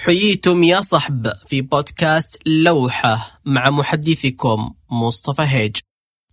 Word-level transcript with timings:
حييتم 0.00 0.62
يا 0.62 0.80
صحب 0.80 1.32
في 1.46 1.60
بودكاست 1.60 2.42
لوحة 2.46 3.40
مع 3.44 3.70
محدثكم 3.70 4.74
مصطفى 4.90 5.42
هيج. 5.42 5.76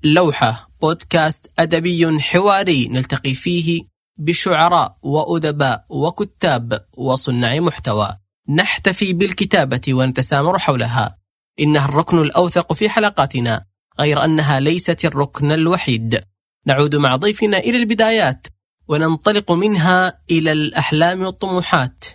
لوحة 0.03 0.69
بودكاست 0.81 1.51
أدبي 1.59 2.19
حواري 2.19 2.87
نلتقي 2.87 3.33
فيه 3.33 3.81
بشعراء 4.17 4.97
وأدباء 5.01 5.85
وكتاب 5.89 6.85
وصناع 6.97 7.59
محتوى. 7.59 8.17
نحتفي 8.49 9.13
بالكتابة 9.13 9.81
ونتسامر 9.93 10.57
حولها. 10.57 11.17
إنها 11.59 11.85
الركن 11.89 12.19
الأوثق 12.19 12.73
في 12.73 12.89
حلقاتنا، 12.89 13.65
غير 13.99 14.25
أنها 14.25 14.59
ليست 14.59 15.05
الركن 15.05 15.51
الوحيد. 15.51 16.23
نعود 16.65 16.95
مع 16.95 17.15
ضيفنا 17.15 17.57
إلى 17.57 17.77
البدايات 17.77 18.47
وننطلق 18.87 19.51
منها 19.51 20.21
إلى 20.31 20.51
الأحلام 20.51 21.21
والطموحات 21.21 22.05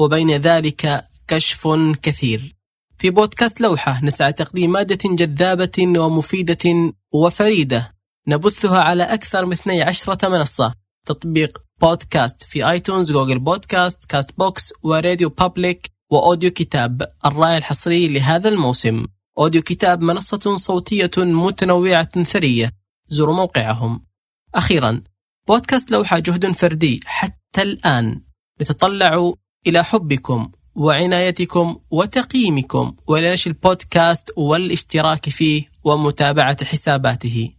وبين 0.00 0.30
ذلك 0.30 1.04
كشف 1.28 1.68
كثير. 2.02 2.56
في 2.98 3.10
بودكاست 3.10 3.60
لوحة 3.60 4.04
نسعى 4.04 4.32
تقديم 4.32 4.72
مادة 4.72 4.98
جذابة 5.04 5.98
ومفيدة 5.98 6.92
وفريدة. 7.12 7.94
نبثها 8.28 8.78
على 8.78 9.02
أكثر 9.02 9.46
من 9.46 9.52
12 9.52 10.28
منصة. 10.30 10.74
تطبيق 11.06 11.58
بودكاست 11.80 12.42
في 12.42 12.70
iTunes 12.70 13.12
Google 13.12 13.38
Podcasts 13.38 14.04
Castbox 14.04 14.38
و 14.38 14.72
RadioPublic 14.82 15.90
وأوديو 16.10 16.50
كتاب. 16.50 17.12
الراعي 17.26 17.56
الحصري 17.56 18.08
لهذا 18.08 18.48
الموسم. 18.48 19.06
أوديو 19.38 19.62
كتاب 19.62 20.02
منصة 20.02 20.56
صوتية 20.56 21.10
متنوعة 21.16 22.22
ثرية. 22.22 22.72
زوروا 23.08 23.34
موقعهم. 23.34 24.06
أخيرا 24.54 25.02
بودكاست 25.48 25.90
لوحة 25.90 26.18
جهد 26.18 26.52
فردي 26.52 27.00
حتى 27.04 27.62
الآن. 27.62 28.20
نتطلع 28.60 29.32
إلى 29.66 29.84
حبكم 29.84 30.50
وعنايتكم 30.74 31.76
وتقييمكم 31.90 32.96
ولنشر 33.06 33.50
البودكاست 33.50 34.32
والاشتراك 34.36 35.28
فيه 35.28 35.70
ومتابعة 35.84 36.64
حساباته 36.64 37.50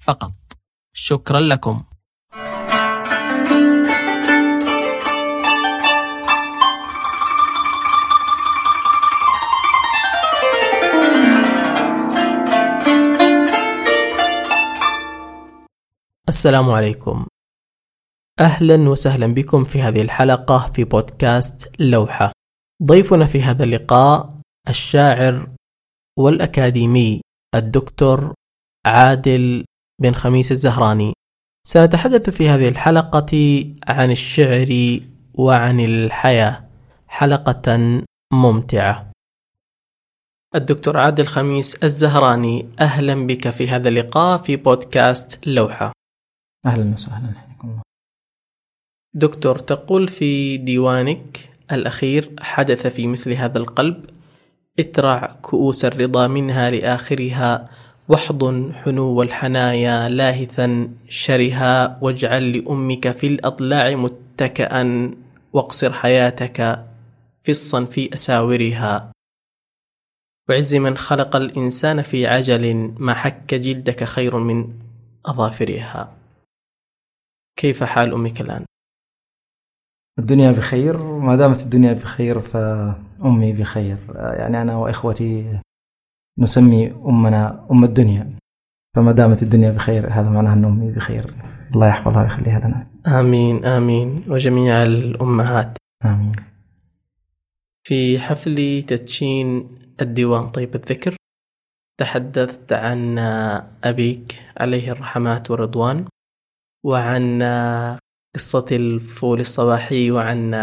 فقط. 0.00 0.32
شكرا 0.92 1.40
لكم. 1.40 1.82
السلام 16.28 16.70
عليكم. 16.70 17.26
أهلا 18.40 18.88
وسهلا 18.88 19.26
بكم 19.26 19.64
في 19.64 19.82
هذه 19.82 20.02
الحلقة 20.02 20.70
في 20.72 20.84
بودكاست 20.84 21.80
لوحة. 21.80 22.32
ضيفنا 22.82 23.24
في 23.24 23.42
هذا 23.42 23.64
اللقاء 23.64 24.40
الشاعر 24.68 25.50
والأكاديمي 26.18 27.20
الدكتور 27.54 28.34
عادل 28.86 29.64
بن 30.02 30.12
خميس 30.12 30.52
الزهراني. 30.52 31.12
سنتحدث 31.66 32.30
في 32.30 32.48
هذه 32.48 32.68
الحلقة 32.68 33.64
عن 33.88 34.10
الشعر 34.10 35.00
وعن 35.34 35.80
الحياة. 35.80 36.68
حلقة 37.08 38.02
ممتعة. 38.32 39.10
الدكتور 40.54 40.98
عادل 40.98 41.26
خميس 41.26 41.84
الزهراني 41.84 42.68
أهلا 42.80 43.26
بك 43.26 43.50
في 43.50 43.68
هذا 43.68 43.88
اللقاء 43.88 44.42
في 44.42 44.56
بودكاست 44.56 45.46
لوحة. 45.46 45.92
أهلا 46.66 46.92
وسهلا. 46.92 47.49
دكتور 49.14 49.58
تقول 49.58 50.08
في 50.08 50.56
ديوانك 50.56 51.50
الأخير 51.72 52.30
حدث 52.40 52.86
في 52.86 53.06
مثل 53.06 53.32
هذا 53.32 53.58
القلب 53.58 54.04
اترع 54.78 55.36
كؤوس 55.42 55.84
الرضا 55.84 56.26
منها 56.26 56.70
لآخرها 56.70 57.70
واحضن 58.08 58.74
حنو 58.74 59.22
الحنايا 59.22 60.08
لاهثا 60.08 60.90
شرها 61.08 61.98
واجعل 62.02 62.56
لأمك 62.56 63.10
في 63.10 63.26
الأضلاع 63.26 63.94
متكئا 63.94 65.14
واقصر 65.52 65.92
حياتك 65.92 66.86
فصا 67.42 67.84
في 67.84 68.14
أساورها 68.14 69.12
وعز 70.48 70.74
من 70.74 70.96
خلق 70.96 71.36
الإنسان 71.36 72.02
في 72.02 72.26
عجل 72.26 72.94
ما 72.98 73.14
حك 73.14 73.54
جلدك 73.54 74.04
خير 74.04 74.36
من 74.36 74.72
أظافرها 75.26 76.16
كيف 77.56 77.82
حال 77.84 78.12
أمك 78.12 78.40
الآن؟ 78.40 78.69
الدنيا 80.20 80.52
بخير 80.52 80.96
ما 81.02 81.36
دامت 81.36 81.62
الدنيا 81.62 81.92
بخير 81.92 82.40
فأمي 82.40 83.52
بخير. 83.52 83.98
يعني 84.14 84.62
أنا 84.62 84.76
وإخوتي 84.76 85.60
نسمي 86.38 86.92
أمنا 86.92 87.66
أم 87.70 87.84
الدنيا. 87.84 88.30
فما 88.96 89.12
دامت 89.12 89.42
الدنيا 89.42 89.70
بخير 89.70 90.06
هذا 90.10 90.30
معناه 90.30 90.52
أن 90.52 90.64
أمي 90.64 90.92
بخير. 90.92 91.34
الله 91.74 91.88
يحفظها 91.88 92.22
ويخليها 92.22 92.58
لنا. 92.58 92.86
آمين 93.20 93.64
آمين. 93.64 94.24
وجميع 94.28 94.82
الأمهات. 94.82 95.78
آمين. 96.04 96.32
في 97.86 98.18
حفل 98.18 98.82
تدشين 98.82 99.68
الديوان 100.00 100.50
طيب 100.50 100.74
الذكر 100.74 101.16
تحدثت 102.00 102.72
عن 102.72 103.18
أبيك 103.84 104.42
عليه 104.56 104.92
الرحمات 104.92 105.50
والرضوان 105.50 106.04
وعن 106.84 107.42
قصة 108.34 108.66
الفول 108.72 109.40
الصباحي 109.40 110.10
وعن 110.10 110.54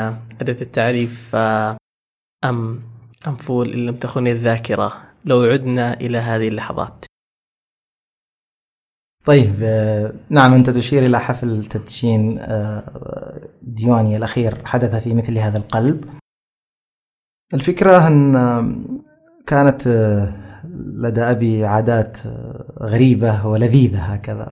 أداة 0.41 0.61
التعريف 0.61 1.35
أم 1.35 2.81
أم 3.27 3.35
فول 3.35 3.73
إن 3.73 3.85
لم 3.85 3.95
تخن 3.95 4.27
الذاكرة. 4.27 5.03
لو 5.25 5.41
عدنا 5.41 5.93
إلى 5.93 6.17
هذه 6.17 6.47
اللحظات. 6.47 7.05
طيب 9.25 9.53
نعم 10.29 10.53
أنت 10.53 10.69
تشير 10.69 11.05
إلى 11.05 11.19
حفل 11.19 11.65
تدشين 11.65 12.39
ديواني 13.61 14.17
الأخير 14.17 14.65
حدث 14.65 15.03
في 15.03 15.13
مثل 15.13 15.37
هذا 15.37 15.57
القلب. 15.57 16.05
الفكرة 17.53 18.07
أن 18.07 18.33
كانت 19.47 19.87
لدى 20.95 21.21
أبي 21.21 21.65
عادات 21.65 22.17
غريبة 22.79 23.47
ولذيذة 23.47 24.13
هكذا. 24.13 24.49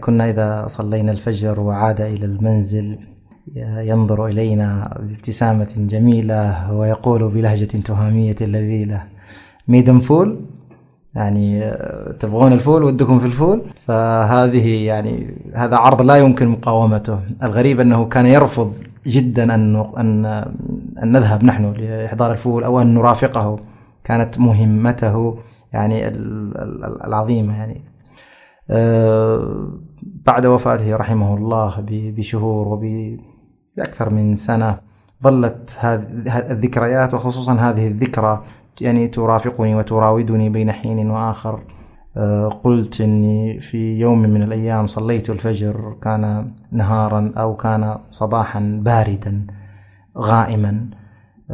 كنا 0.00 0.30
إذا 0.30 0.66
صلينا 0.66 1.12
الفجر 1.12 1.60
وعاد 1.60 2.00
إلى 2.00 2.26
المنزل 2.26 2.98
ينظر 3.56 4.26
إلينا 4.26 4.98
بابتسامة 5.00 5.74
جميلة 5.78 6.72
ويقول 6.72 7.28
بلهجة 7.28 7.64
تهامية 7.64 8.36
لذيذة 8.40 9.02
ميدم 9.68 10.00
فول 10.00 10.40
يعني 11.14 11.72
تبغون 12.20 12.52
الفول؟ 12.52 12.82
ودكم 12.82 13.18
في 13.18 13.26
الفول؟ 13.26 13.62
فهذه 13.80 14.86
يعني 14.86 15.34
هذا 15.54 15.76
عرض 15.76 16.02
لا 16.02 16.16
يمكن 16.16 16.48
مقاومته. 16.48 17.20
الغريب 17.42 17.80
أنه 17.80 18.04
كان 18.04 18.26
يرفض 18.26 18.72
جدا 19.06 19.54
أن 19.54 19.84
أن 19.98 20.24
أن 21.02 21.12
نذهب 21.12 21.44
نحن 21.44 21.72
لإحضار 21.72 22.32
الفول 22.32 22.64
أو 22.64 22.80
أن 22.80 22.94
نرافقه. 22.94 23.58
كانت 24.04 24.38
مهمته 24.38 25.38
يعني 25.72 26.08
العظيمة 27.04 27.56
يعني. 27.56 27.80
بعد 30.26 30.46
وفاته 30.46 30.96
رحمه 30.96 31.36
الله 31.36 31.84
بشهور 31.88 32.68
وبأكثر 32.68 34.10
من 34.10 34.34
سنة 34.34 34.78
ظلت 35.22 35.76
هذه 35.80 36.50
الذكريات 36.50 37.14
وخصوصا 37.14 37.52
هذه 37.54 37.86
الذكرى 37.86 38.42
يعني 38.80 39.08
ترافقني 39.08 39.74
وتراودني 39.74 40.48
بين 40.48 40.72
حين 40.72 41.10
وآخر. 41.10 41.60
قلت 42.64 43.00
إني 43.00 43.60
في 43.60 43.98
يوم 43.98 44.22
من 44.22 44.42
الأيام 44.42 44.86
صليت 44.86 45.30
الفجر 45.30 45.96
كان 46.02 46.52
نهارا 46.72 47.32
أو 47.36 47.56
كان 47.56 47.98
صباحا 48.10 48.80
باردا 48.84 49.46
غائما. 50.18 50.90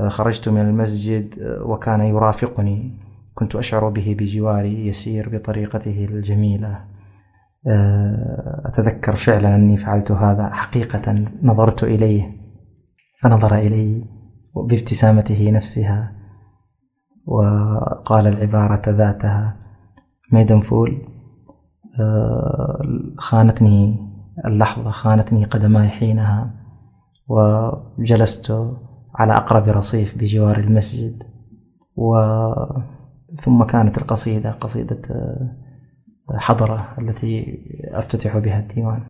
خرجت 0.07 0.49
من 0.49 0.61
المسجد 0.61 1.35
وكان 1.63 2.01
يرافقني. 2.01 2.99
كنت 3.35 3.57
أشعر 3.57 3.89
به 3.89 4.17
بجواري 4.19 4.87
يسير 4.87 5.29
بطريقته 5.29 6.07
الجميلة. 6.11 6.92
أتذكر 8.67 9.15
فعلا 9.15 9.55
أني 9.55 9.77
فعلت 9.77 10.11
هذا 10.11 10.51
حقيقة 10.51 11.15
نظرت 11.43 11.85
إليه 11.85 12.43
فنظر 13.21 13.55
إلي 13.55 14.05
بابتسامته 14.57 15.51
نفسها 15.51 16.13
وقال 17.27 18.27
العبارة 18.27 18.91
ذاتها 18.91 19.57
ميدن 20.33 20.61
فول 20.61 21.09
خانتني 23.19 23.99
اللحظة 24.47 24.91
خانتني 24.91 25.45
قدماي 25.45 25.89
حينها 25.89 26.55
وجلست 27.29 28.53
على 29.15 29.37
أقرب 29.37 29.69
رصيف 29.69 30.19
بجوار 30.19 30.59
المسجد 30.59 31.23
و 31.97 32.17
ثم 33.37 33.65
كانت 33.65 33.99
القصيدة 33.99 34.51
قصيدة 34.51 35.03
حضرة 36.35 36.95
التي 36.99 37.63
أفتتح 37.93 38.39
بها 38.39 38.59
الديوان. 38.59 39.07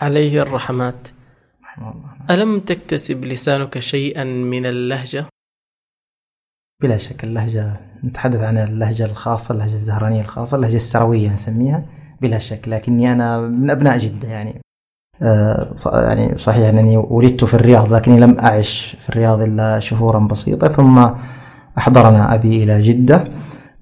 عليه 0.00 0.42
الرحمات. 0.42 1.08
رحمه 1.62 1.92
الله. 1.92 2.10
ألم 2.30 2.60
تكتسب 2.60 3.24
لسانك 3.24 3.78
شيئا 3.78 4.24
من 4.24 4.66
اللهجة؟ 4.66 5.26
بلا 6.82 6.96
شك 6.96 7.24
اللهجة 7.24 7.76
نتحدث 8.04 8.40
عن 8.40 8.58
اللهجة 8.58 9.04
الخاصة 9.04 9.52
اللهجة 9.54 9.72
الزهرانية 9.72 10.20
الخاصة 10.20 10.56
اللهجة 10.56 10.76
السروية 10.76 11.34
نسميها 11.34 11.84
بلا 12.20 12.38
شك. 12.38 12.68
لكني 12.68 13.12
أنا 13.12 13.40
من 13.40 13.70
أبناء 13.70 13.98
جدة 13.98 14.28
يعني. 14.28 14.60
آه، 15.22 15.74
يعني 15.86 16.38
صحيح 16.38 16.68
أنني 16.68 16.96
ولدت 16.96 17.44
في 17.44 17.54
الرياض 17.54 17.92
لكني 17.92 18.20
لم 18.20 18.38
أعش 18.38 18.96
في 19.00 19.08
الرياض 19.08 19.40
إلا 19.40 19.80
شهورا 19.80 20.18
بسيطة 20.18 20.68
ثم 20.68 21.10
أحضرنا 21.78 22.34
أبي 22.34 22.62
إلى 22.64 22.82
جدة. 22.82 23.28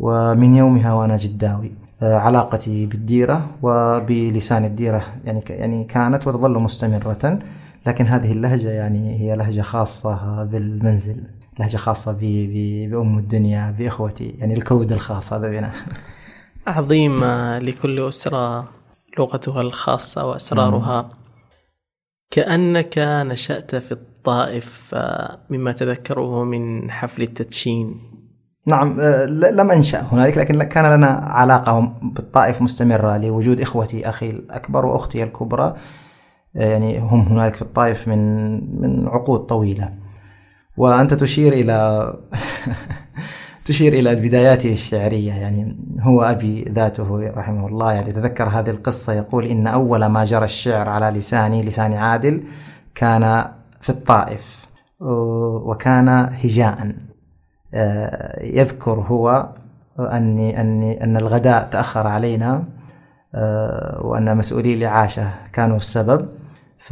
ومن 0.01 0.55
يومها 0.55 0.93
وأنا 0.93 1.17
جداوي. 1.17 1.73
آه، 2.03 2.17
علاقتي 2.17 2.87
بالديرة 2.87 3.51
وبلسان 3.63 4.65
الديرة 4.65 5.03
يعني 5.25 5.43
يعني 5.49 5.85
كانت 5.85 6.27
وتظل 6.27 6.59
مستمرة 6.59 7.39
لكن 7.87 8.07
هذه 8.07 8.33
اللهجة 8.33 8.71
يعني 8.71 9.21
هي 9.21 9.37
لهجة 9.37 9.61
خاصة 9.61 10.45
بالمنزل 10.45 11.23
لهجة 11.59 11.77
خاصة 11.77 12.13
بي 12.13 12.47
بي 12.47 12.87
بأم 12.87 13.19
الدنيا 13.19 13.71
بإخوتي 13.79 14.35
يعني 14.39 14.55
الكود 14.55 14.93
الخاص 14.93 15.33
هذا 15.33 15.49
بنا. 15.49 15.73
عظيم 16.67 17.25
آه، 17.25 17.59
لكل 17.59 18.09
أسرة 18.09 18.69
لغتها 19.19 19.61
الخاصة 19.61 20.27
وأسرارها. 20.27 21.11
كأنك 22.31 22.95
نشأت 22.99 23.77
في 23.77 23.93
الطائف 23.93 24.91
آه، 24.95 25.39
مما 25.51 25.73
تذكره 25.73 26.45
من 26.45 26.91
حفل 26.91 27.23
التدشين. 27.23 28.10
نعم 28.67 29.01
آه، 29.01 29.25
لم 29.27 29.71
أنشأ 29.71 30.07
هنالك 30.13 30.39
لكن 30.39 30.63
كان 30.63 30.97
لنا 30.97 31.07
علاقة 31.09 31.93
بالطائف 32.03 32.63
مستمرة 32.63 33.17
لوجود 33.17 33.61
إخوتي 33.61 34.09
أخي 34.09 34.29
الأكبر 34.29 34.87
وأختي 34.87 35.23
الكبرى. 35.23 35.75
آه، 36.57 36.71
يعني 36.71 36.99
هم 36.99 37.21
هنالك 37.21 37.55
في 37.55 37.63
الطائف 37.63 38.09
من 38.09 38.21
من 38.81 39.09
عقود 39.09 39.41
طويلة. 39.41 39.91
وأنت 40.77 41.15
تشير 41.15 41.53
إلى 41.53 42.15
تشير 43.65 43.93
إلى 43.93 44.15
بداياته 44.15 44.73
الشعرية. 44.73 45.33
يعني 45.33 45.77
هو 46.01 46.23
أبي 46.23 46.63
ذاته 46.63 47.33
رحمه 47.37 47.67
الله. 47.67 47.93
يعني 47.93 48.13
تذكر 48.13 48.49
هذه 48.49 48.71
القصة 48.71 49.13
يقول 49.13 49.47
إن 49.47 49.67
أول 49.67 50.07
ما 50.07 50.25
جرى 50.25 50.45
الشعر 50.45 50.89
على 50.89 51.19
لساني 51.19 51.63
لسان 51.63 51.93
عادل 51.93 52.43
كان 52.95 53.45
في 53.81 53.91
الطائف 53.91 54.67
وكان 55.01 56.09
هجاء. 56.45 56.93
يذكر 58.43 58.93
هو 59.01 59.49
أني 59.99 60.61
أني 60.61 61.05
أن 61.05 61.17
الغداء 61.17 61.69
تأخر 61.73 62.07
علينا 62.07 62.65
آه، 63.35 64.01
وأن 64.07 64.37
مسؤولي 64.37 64.75
الإعاشة 64.75 65.29
كانوا 65.53 65.77
السبب. 65.77 66.29
ف 66.79 66.91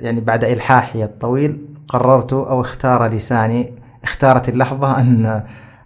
يعني 0.00 0.20
بعد 0.20 0.44
إلحاحي 0.44 1.04
الطويل 1.04 1.66
قررت 1.88 2.32
أو 2.32 2.60
اختار 2.60 3.06
لساني 3.06 3.72
اختارت 4.04 4.48
اللحظة 4.48 5.00
أن 5.00 5.42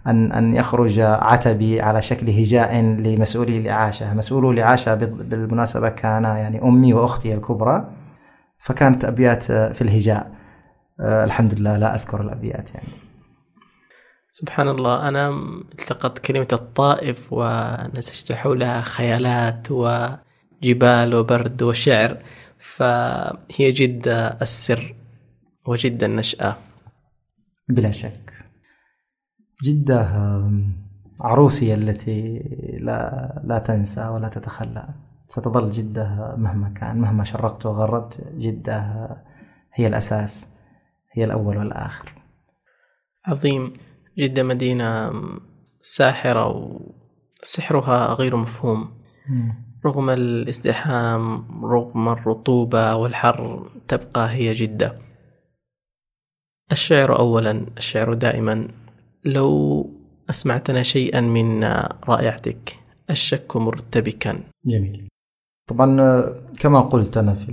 أن 0.07 0.31
أن 0.31 0.55
يخرج 0.55 0.99
عتبي 0.99 1.81
على 1.81 2.01
شكل 2.01 2.29
هجاء 2.29 2.75
لمسؤولي 2.81 3.57
الإعاشة، 3.57 4.13
مسؤولو 4.13 4.51
الإعاشة 4.51 4.93
بال- 4.95 5.23
بالمناسبة 5.29 5.89
كان 5.89 6.23
يعني 6.23 6.61
أمي 6.63 6.93
وأختي 6.93 7.33
الكبرى 7.33 7.87
فكانت 8.59 9.05
أبيات 9.05 9.43
في 9.43 9.81
الهجاء. 9.81 10.31
آه، 10.99 11.23
الحمد 11.25 11.53
لله 11.53 11.77
لا 11.77 11.95
أذكر 11.95 12.21
الأبيات 12.21 12.69
يعني. 12.75 12.87
سبحان 14.33 14.69
الله 14.69 15.07
أنا 15.07 15.29
التقطت 15.71 16.19
كلمة 16.19 16.47
الطائف 16.53 17.27
ونسجت 17.31 18.31
حولها 18.31 18.81
خيالات 18.81 19.67
وجبال 19.71 21.15
وبرد 21.15 21.63
وشعر 21.63 22.17
فهي 22.57 23.71
جدة 23.71 24.27
السر 24.41 24.95
وجدة 25.65 26.05
النشأة. 26.05 26.55
بلا 27.69 27.91
شك. 27.91 28.33
جدة 29.63 30.07
عروسي 31.21 31.73
التي 31.73 32.39
لا 32.79 33.41
لا 33.43 33.59
تنسى 33.59 34.07
ولا 34.07 34.29
تتخلى. 34.29 34.89
ستظل 35.27 35.69
جدة 35.69 36.35
مهما 36.37 36.69
كان 36.69 36.97
مهما 36.97 37.23
شرقت 37.23 37.65
وغربت 37.65 38.27
جدة 38.37 39.07
هي 39.73 39.87
الأساس 39.87 40.47
هي 41.11 41.23
الأول 41.25 41.57
والآخر. 41.57 42.13
عظيم. 43.25 43.73
جدة 44.17 44.43
مدينة 44.43 45.11
ساحرة 45.79 46.77
وسحرها 47.41 48.13
غير 48.13 48.35
مفهوم. 48.35 48.91
رغم 49.85 50.09
الازدحام 50.09 51.45
رغم 51.65 52.09
الرطوبة 52.09 52.95
والحر 52.95 53.69
تبقى 53.87 54.29
هي 54.29 54.53
جدة. 54.53 54.97
الشعر 56.71 57.19
أولا 57.19 57.65
الشعر 57.77 58.13
دائما. 58.13 58.67
لو 59.25 59.85
أسمعتنا 60.29 60.83
شيئا 60.83 61.21
من 61.21 61.63
رائعتك 62.07 62.79
الشك 63.09 63.57
مرتبكا. 63.57 64.43
جميل. 64.65 65.07
طبعا 65.71 66.01
آه، 66.01 66.35
كما 66.59 66.81
قلت 66.81 67.17
أنا 67.17 67.33
في 67.33 67.51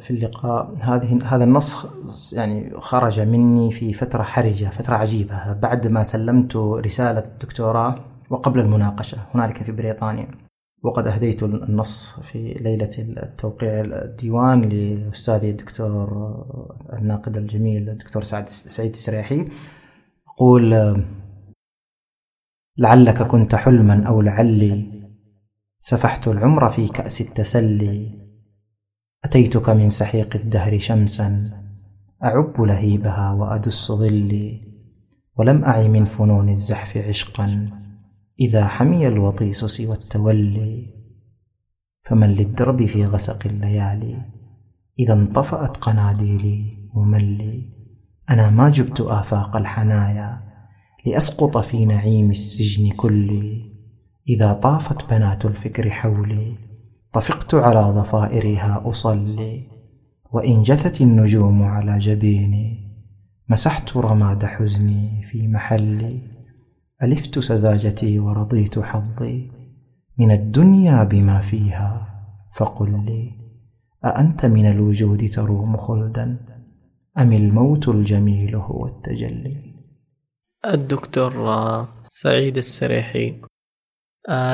في 0.00 0.10
اللقاء 0.10 0.74
هذه 0.80 1.34
هذا 1.34 1.44
النص 1.44 1.86
يعني 2.32 2.72
خرج 2.80 3.20
مني 3.20 3.70
في 3.70 3.92
فترة 3.92 4.22
حرجة 4.22 4.64
فترة 4.64 4.94
عجيبة 4.94 5.52
بعد 5.52 5.86
ما 5.86 6.02
سلمت 6.02 6.56
رسالة 6.56 7.24
الدكتوراه 7.24 8.04
وقبل 8.30 8.60
المناقشة 8.60 9.18
هنالك 9.34 9.62
في 9.62 9.72
بريطانيا. 9.72 10.28
وقد 10.82 11.06
أهديت 11.06 11.42
النص 11.42 12.20
في 12.22 12.54
ليلة 12.54 12.90
التوقيع 12.98 13.80
الديوان 13.80 14.60
لأستاذي 14.62 15.50
الدكتور 15.50 16.08
آه، 16.12 16.76
الناقد 16.92 17.36
الجميل 17.36 17.88
الدكتور 17.88 18.22
سعد 18.22 18.48
سعيد 18.48 18.90
السريحي. 18.90 19.48
أقول 20.28 20.74
آه، 20.74 20.96
لعلك 22.78 23.22
كنت 23.22 23.54
حلما 23.54 24.04
أو 24.08 24.20
لعلي 24.20 24.93
سفحت 25.86 26.28
العمر 26.28 26.68
في 26.68 26.88
كأس 26.88 27.20
التسلي. 27.20 28.12
أتيتك 29.24 29.68
من 29.70 29.90
سحيق 29.90 30.36
الدهر 30.36 30.78
شمسا. 30.78 31.62
أعب 32.24 32.60
لهيبها 32.60 33.32
وأدس 33.32 33.92
ظلي. 33.92 34.60
ولم 35.36 35.64
أعي 35.64 35.88
من 35.88 36.04
فنون 36.04 36.48
الزحف 36.48 36.96
عشقا. 36.96 37.70
إذا 38.40 38.66
حمي 38.66 39.08
الوطيس 39.08 39.64
سوى 39.64 39.92
التولي. 39.92 40.94
فمن 42.02 42.28
للدرب 42.28 42.86
في 42.86 43.06
غسق 43.06 43.46
الليالي. 43.46 44.22
إذا 44.98 45.14
انطفأت 45.14 45.76
قناديلي 45.76 46.88
مملي 46.94 47.72
أنا 48.30 48.50
ما 48.50 48.70
جبت 48.70 49.00
آفاق 49.00 49.56
الحنايا. 49.56 50.40
لأسقط 51.06 51.58
في 51.58 51.84
نعيم 51.84 52.30
السجن 52.30 52.90
كلي. 52.90 53.73
إذا 54.28 54.52
طافت 54.52 55.10
بنات 55.10 55.44
الفكر 55.44 55.90
حولي 55.90 56.54
طفقت 57.12 57.54
على 57.54 57.80
ضفائرها 57.80 58.82
أصلي. 58.84 59.62
وإن 60.32 60.62
جثت 60.62 61.00
النجوم 61.00 61.62
على 61.62 61.98
جبيني 61.98 62.84
مسحت 63.48 63.96
رماد 63.96 64.44
حزني 64.44 65.22
في 65.22 65.48
محلي. 65.48 66.34
ألفت 67.02 67.38
سذاجتي 67.38 68.18
ورضيت 68.18 68.78
حظي 68.78 69.50
من 70.18 70.30
الدنيا 70.30 71.04
بما 71.04 71.40
فيها 71.40 72.06
فقل 72.54 73.04
لي 73.04 73.32
أأنت 74.04 74.46
من 74.46 74.66
الوجود 74.66 75.28
تروم 75.28 75.76
خلدا 75.76 76.38
أم 77.18 77.32
الموت 77.32 77.88
الجميل 77.88 78.56
هو 78.56 78.86
التجلي؟ 78.86 79.74
الدكتور 80.66 81.32
سعيد 82.08 82.56
السريحي. 82.56 83.40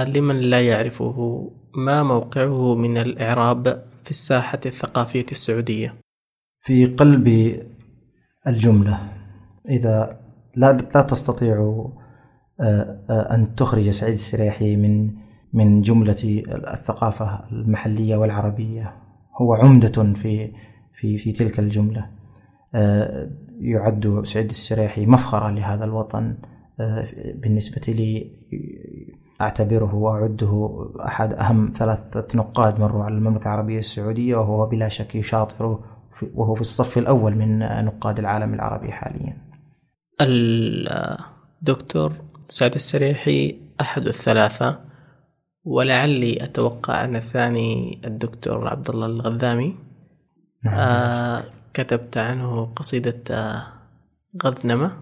لمن 0.04 0.40
لا 0.40 0.66
يعرفه 0.66 1.50
ما 1.74 2.02
موقعه 2.02 2.74
من 2.74 2.98
الإعراب 2.98 3.84
في 4.04 4.10
الساحة 4.10 4.60
الثقافية 4.66 5.26
السعودية. 5.30 5.94
في 6.60 6.86
قلب 6.86 7.56
الجملة 8.46 8.98
إذا 9.68 10.20
لا 10.56 10.72
لا 10.72 11.02
تستطيع 11.02 11.56
آه، 12.60 13.00
آه، 13.10 13.34
أن 13.34 13.54
تخرج 13.54 13.90
سعيد 13.90 14.12
السريحي 14.12 14.76
من 14.76 15.10
من 15.52 15.82
جملة 15.82 16.42
الثقافة 16.48 17.42
المحلية 17.52 18.16
والعربية. 18.16 18.96
هو 19.40 19.54
عمدة 19.54 20.12
في 20.12 20.52
في 20.92 21.18
في 21.18 21.32
تلك 21.32 21.58
الجملة. 21.58 22.10
آه، 22.74 23.30
يعد 23.60 24.22
سعيد 24.24 24.50
السريحي 24.50 25.06
مفخرة 25.06 25.50
لهذا 25.50 25.84
الوطن 25.84 26.36
بالنسبة 27.34 27.92
لي 27.92 28.30
أعتبره 29.40 29.94
وأعده 29.94 30.86
أحد 31.06 31.32
أهم 31.32 31.72
ثلاثة 31.76 32.38
نقاد 32.38 32.80
مروا 32.80 33.04
على 33.04 33.14
المملكة 33.14 33.44
العربية 33.44 33.78
السعودية 33.78 34.36
وهو 34.36 34.66
بلا 34.66 34.88
شك 34.88 35.14
يشاطر 35.14 35.78
وهو 36.34 36.54
في 36.54 36.60
الصف 36.60 36.98
الأول 36.98 37.36
من 37.36 37.58
نقاد 37.84 38.18
العالم 38.18 38.54
العربي 38.54 38.92
حاليا. 38.92 39.36
الدكتور 41.62 42.12
سعد 42.48 42.74
السريحي 42.74 43.60
أحد 43.80 44.06
الثلاثة 44.06 44.78
ولعلي 45.64 46.44
أتوقع 46.44 47.04
أن 47.04 47.16
الثاني 47.16 48.00
الدكتور 48.04 48.68
عبد 48.68 48.90
الله 48.90 49.06
الغذامي. 49.06 49.76
نعم. 50.64 50.74
آه 50.74 51.42
كتبت 51.74 52.18
عنه 52.18 52.64
قصيدة 52.76 53.22
آه 53.30 53.66
غذنمة. 54.44 54.92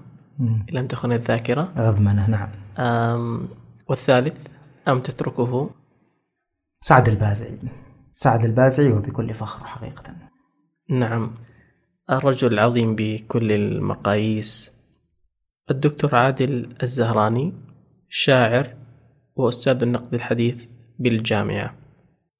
لم 0.73 0.87
تخن 0.87 1.12
الذاكرة. 1.12 1.68
غضمنة 1.78 2.30
نعم. 2.30 2.49
والثالث 3.88 4.47
أم 4.88 5.00
تتركه؟ 5.00 5.71
سعد 6.80 7.09
البازعي. 7.09 7.59
سعد 8.14 8.45
البازعي 8.45 8.92
وبكل 8.92 9.35
فخر 9.35 9.66
حقيقة. 9.66 10.14
نعم. 10.90 11.35
الرجل 12.11 12.52
العظيم 12.52 12.97
بكل 12.97 13.52
المقاييس. 13.52 14.73
الدكتور 15.71 16.14
عادل 16.14 16.76
الزهراني 16.83 17.52
شاعر 18.09 18.66
وأستاذ 19.37 19.83
النقد 19.83 20.14
الحديث 20.14 20.64
بالجامعة. 20.99 21.75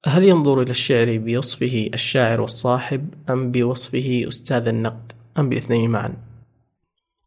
هل 0.05 0.23
ينظر 0.23 0.61
إلى 0.61 0.71
الشعر 0.71 1.17
بوصفه 1.17 1.89
الشاعر 1.93 2.41
والصاحب 2.41 3.13
أم 3.29 3.51
بوصفه 3.51 4.25
أستاذ 4.27 4.67
النقد؟ 4.67 5.11
أم 5.37 5.49
بالاثنين 5.49 5.89
معا. 5.89 6.13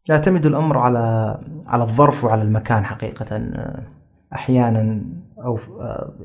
يعتمد 0.09 0.45
الأمر 0.45 0.77
على 0.77 1.39
على 1.67 1.83
الظرف 1.83 2.23
وعلى 2.23 2.41
المكان 2.41 2.85
حقيقة. 2.85 3.37
أحيانا 4.33 5.05
أو 5.45 5.59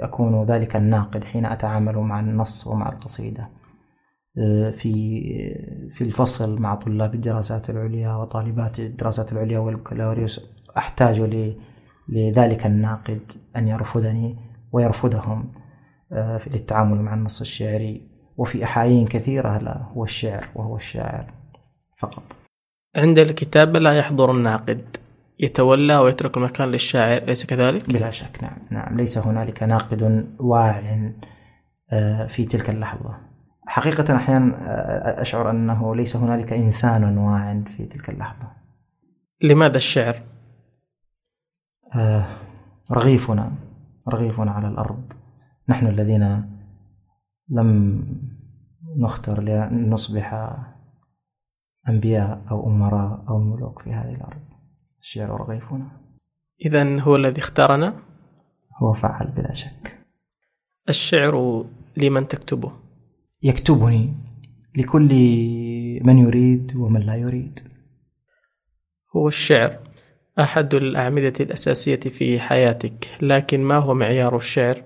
أكون 0.00 0.44
ذلك 0.44 0.76
الناقد 0.76 1.24
حين 1.24 1.46
أتعامل 1.46 1.98
مع 1.98 2.20
النص 2.20 2.66
ومع 2.66 2.88
القصيدة. 2.88 3.50
في 4.72 5.20
في 5.90 6.04
الفصل 6.04 6.60
مع 6.60 6.74
طلاب 6.74 7.14
الدراسات 7.14 7.70
العليا 7.70 8.12
وطالبات 8.14 8.78
الدراسات 8.78 9.32
العليا 9.32 9.58
والبكالوريوس 9.58 10.40
أحتاج 10.76 11.20
لذلك 12.08 12.66
الناقد 12.66 13.20
أن 13.56 13.68
يرفضني 13.68 14.36
ويرفضهم 14.72 15.52
آه، 16.12 16.40
للتعامل 16.46 17.02
مع 17.02 17.14
النص 17.14 17.40
الشعري. 17.40 18.08
وفي 18.36 18.64
أحايين 18.64 19.06
كثيرة 19.06 19.58
لا 19.58 19.82
هو 19.82 20.04
الشعر 20.04 20.48
وهو 20.54 20.76
الشاعر 20.76 21.32
فقط. 21.96 22.36
عند 22.96 23.18
الكتابة 23.18 23.78
لا 23.78 23.98
يحضر 23.98 24.30
الناقد. 24.30 24.96
يتولى 25.40 25.96
ويترك 25.96 26.36
المكان 26.36 26.68
للشاعر 26.68 27.22
أليس 27.22 27.46
كذلك؟ 27.46 27.90
بلا 27.90 28.10
شك 28.10 28.42
نعم 28.42 28.58
نعم. 28.70 28.96
ليس 28.96 29.18
هنالك 29.18 29.62
ناقد 29.62 30.26
واع 30.40 30.82
آه، 31.92 32.26
في 32.26 32.44
تلك 32.44 32.70
اللحظة. 32.70 33.16
حقيقة 33.66 34.16
أحيانا 34.16 34.56
آه، 34.56 35.22
أشعر 35.22 35.50
أنه 35.50 35.96
ليس 35.96 36.16
هنالك 36.16 36.52
إنسان 36.52 37.18
واع 37.18 37.62
في 37.76 37.86
تلك 37.86 38.08
اللحظة. 38.08 38.52
لماذا 39.42 39.76
الشعر؟ 39.76 40.22
آه، 41.96 42.26
رغيفنا 42.92 43.52
رغيفنا 44.08 44.50
على 44.50 44.68
الأرض. 44.68 45.12
نحن 45.68 45.86
الذين 45.86 46.44
لم 47.48 48.02
نختر 48.96 49.42
لنصبح 49.42 50.56
أنبياء 51.88 52.42
أو 52.50 52.66
أمراء 52.66 53.24
أو 53.28 53.38
ملوك 53.38 53.82
في 53.82 53.92
هذه 53.92 54.14
الأرض. 54.14 54.47
الشعر 55.00 55.40
رغيفنا 55.40 56.08
إذا 56.64 57.00
هو 57.00 57.16
الذي 57.16 57.38
اختارنا. 57.38 57.94
هو 58.82 58.92
فعل 58.92 59.30
بلا 59.36 59.54
شك. 59.54 59.98
الشعر 60.88 61.64
لمن 61.96 62.28
تكتبه. 62.28 62.72
يكتبني 63.42 64.14
لكل 64.76 65.08
من 66.04 66.18
يريد 66.18 66.76
ومن 66.76 67.00
لا 67.00 67.14
يريد. 67.14 67.60
هو 69.16 69.28
الشعر 69.28 69.78
أحد 70.38 70.74
الأعمدة 70.74 71.32
الأساسية 71.40 72.00
في 72.00 72.40
حياتك 72.40 73.10
لكن 73.22 73.62
ما 73.62 73.76
هو 73.76 73.94
معيار 73.94 74.36
الشعر 74.36 74.82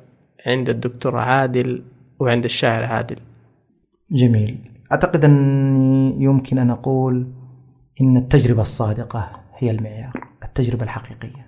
عند 0.47 0.69
الدكتور 0.69 1.19
عادل 1.19 1.83
وعند 2.19 2.45
الشاعر 2.45 2.85
عادل؟ 2.85 3.17
جميل. 4.11 4.59
أعتقد 4.93 5.25
أني 5.25 6.25
يمكن 6.25 6.59
أن 6.59 6.71
أقول 6.71 7.33
إن 8.01 8.17
التجربة 8.17 8.63
الصادقة 8.63 9.42
هي 9.63 9.71
المعيار 9.71 10.13
التجربة 10.45 10.83
الحقيقية. 10.83 11.47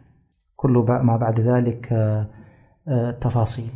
كل 0.57 0.71
ما 0.89 1.17
بعد 1.17 1.41
ذلك 1.41 1.93
آه، 1.93 2.27
آه، 2.89 3.11
تفاصيل. 3.11 3.71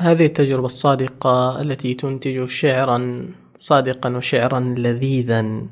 هذه 0.00 0.26
التجربة 0.26 0.66
الصادقة 0.66 1.60
التي 1.60 1.94
تنتج 1.94 2.44
شعرا 2.44 3.28
صادقا 3.56 4.16
وشعرا 4.16 4.60
لذيذا. 4.60 5.62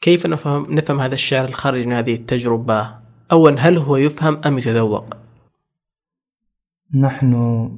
كيف 0.00 0.26
نفهم 0.26 0.74
نفهم 0.74 1.00
هذا 1.00 1.14
الشعر 1.14 1.44
الخارج 1.44 1.86
من 1.86 1.92
هذه 1.92 2.14
التجربة؟ 2.14 2.94
أولا 3.32 3.60
هل 3.60 3.78
هو 3.78 3.96
يفهم 3.96 4.40
أم 4.46 4.58
يتذوق؟ 4.58 5.16
نحن 6.94 7.70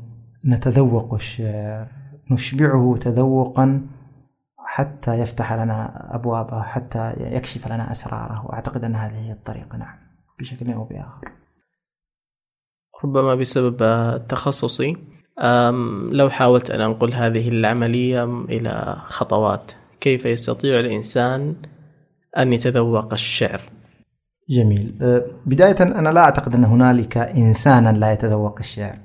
نتذوق 0.46 1.14
الشعر. 1.14 1.88
نشبعه 2.30 2.96
تذوقا 3.00 3.86
حتى 4.74 5.18
يفتح 5.18 5.52
لنا 5.52 6.08
أبوابه 6.14 6.62
حتى 6.62 7.14
يكشف 7.18 7.66
لنا 7.66 7.92
أسراره. 7.92 8.46
وأعتقد 8.46 8.84
أن 8.84 8.96
هذه 8.96 9.18
هي 9.18 9.32
الطريقة 9.32 9.78
نعم 9.78 9.96
بشكل 10.38 10.72
أو 10.72 10.84
بآخر. 10.84 11.28
ربما 13.04 13.34
بسبب 13.34 13.76
تخصصي. 14.28 14.96
لو 16.10 16.30
حاولت 16.30 16.70
أن 16.70 16.80
أنقل 16.80 17.14
هذه 17.14 17.48
العملية 17.48 18.24
إلى 18.24 18.96
خطوات 19.04 19.72
كيف 20.00 20.26
يستطيع 20.26 20.78
الإنسان 20.78 21.56
أن 22.38 22.52
يتذوق 22.52 23.12
الشعر؟ 23.12 23.60
جميل. 24.48 24.98
أه، 25.02 25.24
بداية 25.46 25.76
أنا 25.80 26.08
لا 26.08 26.20
أعتقد 26.20 26.54
أن 26.54 26.64
هنالك 26.64 27.18
إنسانا 27.18 27.92
لا 27.92 28.12
يتذوق 28.12 28.58
الشعر. 28.58 28.98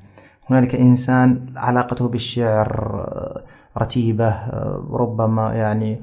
هنالك 0.49 0.75
إنسان 0.75 1.53
علاقته 1.55 2.09
بالشعر 2.09 2.69
رتيبة 3.79 4.27
أه، 4.27 4.87
ربما 4.91 5.53
يعني 5.53 6.01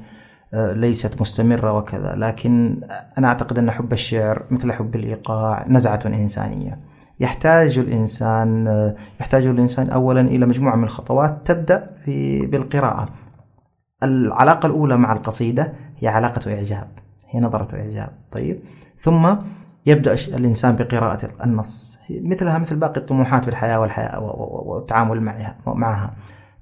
أه، 0.53 0.73
ليست 0.73 1.21
مستمرة 1.21 1.73
وكذا. 1.77 2.15
لكن 2.15 2.81
أنا 3.17 3.27
أعتقد 3.27 3.57
أن 3.57 3.71
حب 3.71 3.93
الشعر 3.93 4.43
مثل 4.51 4.71
حب 4.71 4.95
الإيقاع 4.95 5.65
نزعة 5.67 5.99
إنسانية. 6.05 6.77
يحتاج 7.19 7.77
الإنسان 7.77 8.67
أه، 8.67 8.95
يحتاج 9.19 9.45
الإنسان 9.45 9.89
أولا 9.89 10.21
إلى 10.21 10.45
مجموعة 10.45 10.75
من 10.75 10.83
الخطوات. 10.83 11.37
تبدأ 11.45 11.89
في 12.05 12.45
بالقراءة. 12.45 13.09
العلاقة 14.03 14.67
الأولى 14.67 14.97
مع 14.97 15.13
القصيدة 15.13 15.73
هي 15.97 16.07
علاقة 16.07 16.53
إعجاب 16.53 16.87
هي 17.29 17.39
نظرة 17.39 17.75
إعجاب. 17.75 18.09
طيب. 18.31 18.59
ثم 18.99 19.35
يبدأ 19.85 20.13
الإنسان 20.13 20.75
بقراءة 20.75 21.29
النص. 21.43 21.97
مثلها 22.23 22.57
مثل 22.57 22.75
باقي 22.75 23.01
الطموحات 23.01 23.43
في 23.43 23.49
الحياة 23.49 23.79
والحياة 23.79 24.19
والتعامل 24.65 25.21
معها 25.21 25.57
معها. 25.65 26.13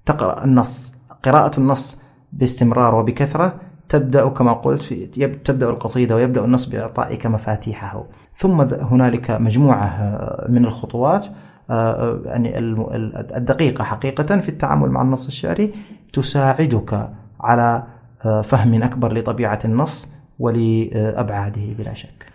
تقرأ 0.05 0.43
النص. 0.43 0.95
قراءة 1.25 1.59
النص 1.59 2.01
باستمرار 2.33 2.95
وبكثرة 2.95 3.59
تبدأ 3.89 4.29
كما 4.29 4.53
قلت 4.53 4.81
في 4.83 5.05
تبدأ 5.43 5.69
القصيدة 5.69 6.15
ويبدأ 6.15 6.45
النص 6.45 6.65
بإعطائك 6.65 7.25
مفاتيحه. 7.25 8.05
ثم 8.37 8.61
هنالك 8.61 9.31
مجموعة 9.31 9.85
آه، 9.85 10.45
من 10.49 10.65
الخطوات 10.65 11.25
آه، 11.69 12.21
يعني 12.25 12.57
الم- 12.57 12.89
ال- 12.93 13.35
الدقيقة 13.35 13.83
حقيقة 13.83 14.39
في 14.39 14.49
التعامل 14.49 14.89
مع 14.89 15.01
النص 15.01 15.27
الشعري 15.27 15.73
تساعدك 16.13 17.09
على 17.39 17.83
آه، 18.25 18.41
فهم 18.41 18.83
أكبر 18.83 19.13
لطبيعة 19.17 19.59
النص 19.65 20.09
ولأبعاده 20.39 21.61
بلا 21.79 21.93
شك. 21.93 22.25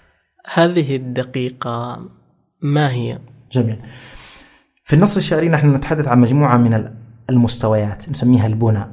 هذه 0.54 0.96
الدقيقة 0.96 2.00
ما 2.62 2.90
هي؟ 2.90 3.18
جميل. 3.52 3.76
في 4.84 4.96
النص 4.96 5.16
الشعري 5.16 5.48
نحن 5.48 5.74
نتحدث 5.74 6.08
عن 6.08 6.20
مجموعة 6.20 6.56
من 6.56 6.74
المستويات 7.30 8.08
نسميها 8.10 8.46
البنى 8.46 8.84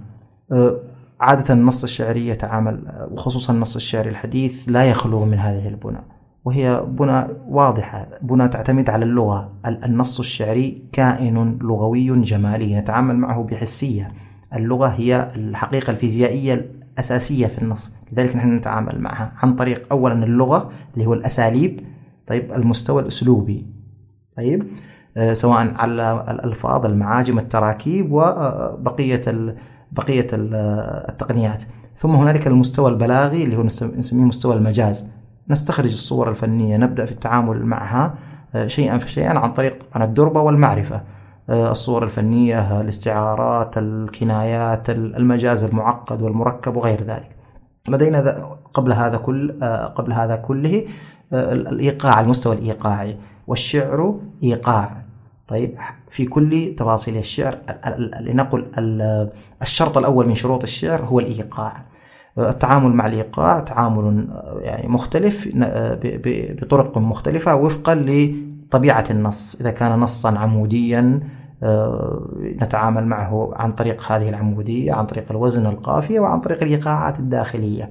أه، 0.52 0.78
عادة 1.20 1.54
النص 1.54 1.84
الشعري 1.84 2.28
يتعامل 2.28 2.88
أه، 2.88 3.10
وخصوصا 3.12 3.54
النص 3.54 3.76
الشعري 3.76 4.10
الحديث 4.10 4.66
لا 4.70 4.84
يخلو 4.86 5.26
من 5.26 5.40
هذه 5.40 5.68
البنى 5.68 5.98
وهي 6.46 6.86
بنى 6.88 7.24
واضحة 7.48 8.08
بنى 8.22 8.48
تعتمد 8.48 8.90
على 8.90 9.06
اللغة. 9.06 9.52
ال- 9.66 9.84
النص 9.86 10.20
الشعري 10.20 10.84
كائن 10.92 11.58
لغوي 11.62 12.22
جمالي 12.22 12.76
نتعامل 12.80 13.16
معه 13.18 13.44
بحسية. 13.44 14.12
اللغة 14.56 14.88
هي 14.88 15.28
الحقيقة 15.36 15.92
الفيزيائية 15.92 16.54
الأساسية 16.94 17.48
في 17.48 17.62
النص 17.62 17.96
لذلك 18.12 18.36
نحن 18.36 18.56
نتعامل 18.56 19.02
معها. 19.02 19.34
عن 19.38 19.56
طريق 19.56 19.86
أولا 19.92 20.24
اللغة 20.26 20.72
اللي 20.94 21.06
هو 21.06 21.14
الأساليب 21.14 21.80
طيب 22.28 22.52
المستوى 22.54 23.02
الأسلوبي. 23.02 23.66
طيب 24.38 24.64
سواء 25.34 25.74
على 25.76 26.26
الألفاظ 26.30 26.86
المعاجم 26.86 27.40
التراكيب 27.40 28.12
وبقية 28.12 29.22
ال- 29.28 29.56
بقية 29.92 30.28
ال- 30.34 30.56
التقنيات. 31.10 31.64
ثم 31.96 32.16
هنالك 32.16 32.48
المستوى 32.48 32.90
البلاغي 32.90 33.44
اللي 33.44 33.58
هو 33.58 33.64
نس- 33.64 33.84
نسميه 33.84 34.24
مستوى 34.24 34.56
المجاز. 34.56 35.10
نستخرج 35.50 35.92
الصور 35.92 36.30
الفنية 36.30 36.78
نبدأ 36.78 37.06
في 37.06 37.12
التعامل 37.12 37.66
معها 37.66 38.14
آه، 38.56 38.68
شيئا 38.68 38.98
فشيئا 38.98 39.40
عن 39.40 39.52
طريق 39.54 39.76
عن 39.96 40.02
الدربة 40.02 40.42
والمعرفة. 40.42 41.02
آه، 41.50 41.72
الصور 41.72 42.04
الفنية 42.04 42.60
آه، 42.60 42.82
الاستعارات 42.82 43.78
الكنايات 43.78 44.90
المجاز 44.90 45.64
المعقد 45.64 46.22
والمركب 46.22 46.76
وغير 46.78 47.04
ذلك. 47.04 47.30
لدينا 47.90 48.20
قبل 48.74 48.94
هذا 48.94 49.18
كل 49.18 49.58
آه، 49.62 49.86
قبل 49.86 50.14
هذا 50.14 50.36
كله 50.36 50.84
آه، 51.34 51.54
ال- 51.54 51.68
الإيقاع 51.68 52.20
المستوى 52.22 52.56
الإيقاعي. 52.56 53.18
والشعر 53.48 54.16
إيقاع. 54.44 55.07
طيب 55.48 55.78
في 56.10 56.26
كل 56.26 56.76
تفاصيل 56.78 57.18
الشعر 57.18 57.58
لنقل 58.20 58.66
الشرط 59.62 59.98
الأول 59.98 60.28
من 60.28 60.36
شروط 60.36 60.64
الشعر 60.64 61.02
هو 61.02 61.20
الإيقاع. 61.20 61.86
التعامل 62.38 62.94
مع 62.94 63.08
الإيقاع 63.08 63.60
تعامل 63.60 64.28
يعني 64.62 64.88
مختلف 64.88 65.50
بطرق 66.62 66.98
مختلفة 66.98 67.56
وفقا 67.56 67.96
لطبيعة 67.96 69.06
النص. 69.10 69.56
إذا 69.62 69.72
كان 69.72 70.00
نصا 70.00 70.38
عموديا 70.38 71.20
آه، 71.64 72.28
نتعامل 72.62 73.06
معه 73.06 73.52
عن 73.56 73.72
طريق 73.72 74.12
هذه 74.12 74.30
العمودية 74.30 74.94
عن 74.94 75.06
طريق 75.06 75.26
الوزن 75.32 75.66
القافية 75.66 76.20
وعن 76.20 76.40
طريق 76.40 76.64
الإيقاعات 76.64 77.20
الداخلية. 77.20 77.84
آه، 77.84 77.90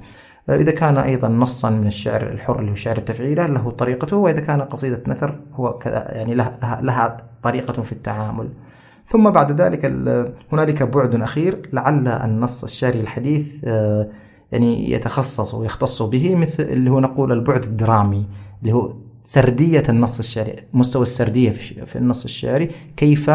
إذا 0.49 0.73
كان 0.73 0.99
أيضا 0.99 1.29
نصا 1.29 1.71
من 1.71 1.87
الشعر 1.87 2.23
الحر 2.23 2.61
اللي 2.61 2.71
هو 2.71 2.75
شعر 2.75 2.99
التفعيلة 2.99 3.47
له 3.47 3.71
طريقته 3.71 4.17
وإذا 4.17 4.41
كان 4.41 4.63
قصيدة 4.63 5.03
نثر 5.07 5.41
هو 5.53 5.79
كذا 5.79 6.15
يعني 6.15 6.35
لها, 6.35 6.81
لها 6.83 7.17
طريقة 7.43 7.83
في 7.83 7.93
التعامل. 7.93 8.49
ثم 9.07 9.31
بعد 9.31 9.61
ذلك 9.61 9.85
هنالك 10.53 10.83
بعد 10.83 11.23
أخير 11.23 11.69
لعل 11.73 12.09
النص 12.09 12.65
الشعري 12.65 13.01
الحديث 13.01 13.65
آه، 13.65 14.09
يعني 14.53 14.91
يتخصص 14.91 15.55
ويختص 15.55 16.03
به 16.03 16.35
مثل 16.35 16.63
اللي 16.63 16.91
هو 16.91 17.01
نقول 17.01 17.33
البعد 17.33 17.65
الدرامي 17.65 18.27
اللي 18.63 18.73
هو 18.73 18.93
سردية 19.25 19.83
النص 19.89 20.19
الشعري 20.19 20.57
مستوى 20.73 21.03
السردية 21.03 21.51
في 21.87 21.97
النص 21.97 22.25
الشعري 22.25 22.71
كيف 22.97 23.31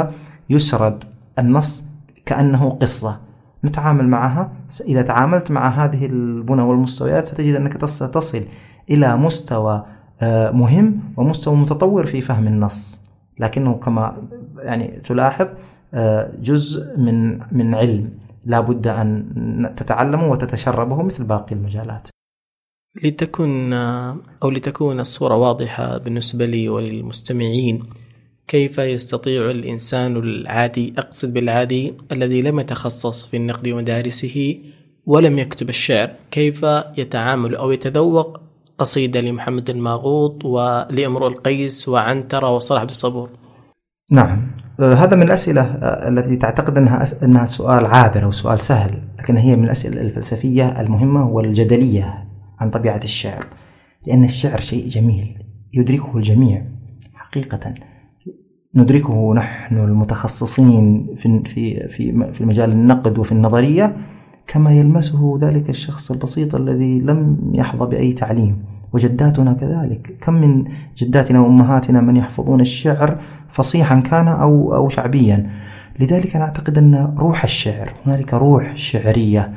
يسرد 0.49 1.03
النص 1.39 1.85
كأنه 2.25 2.69
قصة. 2.69 3.19
نتعامل 3.65 4.07
معها. 4.07 4.51
إذا 4.87 5.01
تعاملت 5.01 5.51
مع 5.51 5.69
هذه 5.69 6.05
البنى 6.05 6.61
والمستويات 6.61 7.27
ستجد 7.27 7.55
أنك 7.55 7.73
تصل 7.73 8.43
إلى 8.89 9.17
مستوى 9.17 9.85
آه، 10.21 10.51
مهم 10.51 10.99
ومستوى 11.17 11.55
متطور 11.55 12.05
في 12.05 12.21
فهم 12.21 12.47
النص. 12.47 13.01
لكنه 13.39 13.73
كما 13.73 14.17
يعني 14.57 15.01
تلاحظ 15.03 15.47
آه، 15.93 16.31
جزء 16.41 16.97
من 16.97 17.39
من 17.51 17.75
علم. 17.75 18.09
لا 18.45 18.59
بد 18.59 18.87
أن 18.87 19.73
تتعلمه 19.77 20.31
وتتشربه 20.31 21.03
مثل 21.03 21.23
باقي 21.23 21.55
المجالات. 21.55 22.07
لتكن 23.03 23.73
أو 24.43 24.49
لتكون 24.49 24.99
الصورة 24.99 25.35
واضحة 25.35 25.97
بالنسبة 25.97 26.45
لي 26.45 26.69
وللمستمعين. 26.69 27.83
كيف 28.47 28.77
يستطيع 28.77 29.51
الإنسان 29.51 30.17
العادي 30.17 30.93
أقصد 30.97 31.33
بالعادي 31.33 31.93
الذي 32.11 32.41
لم 32.41 32.59
يتخصص 32.59 33.25
في 33.25 33.37
النقد 33.37 33.67
ومدارسه 33.67 34.57
ولم 35.05 35.39
يكتب 35.39 35.69
الشعر 35.69 36.11
كيف 36.31 36.65
يتعامل 36.97 37.55
أو 37.55 37.71
يتذوق 37.71 38.41
قصيدة 38.77 39.21
لمحمد 39.21 39.69
الماغوط 39.69 40.45
ولامرؤ 40.45 41.27
القيس 41.27 41.89
وعنترة 41.89 42.55
وصلاح 42.55 42.81
عبد 42.81 42.89
الصبور؟ 42.89 43.31
نعم. 44.11 44.51
هذا 44.79 45.15
من 45.15 45.23
الأسئلة 45.23 45.61
التي 46.07 46.35
تعتقد 46.35 46.77
أنها 46.77 47.05
أنها 47.23 47.45
سؤال 47.45 47.85
عابر 47.85 48.23
أو 48.23 48.31
سؤال 48.31 48.59
سهل 48.59 49.01
لكن 49.19 49.37
هي 49.37 49.55
من 49.55 49.63
الأسئلة 49.63 50.01
الفلسفية 50.01 50.81
المهمة 50.81 51.29
والجدلية 51.29 52.27
عن 52.59 52.69
طبيعة 52.69 53.01
الشعر 53.03 53.45
لأن 54.07 54.23
الشعر 54.23 54.59
شيء 54.59 54.87
جميل 54.87 55.37
يدركه 55.73 56.17
الجميع 56.17 56.65
حقيقة. 57.13 57.73
ندركه 58.75 59.33
نحن 59.33 59.77
المتخصصين 59.77 61.07
في 61.17 61.43
في 61.45 61.87
في 61.87 62.31
في 62.33 62.45
مجال 62.45 62.71
النقد 62.71 63.19
وفي 63.19 63.31
النظرية 63.31 63.95
كما 64.47 64.71
يلمسه 64.71 65.37
ذلك 65.41 65.69
الشخص 65.69 66.11
البسيط 66.11 66.55
الذي 66.55 66.99
لم 66.99 67.51
يحظى 67.53 67.85
بأي 67.85 68.13
تعليم. 68.13 68.63
وجداتنا 68.93 69.53
كذلك. 69.53 70.17
كم 70.21 70.33
من 70.33 70.65
جداتنا 70.97 71.39
وأمهاتنا 71.39 72.01
من 72.01 72.17
يحفظون 72.17 72.61
الشعر 72.61 73.21
فصيحا 73.49 73.99
كان 73.99 74.27
أو 74.27 74.75
أو 74.75 74.89
شعبيا. 74.89 75.49
لذلك 75.99 76.35
أنا 76.35 76.45
أعتقد 76.45 76.77
أن 76.77 77.15
روح 77.17 77.43
الشعر 77.43 77.93
هنالك 78.05 78.33
روح 78.33 78.75
شعرية 78.75 79.53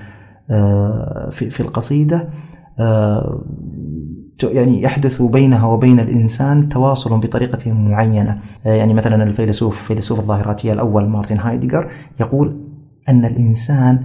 آه، 0.50 1.28
في 1.30 1.50
في 1.50 1.60
القصيدة 1.60 2.28
آه، 2.80 3.44
يعني 4.52 4.82
يحدث 4.82 5.22
بينها 5.22 5.66
وبين 5.66 6.00
الإنسان 6.00 6.68
تواصل 6.68 7.18
بطريقة 7.20 7.72
معينة. 7.72 8.38
آه، 8.66 8.74
يعني 8.74 8.94
مثلا 8.94 9.22
الفيلسوف 9.22 9.82
فيلسوف 9.82 10.18
الظاهراتية 10.18 10.72
الأول 10.72 11.08
مارتن 11.08 11.38
هايدغر 11.38 11.88
يقول 12.20 12.60
أن 13.08 13.24
الإنسان 13.24 14.00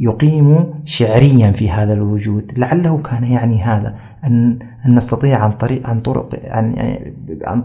يقيم 0.00 0.74
شعريا 0.84 1.52
في 1.52 1.70
هذا 1.70 1.92
الوجود. 1.92 2.58
لعله 2.58 2.98
كان 2.98 3.24
يعني 3.24 3.62
هذا 3.62 3.94
أن 4.24 4.58
أن 4.86 4.94
نستطيع 4.94 5.38
عن 5.38 5.52
طريق 5.52 5.86
عن 5.86 6.00
طرق 6.00 6.40
عن 6.44 6.72
يعني 6.72 7.14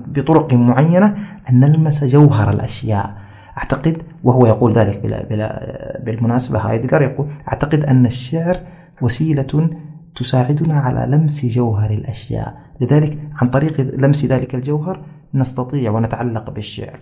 بطرق 0.08 0.54
معينة 0.54 1.16
أن 1.50 1.60
نلمس 1.60 2.04
جوهر 2.04 2.50
الأشياء. 2.50 3.22
أعتقد 3.58 3.98
وهو 4.24 4.46
يقول 4.46 4.74
ذلك 4.74 5.00
بلا 5.04 5.26
بلا 5.26 6.02
بالمناسبة 6.06 6.60
هايدغر 6.60 7.02
يقول 7.02 7.28
أعتقد 7.48 7.84
أن 7.84 8.06
الشعر 8.06 8.58
وسيلة 9.02 9.70
تساعدنا 10.15 10.80
على 10.80 11.17
لمس 11.17 11.45
جوهر 11.45 11.89
الأشياء. 11.89 12.58
لذلك 12.82 13.19
عن 13.36 13.50
طريق 13.50 13.82
لمس 13.82 14.26
ذلك 14.26 14.56
الجوهر 14.56 15.06
نستطيع 15.34 15.91
ونتعلق 15.91 16.50
بالشعر. 16.50 17.00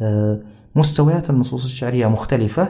آه، 0.00 0.40
مستويات 0.76 1.30
النصوص 1.30 1.64
الشعرية 1.64 2.06
مختلفة. 2.06 2.68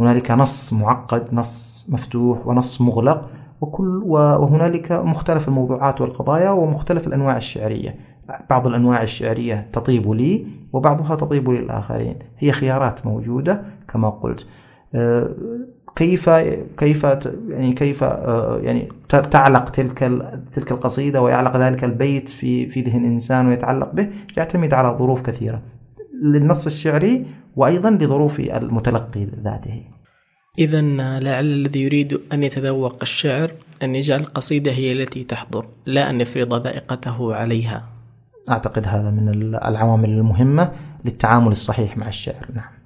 هنالك 0.00 0.30
نص 0.30 0.72
معقد 0.72 1.34
نص 1.34 1.86
مفتوح 1.90 2.46
ونص 2.46 2.80
مغلق 2.80 3.30
وكل 3.60 4.02
وهنالك 4.06 4.92
مختلف 4.92 5.48
الموضوعات 5.48 6.00
والقضايا 6.00 6.50
ومختلف 6.50 7.06
الأنواع 7.06 7.36
الشعرية. 7.36 7.94
بعض 8.50 8.66
الأنواع 8.66 9.02
الشعرية 9.02 9.68
تطيب 9.72 10.10
لي 10.10 10.46
وبعضها 10.72 11.16
تطيب 11.16 11.50
للآخرين. 11.50 12.18
هي 12.38 12.52
خيارات 12.52 13.06
موجودة 13.06 13.62
كما 13.88 14.10
قلت. 14.10 14.46
آه، 14.94 15.28
كيف 15.96 16.30
كيف 16.78 17.04
يعني 17.48 17.72
كيف 17.72 18.04
آه، 18.04 18.60
يعني 18.62 18.88
تعلق 19.08 19.70
تلك 19.70 19.98
تلك 20.52 20.72
القصيدة 20.72 21.22
ويعلق 21.22 21.56
ذلك 21.56 21.84
البيت 21.84 22.28
في 22.28 22.68
في 22.68 22.80
ذهن 22.80 23.04
انسان 23.04 23.46
ويتعلق 23.46 23.92
به 23.92 24.08
يعتمد 24.36 24.74
على 24.74 24.96
ظروف 24.98 25.22
كثيرة 25.22 25.62
للنص 26.22 26.66
الشعري 26.66 27.26
وأيضا 27.56 27.90
لظروف 27.90 28.40
المتلقي 28.40 29.26
ذاته. 29.44 29.82
اذا 30.58 30.80
لعل 31.20 31.44
الذي 31.44 31.80
يريد 31.82 32.20
أن 32.32 32.42
يتذوق 32.42 32.96
الشعر 33.02 33.50
أن 33.82 33.94
يجعل 33.94 34.20
القصيدة 34.20 34.72
هي 34.72 34.92
التي 34.92 35.24
تحضر 35.24 35.66
لا 35.86 36.10
أن 36.10 36.20
يفرض 36.20 36.66
ذائقته 36.66 37.34
عليها. 37.34 37.88
أعتقد 38.50 38.86
هذا 38.86 39.10
من 39.10 39.28
العوامل 39.54 40.10
المهمة 40.10 40.72
للتعامل 41.04 41.52
الصحيح 41.52 41.96
مع 41.96 42.08
الشعر، 42.08 42.46
نعم. 42.54 42.77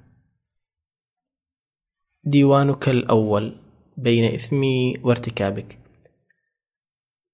ديوانك 2.23 2.89
الأول 2.89 3.55
بين 3.97 4.33
إثمي 4.33 4.93
وارتكابك. 5.03 5.77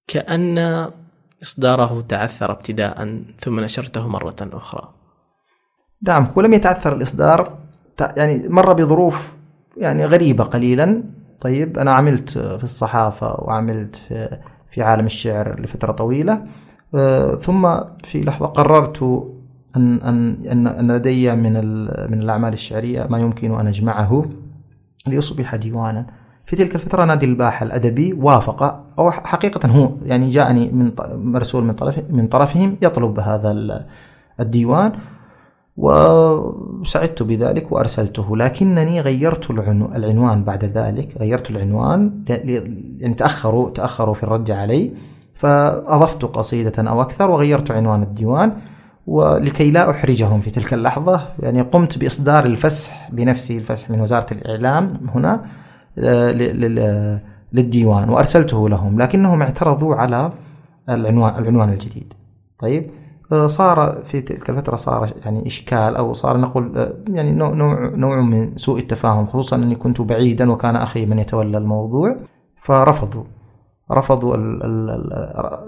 كأن 0.08 0.58
إصداره 1.42 2.00
تعثر 2.00 2.50
ابتداء 2.50 3.22
ثم 3.40 3.60
نشرته 3.60 4.08
مرة 4.08 4.36
أخرى. 4.40 4.94
نعم 6.02 6.24
هو 6.24 6.40
لم 6.40 6.52
يتعثر 6.52 6.96
الإصدار. 6.96 7.58
يعني 8.16 8.48
مر 8.48 8.72
بظروف 8.72 9.36
يعني 9.76 10.04
غريبة 10.04 10.44
قليلا. 10.44 11.02
طيب 11.40 11.78
أنا 11.78 11.92
عملت 11.92 12.38
في 12.38 12.64
الصحافة 12.64 13.44
وعملت 13.44 13.96
في, 13.96 14.38
في 14.70 14.82
عالم 14.82 15.06
الشعر 15.06 15.60
لفترة 15.60 15.92
طويلة. 15.92 16.44
آه، 16.94 17.34
ثم 17.34 17.80
في 18.04 18.24
لحظة 18.24 18.46
قررت 18.46 19.02
أن 19.76 20.00
أن 20.02 20.66
أن 20.66 20.92
لدي 20.92 21.34
من 21.36 21.52
من 22.10 22.22
الأعمال 22.22 22.52
الشعرية 22.52 23.06
ما 23.10 23.18
يمكن 23.18 23.60
أن 23.60 23.66
أجمعه. 23.66 24.30
ليصبح 25.06 25.54
ديوانا. 25.54 26.06
في 26.46 26.56
تلك 26.56 26.74
الفترة 26.74 27.04
نادي 27.04 27.26
الباحة 27.26 27.66
الأدبي 27.66 28.12
وافق 28.12 28.84
أو 28.98 29.10
حقيقة 29.10 29.68
هو 29.68 29.90
يعني 30.04 30.28
جاءني 30.28 30.68
من 30.72 30.92
مرسول 31.14 31.64
من 31.64 31.74
طرف 31.74 32.00
من 32.10 32.26
طرفهم 32.26 32.76
يطلب 32.82 33.18
هذا 33.20 33.84
الديوان 34.40 34.92
وسعدت 35.76 37.22
بذلك 37.22 37.72
وأرسلته. 37.72 38.36
لكنني 38.36 39.00
غيرت 39.00 39.50
العنوان 39.50 40.44
بعد 40.44 40.64
ذلك 40.64 41.16
غيرت 41.18 41.50
العنوان 41.50 42.24
يعني 42.98 43.14
تأخروا 43.14 43.70
تأخروا 43.70 44.14
في 44.14 44.22
الرد 44.22 44.50
علي 44.50 44.92
فأضفت 45.34 46.24
قصيدة 46.24 46.90
أو 46.90 47.02
أكثر 47.02 47.30
وغيرت 47.30 47.70
عنوان 47.70 48.02
الديوان. 48.02 48.52
ولكي 49.06 49.70
لا 49.70 49.90
أحرجهم 49.90 50.40
في 50.40 50.50
تلك 50.50 50.74
اللحظة. 50.74 51.28
يعني 51.38 51.60
قمت 51.60 51.98
بإصدار 51.98 52.44
الفسح 52.46 53.08
بنفسي 53.12 53.58
الفسح 53.58 53.90
من 53.90 54.00
وزارة 54.00 54.26
الإعلام 54.32 55.00
هنا 55.14 55.44
آه، 55.98 56.32
للديوان 57.52 58.08
وأرسلته 58.08 58.68
لهم 58.68 59.02
لكنهم 59.02 59.42
اعترضوا 59.42 59.94
على 59.94 60.32
العنوان 60.88 61.38
العنوان 61.38 61.68
الجديد. 61.72 62.14
طيب 62.58 62.90
آه، 63.32 63.46
صار 63.46 64.02
في 64.04 64.20
تلك 64.20 64.50
الفترة 64.50 64.76
صار 64.76 65.10
يعني 65.24 65.46
إشكال 65.46 65.96
أو 65.96 66.12
صار 66.12 66.36
نقول 66.36 66.78
آه، 66.78 66.94
يعني 67.08 67.30
نوع 67.32 67.52
نوع 67.94 68.20
من 68.20 68.56
سوء 68.56 68.78
التفاهم 68.78 69.26
خصوصا 69.26 69.56
أني 69.56 69.74
كنت 69.76 70.00
بعيدا 70.00 70.52
وكان 70.52 70.76
أخي 70.76 71.06
من 71.06 71.18
يتولى 71.18 71.58
الموضوع 71.58 72.16
فرفضوا 72.56 73.24
رفضوا 73.90 74.36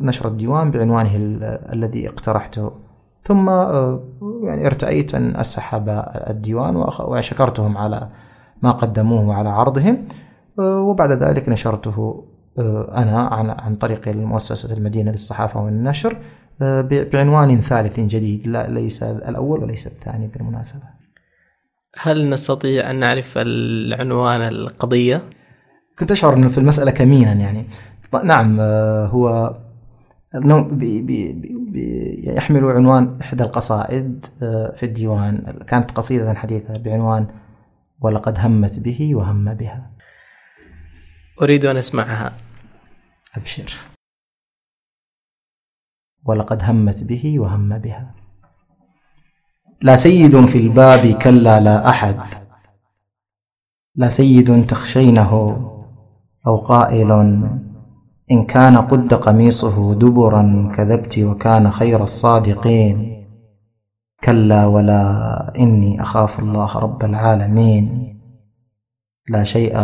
نشر 0.00 0.28
الديوان 0.28 0.70
بعنوانه 0.70 1.10
الذي 1.72 2.08
اقترحته. 2.08 2.72
ثم 3.22 3.48
آه، 3.48 4.02
يعني 4.42 4.66
ارتأيت 4.66 5.14
أن 5.14 5.36
أسحب 5.36 6.04
الديوان 6.30 6.76
وشكرتهم 7.00 7.78
على 7.78 8.08
ما 8.62 8.70
قدموه 8.70 9.34
على 9.34 9.48
عرضهم 9.48 10.08
آه، 10.58 10.80
وبعد 10.80 11.12
ذلك 11.12 11.48
نشرته 11.48 12.24
أنا 12.94 13.56
عن 13.60 13.76
طريق 13.76 14.08
المؤسسة 14.08 14.76
المدينة 14.76 15.10
للصحافة 15.10 15.64
والنشر 15.64 16.16
بعنوان 16.60 17.60
ثالث 17.60 18.00
جديد 18.00 18.46
لا 18.48 18.70
ليس 18.70 19.02
الأول 19.02 19.62
وليس 19.62 19.86
الثاني 19.86 20.26
بالمناسبة 20.26 20.82
هل 21.98 22.30
نستطيع 22.30 22.90
أن 22.90 22.96
نعرف 23.00 23.34
العنوان 23.36 24.40
القضية؟ 24.40 25.22
كنت 25.98 26.10
أشعر 26.10 26.34
أنه 26.34 26.48
في 26.48 26.58
المسألة 26.58 26.90
كمينا 26.90 27.32
يعني 27.32 27.64
نعم 28.24 28.60
هو 29.10 29.56
يحمل 32.24 32.64
عنوان 32.64 33.18
إحدى 33.20 33.44
القصائد 33.44 34.26
آه، 34.42 34.74
في 34.74 34.86
الديوان. 34.86 35.64
كانت 35.66 35.90
قصيدة 35.90 36.34
حديثة 36.34 36.78
بعنوان 36.78 37.26
ولقد 38.00 38.38
همت 38.38 38.80
به 38.80 39.14
وهم 39.14 39.54
بها 39.54 39.90
أريد 41.42 41.64
أن 41.64 41.76
أسمعها. 41.76 42.32
أبشر. 43.36 43.72
ولقد 46.24 46.62
همت 46.62 47.04
به 47.04 47.38
وهم 47.38 47.78
بها 47.78 48.14
لا 49.82 49.96
سيد 49.96 50.44
في 50.44 50.58
الباب 50.58 51.18
كلا 51.22 51.60
لا 51.60 51.88
أحد 51.88 52.20
لا 53.94 54.08
سيد 54.08 54.66
تخشينه 54.66 55.32
أو 56.46 56.56
قائل 56.56 57.08
إن 58.30 58.44
كان 58.44 58.76
قد 58.76 59.14
قميصه 59.14 59.94
دبرا 59.94 60.72
كذبت 60.74 61.18
وكان 61.18 61.70
خير 61.70 62.02
الصادقين. 62.02 63.26
كلا 64.24 64.66
ولا 64.66 65.52
إني 65.58 66.02
أخاف 66.02 66.40
الله 66.40 66.78
رب 66.78 67.04
العالمين. 67.04 68.18
لا 69.28 69.44
شيء 69.44 69.78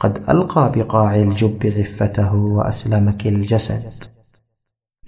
قد 0.00 0.18
ألقى 0.28 0.72
بقاع 0.74 1.16
الجب 1.16 1.66
عفته 1.66 2.34
وأسلمك 2.34 3.26
الجسد. 3.26 4.04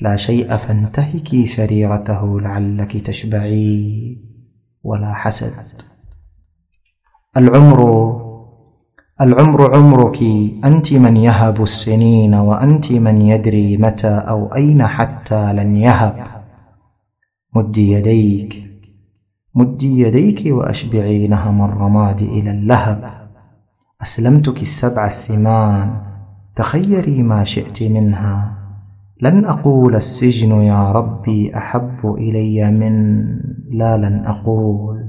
لا 0.00 0.16
شيء 0.16 0.56
فانتهكي 0.56 1.46
سريرته 1.46 2.40
لعلك 2.40 2.96
تشبعي. 2.96 4.18
ولا 4.82 5.14
حسد. 5.14 5.52
العمر 7.36 7.80
العمر 9.20 9.76
عمرك 9.76 10.22
أنت 10.64 10.92
من 10.92 11.16
يهب 11.16 11.62
السنين 11.62 12.34
وأنت 12.34 12.92
من 12.92 13.16
يدري 13.22 13.76
متى 13.76 14.08
أو 14.08 14.54
أين 14.54 14.86
حتى 14.86 15.52
لن 15.52 15.76
يهب. 15.76 16.14
مدي 17.56 17.90
يديك 17.90 18.70
مدي 19.54 20.00
يديك 20.00 20.42
وأشبعي 20.46 21.28
نهم 21.28 21.62
الرماد 21.64 22.20
إلى 22.20 22.50
اللهب. 22.50 23.04
أسلمتك 24.02 24.62
السبع 24.62 25.06
السمان 25.06 25.90
تخيري 26.56 27.22
ما 27.22 27.44
شئت 27.44 27.82
منها. 27.82 28.56
لن 29.20 29.44
أقول 29.44 29.96
السجن 29.96 30.62
يا 30.62 30.92
ربي 30.92 31.56
أحب 31.56 32.14
إلي 32.18 32.70
من 32.70 33.24
لا 33.78 33.96
لن 33.96 34.24
أقول. 34.26 34.99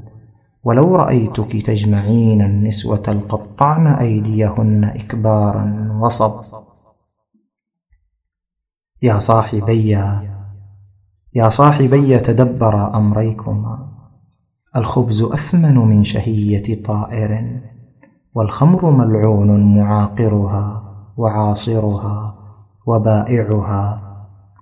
ولو 0.64 0.96
رأيتك 0.96 1.62
تجمعين 1.66 2.42
النسوة 2.42 3.04
القطعن 3.08 3.88
أيديهن 3.88 4.84
إكبارا 4.84 5.98
وصب. 6.02 6.42
يا 9.02 9.20
صاحبي 9.20 9.90
يا 11.36 11.50
صاحبي 11.50 12.20
تدبر 12.20 12.96
أمريكما. 12.96 13.92
الخبز 14.76 15.22
أثمن 15.22 15.78
من 15.78 16.04
شهية 16.04 16.84
طائر 16.84 17.62
والخمر 18.36 18.92
ملعون 18.92 19.78
معاقرها 19.78 20.84
وعاصرها 21.18 22.36
وبائعها 22.88 24.08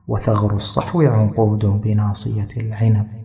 وثغر 0.07 0.53
الصحو 0.55 1.01
عنقود 1.01 1.65
بناصية 1.65 2.47
العنب. 2.57 3.18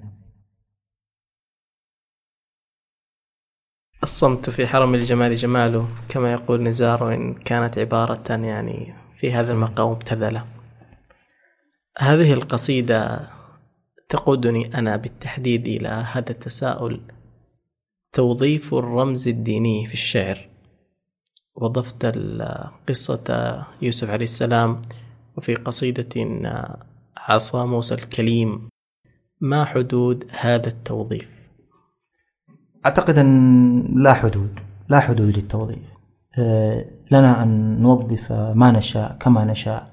الصمت 4.05 4.51
في 4.51 4.67
حرم 4.67 4.95
الجمال 4.95 5.37
جماله 5.37 5.89
كما 6.09 6.33
يقول 6.33 6.63
نزار 6.63 7.05
وإن 7.05 7.35
كانت 7.35 7.79
عبارة 7.79 8.31
يعني 8.31 8.95
في 9.15 9.33
هذا 9.33 9.53
المقام 9.53 9.91
مبتذلة 9.91 10.45
هذه 11.99 12.33
القصيدة 12.33 13.29
تقودني 14.09 14.79
أنا 14.79 14.97
بالتحديد 14.97 15.69
إلى 15.69 15.89
هذا 15.89 16.31
التساؤل. 16.31 17.01
توظيف 18.13 18.75
الرمز 18.75 19.29
الديني 19.29 19.87
في 19.87 19.95
الشعر. 19.95 20.49
وضفت 21.55 22.19
قصة 22.89 23.67
يوسف 23.83 24.11
عليه 24.11 24.25
السلام 24.25 24.83
وفي 25.37 25.55
قصيدة 25.55 26.41
عصا 27.17 27.65
موسى 27.67 27.95
الكليم 27.95 28.69
ما 29.41 29.65
حدود 29.65 30.27
هذا 30.31 30.69
التوظيف؟ 30.69 31.44
أعتقد 32.87 33.19
أن 33.19 33.81
لا 33.95 34.13
حدود 34.13 34.61
لا 34.89 35.01
حدود 35.01 35.37
للتوظيف. 35.37 35.95
آه، 36.39 36.85
لنا 37.11 37.43
أن 37.43 37.81
نوظف 37.83 38.33
ما 38.33 38.71
نشاء 38.71 39.17
كما 39.21 39.45
نشاء. 39.45 39.87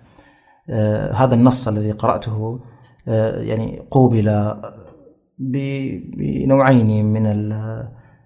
آه، 0.69 1.13
هذا 1.13 1.36
النص 1.36 1.67
الذي 1.67 1.91
قرأته 1.91 2.60
آه، 3.08 3.41
يعني 3.41 3.82
قوبل 3.91 4.56
بنوعين 5.39 7.06
من 7.06 7.49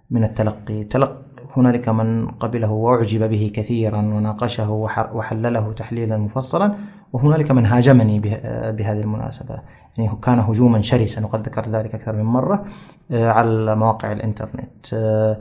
من 0.09 0.23
التلقي. 0.23 0.83
تلق 0.83 1.21
هنالك 1.57 1.89
من 1.89 2.27
قبله 2.27 2.71
وأعجب 2.71 3.29
به 3.29 3.51
كثيرا 3.55 3.97
وناقشه 3.97 4.71
وحلله 5.13 5.73
تحليلا 5.73 6.17
مفصلا 6.17 6.73
وهنالك 7.13 7.51
من 7.51 7.65
هاجمني 7.65 8.19
بهذه 8.19 8.99
المناسبة. 8.99 9.61
يعني 9.97 10.17
كان 10.21 10.39
هجوما 10.39 10.81
شرسا 10.81 11.23
وقد 11.25 11.39
ذكرت 11.39 11.69
ذلك 11.69 11.95
أكثر 11.95 12.15
من 12.15 12.23
مرة 12.23 12.65
آه، 13.11 13.29
على 13.29 13.75
مواقع 13.75 14.11
الإنترنت. 14.11 14.93
آه، 14.93 15.37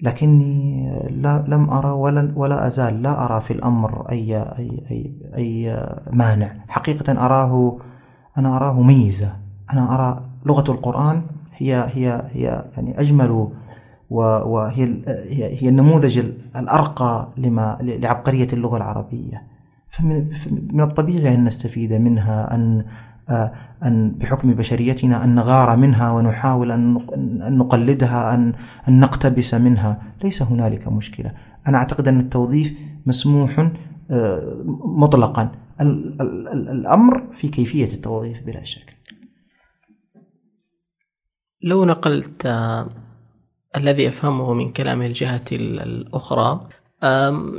لكني 0.00 0.88
لا 1.10 1.44
لم 1.48 1.70
أرى 1.70 1.90
ولا 1.90 2.32
ولا 2.36 2.66
أزال 2.66 3.02
لا 3.02 3.24
أرى 3.24 3.40
في 3.40 3.52
الأمر 3.52 4.10
أي 4.10 4.36
أي 4.36 4.82
أي, 4.90 5.12
أي 5.36 5.86
مانع. 6.10 6.54
حقيقة 6.68 7.12
أراه 7.26 7.78
أنا 8.38 8.56
أراه 8.56 8.80
ميزة. 8.80 9.36
أنا 9.72 9.94
أرى 9.94 10.24
لغة 10.46 10.72
القرآن 10.72 11.22
هي 11.52 11.86
هي 11.94 12.22
هي 12.32 12.64
يعني 12.76 13.00
أجمل 13.00 13.48
وهي 14.10 15.02
هي 15.60 15.68
النموذج 15.68 16.18
الأرقى 16.56 17.28
لما 17.36 17.78
لعبقرية 17.80 18.48
اللغة 18.52 18.76
العربية. 18.76 19.42
فمن 19.88 20.80
الطبيعي 20.80 21.34
أن 21.34 21.44
نستفيد 21.44 21.92
منها 21.92 22.54
أن 22.54 22.84
أن 23.82 24.10
بحكم 24.10 24.54
بشريتنا 24.54 25.24
أن 25.24 25.34
نغار 25.34 25.76
منها 25.76 26.12
ونحاول 26.12 26.72
أن 26.72 26.98
نقلدها 27.58 28.34
أن 28.88 29.00
نقتبس 29.00 29.54
منها. 29.54 30.02
ليس 30.24 30.42
هنالك 30.42 30.88
مشكلة. 30.88 31.32
أنا 31.68 31.78
أعتقد 31.78 32.08
أن 32.08 32.20
التوظيف 32.20 32.78
مسموح 33.06 33.70
مطلقا. 34.98 35.52
الأمر 36.70 37.32
في 37.32 37.48
كيفية 37.48 37.84
التوظيف 37.84 38.46
بلا 38.46 38.64
شك. 38.64 38.96
لو 41.62 41.84
نقلت 41.84 42.46
الذي 43.76 44.08
أفهمه 44.08 44.54
من 44.54 44.72
كلام 44.72 45.02
الجهة 45.02 45.44
الأخرى 45.52 46.68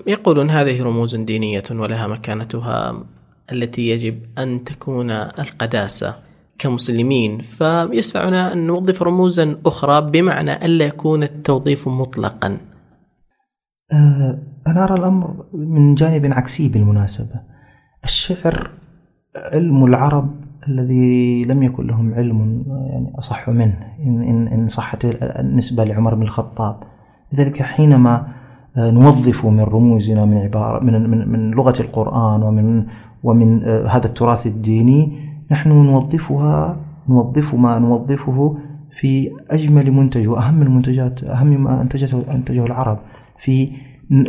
يقولون 0.07 0.49
هذه 0.49 0.83
رموز 0.83 1.15
دينية 1.15 1.63
ولها 1.71 2.07
مكانتها. 2.07 3.05
التي 3.51 3.89
يجب 3.89 4.19
أن 4.37 4.63
تكون 4.63 5.11
القداسة 5.11 6.15
كمسلمين 6.59 7.41
فيسعنا 7.41 8.53
أن 8.53 8.67
نوظف 8.67 9.01
رموزا 9.01 9.57
أخرى 9.65 10.11
بمعنى 10.11 10.65
ألا 10.65 10.85
يكون 10.85 11.23
التوظيف 11.23 11.87
مطلقا. 11.87 12.57
أه، 13.93 14.39
أنا 14.67 14.83
أرى 14.83 14.93
الأمر 14.93 15.45
من 15.53 15.95
جانب 15.95 16.33
عكسي 16.33 16.69
بالمناسبة. 16.69 17.35
الشعر 18.03 18.71
علم 19.35 19.85
العرب 19.85 20.35
الذي 20.67 21.45
لم 21.45 21.63
يكن 21.63 21.87
لهم 21.87 22.13
علم 22.13 22.63
يعني 22.67 23.13
أصح 23.19 23.49
منه 23.49 23.93
إن, 23.99 24.21
إن, 24.21 24.47
إن 24.47 24.67
صحت 24.67 25.05
النسبة 25.21 25.83
لعمر 25.83 26.15
بن 26.15 26.21
الخطاب. 26.21 26.83
لذلك 27.33 27.61
حينما 27.61 28.27
آه، 28.77 28.91
نوظف 28.91 29.45
من 29.45 29.59
رموزنا 29.59 30.25
من 30.25 30.37
عبارة 30.37 30.83
من, 30.83 31.09
من, 31.09 31.29
من 31.29 31.51
لغة 31.51 31.81
القرآن 31.81 32.43
ومن 32.43 32.85
ومن 33.23 33.63
آه، 33.63 33.87
هذا 33.87 34.05
التراث 34.05 34.47
الديني 34.47 35.11
نحن 35.51 35.69
نوظفها 35.69 36.77
نوظف 37.09 37.55
ما 37.55 37.79
نوظفه 37.79 38.57
في 38.91 39.31
أجمل 39.51 39.91
منتج 39.91 40.27
وأهم 40.27 40.61
المنتجات 40.61 41.23
أهم 41.23 41.63
ما 41.63 41.81
أنتجته 41.81 42.23
أنتجه 42.31 42.65
العرب 42.65 42.99
في 43.37 43.71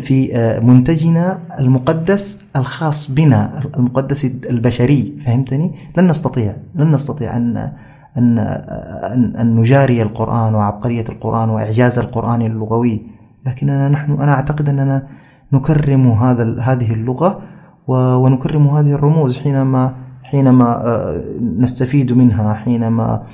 في 0.01 0.37
آه، 0.37 0.61
منتجنا 0.61 1.39
المقدس 1.59 2.41
الخاص 2.57 3.11
بنا 3.11 3.63
المقدس 3.77 4.25
البشري 4.25 5.15
فهمتني؟ 5.19 5.73
لن 5.97 6.07
نستطيع 6.07 6.57
لن 6.75 6.91
نستطيع 6.91 7.37
أن 7.37 7.73
أن, 8.19 8.39
أن, 8.39 9.37
أن 9.37 9.57
نجاري 9.57 10.03
القرآن 10.03 10.55
وعبقرية 10.55 11.05
القرآن 11.09 11.51
وإعجاز 11.51 11.99
القرآن 11.99 12.43
اللغوي 12.43 13.03
لكننا 13.47 13.89
نحن 13.89 14.13
أنا 14.13 14.33
أعتقد 14.33 14.69
أننا 14.69 15.07
نكرم 15.53 16.09
هذا 16.09 16.61
هذه 16.61 16.93
اللغة 16.93 17.41
ونكرم 17.89 18.67
هذه 18.67 18.93
الرموز 18.93 19.39
حينما 19.39 19.95
حينما 20.23 20.87
آه، 20.87 21.25
نستفيد 21.41 22.13
منها 22.13 22.55
حينما 22.55 23.27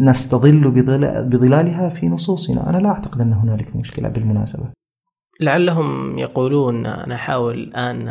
نستظل 0.00 0.70
بظلالها 1.30 1.88
في 1.88 2.08
نصوصنا. 2.08 2.70
أنا 2.70 2.76
لا 2.76 2.88
أعتقد 2.88 3.20
أن 3.20 3.32
هنالك 3.32 3.76
مشكلة 3.76 4.08
بالمناسبة. 4.08 4.64
لعلهم 5.40 6.18
يقولون 6.18 6.86
أنا 6.86 7.14
أحاول 7.14 7.54
الآن 7.54 8.08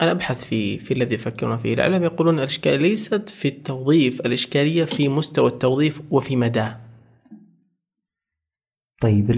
أنا 0.00 0.12
أبحث 0.12 0.44
في 0.44 0.78
في 0.78 0.94
الذي 0.94 1.14
يفكرون 1.14 1.56
فيه. 1.56 1.74
لعلهم 1.74 2.02
يقولون 2.02 2.38
الإشكالية 2.38 2.88
ليست 2.88 3.28
في 3.28 3.48
التوظيف 3.48 4.20
الإشكالية 4.20 4.84
في 4.84 5.08
مستوى 5.08 5.46
التوظيف 5.50 6.02
وفي 6.10 6.36
مداه. 6.36 6.76
طيب 9.00 9.30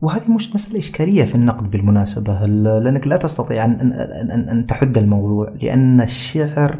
وهذه 0.00 0.30
مش 0.30 0.54
مسألة 0.54 0.78
إشكالية 0.78 1.24
في 1.24 1.34
النقد 1.34 1.70
بالمناسبة 1.70 2.46
لأنك 2.46 3.06
لا 3.06 3.16
تستطيع 3.16 3.64
أن, 3.64 3.72
أن, 3.72 3.92
أن, 4.30 4.48
أن 4.48 4.66
تحد 4.66 4.98
الموضوع 4.98 5.52
لأن 5.62 6.00
الشعر 6.00 6.78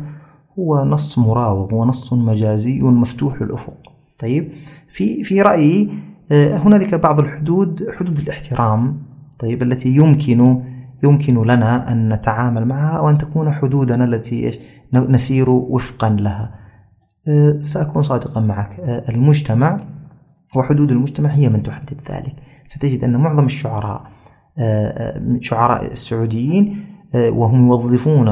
هو 0.59 0.85
نص 0.85 1.19
مراوغ 1.19 1.75
ونص 1.75 2.13
مجازي 2.13 2.81
مفتوح 2.81 3.41
الأفق 3.41 3.77
طيب 4.19 4.53
في 4.89 5.25
في 5.25 5.43
رأيي 5.43 5.91
آه، 6.33 6.57
هنالك 6.57 6.95
بعض 6.95 7.21
الحدود 7.21 7.87
حدود 7.99 8.19
الاحترام 8.19 9.03
طيب 9.39 9.63
التي 9.63 9.89
يمكن 9.89 10.63
يمكن 11.03 11.43
لنا 11.43 11.93
أن 11.93 12.13
نتعامل 12.13 12.65
معها 12.65 13.01
وأن 13.01 13.19
تكون 13.19 13.53
حدودنا 13.53 14.05
التي 14.05 14.59
نسير 14.93 15.51
وفقا 15.51 16.11
لها. 16.11 16.55
آه، 17.29 17.59
سأكون 17.61 18.03
صادقا 18.03 18.41
معك. 18.41 18.81
آه، 18.81 19.11
المجتمع 19.11 19.81
وحدود 20.57 20.91
المجتمع 20.91 21.31
هي 21.31 21.49
من 21.49 21.63
تحدد 21.63 22.01
ذلك. 22.11 22.35
ستجد 22.67 23.05
أن 23.05 23.17
معظم 23.17 23.45
الشعراء 23.45 24.03
شعراء 25.41 25.93
السعوديين 25.93 26.85
وهم 27.15 27.67
يوظفون 27.67 28.29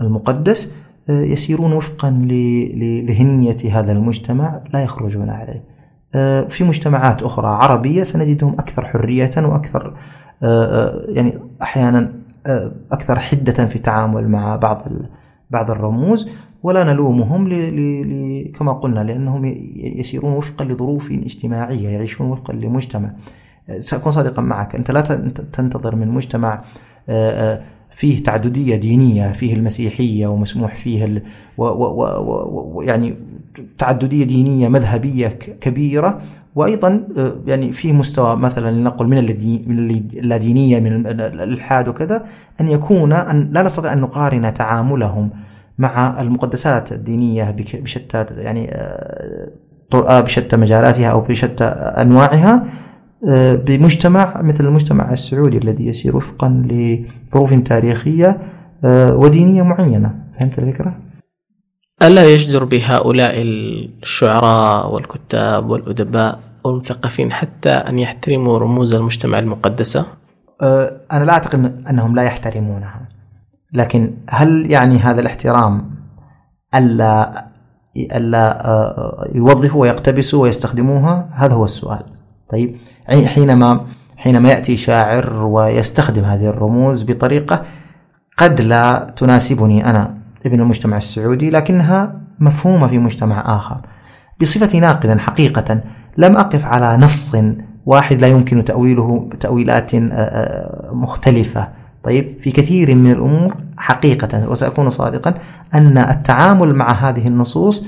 المقدس 0.00 0.72
يسيرون 1.08 1.72
وفقا 1.72 2.10
لذهنية 2.10 3.56
هذا 3.72 3.92
المجتمع 3.92 4.58
لا 4.74 4.82
يخرجون 4.82 5.30
عليه. 5.30 5.76
آه، 6.14 6.42
في 6.42 6.64
مجتمعات 6.64 7.22
أخرى 7.22 7.46
عربية 7.46 8.02
سنجدهم 8.02 8.52
أكثر 8.52 8.86
حرية 8.86 9.30
وأكثر 9.36 9.96
آه، 10.42 10.64
آه، 10.64 11.04
يعني 11.08 11.38
أحيانا 11.62 12.12
أكثر 12.92 13.18
حدة 13.18 13.66
في 13.66 13.76
التعامل 13.76 14.28
مع 14.28 14.56
بعض 14.56 14.82
بعض 15.50 15.70
الرموز 15.70 16.30
ولا 16.62 16.84
نلومهم 16.84 17.48
ل 17.48 17.52
ل 17.52 18.52
كما 18.58 18.72
قلنا 18.72 19.00
لأنهم 19.00 19.44
يسيرون 19.76 20.32
وفقا 20.32 20.64
لظروف 20.64 21.12
اجتماعية 21.12 21.88
يعيشون 21.88 22.30
وفقا 22.30 22.54
لمجتمع. 22.54 23.12
سأكون 23.78 24.12
صادقا 24.12 24.42
معك. 24.42 24.76
أنت 24.76 24.90
لا 24.90 25.00
تنتظر 25.52 25.96
من 25.96 26.08
مجتمع 26.08 26.62
فيه 27.96 28.24
تعددية 28.24 28.76
دينية 28.76 29.32
فيه 29.32 29.54
المسيحية 29.54 30.26
ومسموح 30.26 30.74
فيه 30.74 31.04
ال 31.04 31.22
و 31.58 31.64
و 31.64 31.84
و 32.20 32.76
و 32.76 32.82
يعني 32.82 33.16
تعددية 33.78 34.24
دينية 34.24 34.68
مذهبية 34.68 35.28
كبيرة 35.60 36.20
وأيضا 36.54 37.06
آه، 37.18 37.36
يعني 37.46 37.72
في 37.72 37.92
مستوى 37.92 38.36
مثلا 38.36 38.70
لنقل 38.70 39.06
من 39.06 39.18
اللادينية 39.18 40.80
من 40.80 41.06
الإلحاد 41.20 41.88
وكذا 41.88 42.24
أن 42.60 42.68
يكون 42.68 43.12
أن 43.12 43.48
لا 43.52 43.62
نستطيع 43.62 43.92
أن 43.92 44.00
نقارن 44.00 44.54
تعاملهم 44.54 45.30
مع 45.78 46.20
المقدسات 46.20 46.92
الدينية 46.92 47.50
بشتى 47.74 48.26
يعني 48.36 48.68
آه، 48.70 49.50
آه، 49.94 50.20
بشتى 50.20 50.56
مجالاتها 50.56 51.08
أو 51.08 51.20
بشتى 51.20 51.64
أنواعها. 51.64 52.64
بمجتمع 53.66 54.42
مثل 54.42 54.66
المجتمع 54.66 55.12
السعودي 55.12 55.58
الذي 55.58 55.86
يسير 55.86 56.16
وفقا 56.16 56.48
لظروف 56.48 57.54
تاريخية 57.54 58.40
ودينية 58.84 59.62
معينة 59.62 60.14
فهمت 60.38 60.58
الفكرة؟ 60.58 60.94
ألا 62.02 62.24
يجدر 62.24 62.64
بهؤلاء 62.64 63.34
الشعراء 63.42 64.92
والكتاب 64.94 65.70
والأدباء 65.70 66.40
والمثقفين 66.64 67.32
حتى 67.32 67.70
أن 67.70 67.98
يحترموا 67.98 68.58
رموز 68.58 68.94
المجتمع 68.94 69.38
المقدسة؟ 69.38 70.06
أه، 70.62 71.00
أنا 71.12 71.24
لا 71.24 71.32
أعتقد 71.32 71.84
أنهم 71.90 72.14
لا 72.14 72.22
يحترمونها 72.22 73.08
لكن 73.72 74.14
هل 74.30 74.70
يعني 74.70 74.98
هذا 74.98 75.20
الاحترام 75.20 75.90
ألا 76.74 77.46
ألا 77.96 78.68
أه، 78.68 79.30
يوظفوا 79.34 79.80
ويقتبسوا 79.80 80.42
ويستخدموها 80.42 81.28
هذا 81.32 81.54
هو 81.54 81.64
السؤال 81.64 82.15
طيب 82.48 82.76
حينما 83.08 83.86
حينما 84.16 84.48
يأتي 84.48 84.76
شاعر 84.76 85.44
ويستخدم 85.44 86.24
هذه 86.24 86.46
الرموز 86.46 87.02
بطريقة 87.02 87.64
قد 88.38 88.60
لا 88.60 89.14
تناسبني 89.16 89.90
أنا 89.90 90.14
ابن 90.46 90.60
المجتمع 90.60 90.96
السعودي 90.96 91.50
لكنها 91.50 92.20
مفهومة 92.40 92.86
في 92.86 92.98
مجتمع 92.98 93.56
آخر. 93.56 93.80
بصفتي 94.40 94.80
ناقدا 94.80 95.18
حقيقة 95.18 95.80
لم 96.16 96.36
أقف 96.36 96.66
على 96.66 96.96
نص 96.96 97.36
واحد 97.86 98.20
لا 98.20 98.28
يمكن 98.28 98.58
آه، 99.94 100.16
آه، 100.16 100.90
مختلفة. 100.94 101.68
طيب 102.02 102.36
في 102.40 102.50
كثير 102.50 102.94
من 102.94 103.12
الأمور 103.12 103.56
حقيقة 103.76 104.48
وسأكون 104.50 104.90
صادقا 104.90 105.34
أن 105.74 105.98
التعامل 105.98 106.74
مع 106.74 106.92
هذه 106.92 107.28
النصوص 107.28 107.86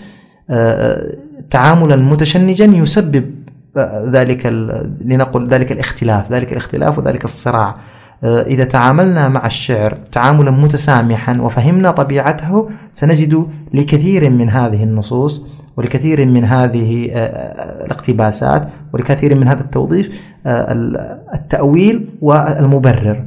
تعاملا 1.51 1.97
متشنجا 1.97 2.65
يسبب 2.65 3.35
ذلك 4.13 4.47
لنقل 5.01 5.49
ذلك 5.49 5.73
الاختلاف 5.73 6.33
ذلك 6.33 6.53
الاختلاف 6.53 6.99
وذلك 6.99 7.25
الصراع. 7.25 7.75
آه، 8.25 8.43
إذا 8.43 8.65
تعاملنا 8.65 9.29
مع 9.29 9.47
الشعر 9.47 9.99
تعاملا 10.13 10.51
متسامحا 10.51 11.41
وفهمنا 11.41 11.91
طبيعته 11.91 12.71
سنجد 12.93 13.47
لكثير 13.75 14.31
من 14.31 14.51
هذه 14.51 14.85
النصوص 14.85 15.47
ولكثير 15.77 16.27
من 16.27 16.45
هذه 16.45 17.11
آه، 17.13 17.17
آه، 17.17 17.85
الاقتباسات 17.85 18.69
ولكثير 18.93 19.35
من 19.35 19.49
هذا 19.49 19.61
التوظيف 19.61 20.23
التأويل 21.35 22.09
والمبرر. 22.21 23.27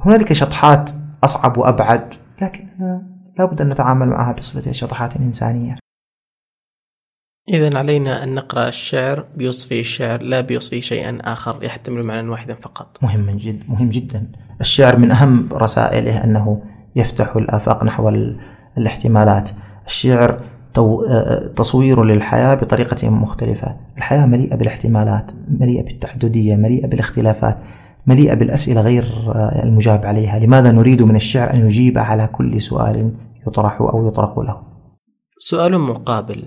هنالك 0.00 0.32
شطحات 0.32 0.90
أصعب 1.24 1.58
وأبعد 1.58 2.14
لكننا 2.42 3.02
لابد 3.38 3.60
أن 3.60 3.68
نتعامل 3.68 4.08
معها 4.08 4.32
بصفتها 4.32 4.72
شطحات 4.72 5.16
إنسانية. 5.16 5.83
إذا 7.48 7.78
علينا 7.78 8.24
أن 8.24 8.34
نقرأ 8.34 8.68
الشعر 8.68 9.24
بوصفه 9.36 9.80
الشعر 9.80 10.22
لا 10.22 10.40
بوصفه 10.40 10.80
شيئا 10.80 11.18
آخر 11.20 11.64
يحتمل 11.64 12.02
معنى 12.02 12.28
واحدا 12.28 12.54
فقط. 12.54 12.98
مهم 13.02 13.36
جدا 13.36 13.64
مهم 13.68 13.90
جدا. 13.90 14.26
الشعر 14.60 14.98
من 14.98 15.10
أهم 15.10 15.48
رسائله 15.52 16.24
أنه 16.24 16.62
يفتح 16.96 17.36
الآفاق 17.36 17.84
نحو 17.84 18.08
الاحتمالات. 18.78 19.50
الشعر 19.86 20.40
تصوير 21.56 22.04
للحياة 22.04 22.54
بطريقة 22.54 23.10
مختلفة. 23.10 23.76
الحياة 23.96 24.26
مليئة 24.26 24.56
بالاحتمالات 24.56 25.30
مليئة 25.48 25.84
بالتحددية 25.84 26.56
مليئة 26.56 26.86
بالاختلافات 26.86 27.58
مليئة 28.06 28.34
بالأسئلة 28.34 28.80
غير 28.80 29.04
المجاب 29.64 30.06
عليها. 30.06 30.38
لماذا 30.38 30.72
نريد 30.72 31.02
من 31.02 31.16
الشعر 31.16 31.54
أن 31.54 31.66
يجيب 31.66 31.98
على 31.98 32.26
كل 32.26 32.62
سؤال 32.62 33.12
يطرح 33.46 33.80
أو 33.80 34.08
يطرق 34.08 34.40
له؟ 34.40 34.62
سؤال 35.38 35.80
مقابل. 35.80 36.44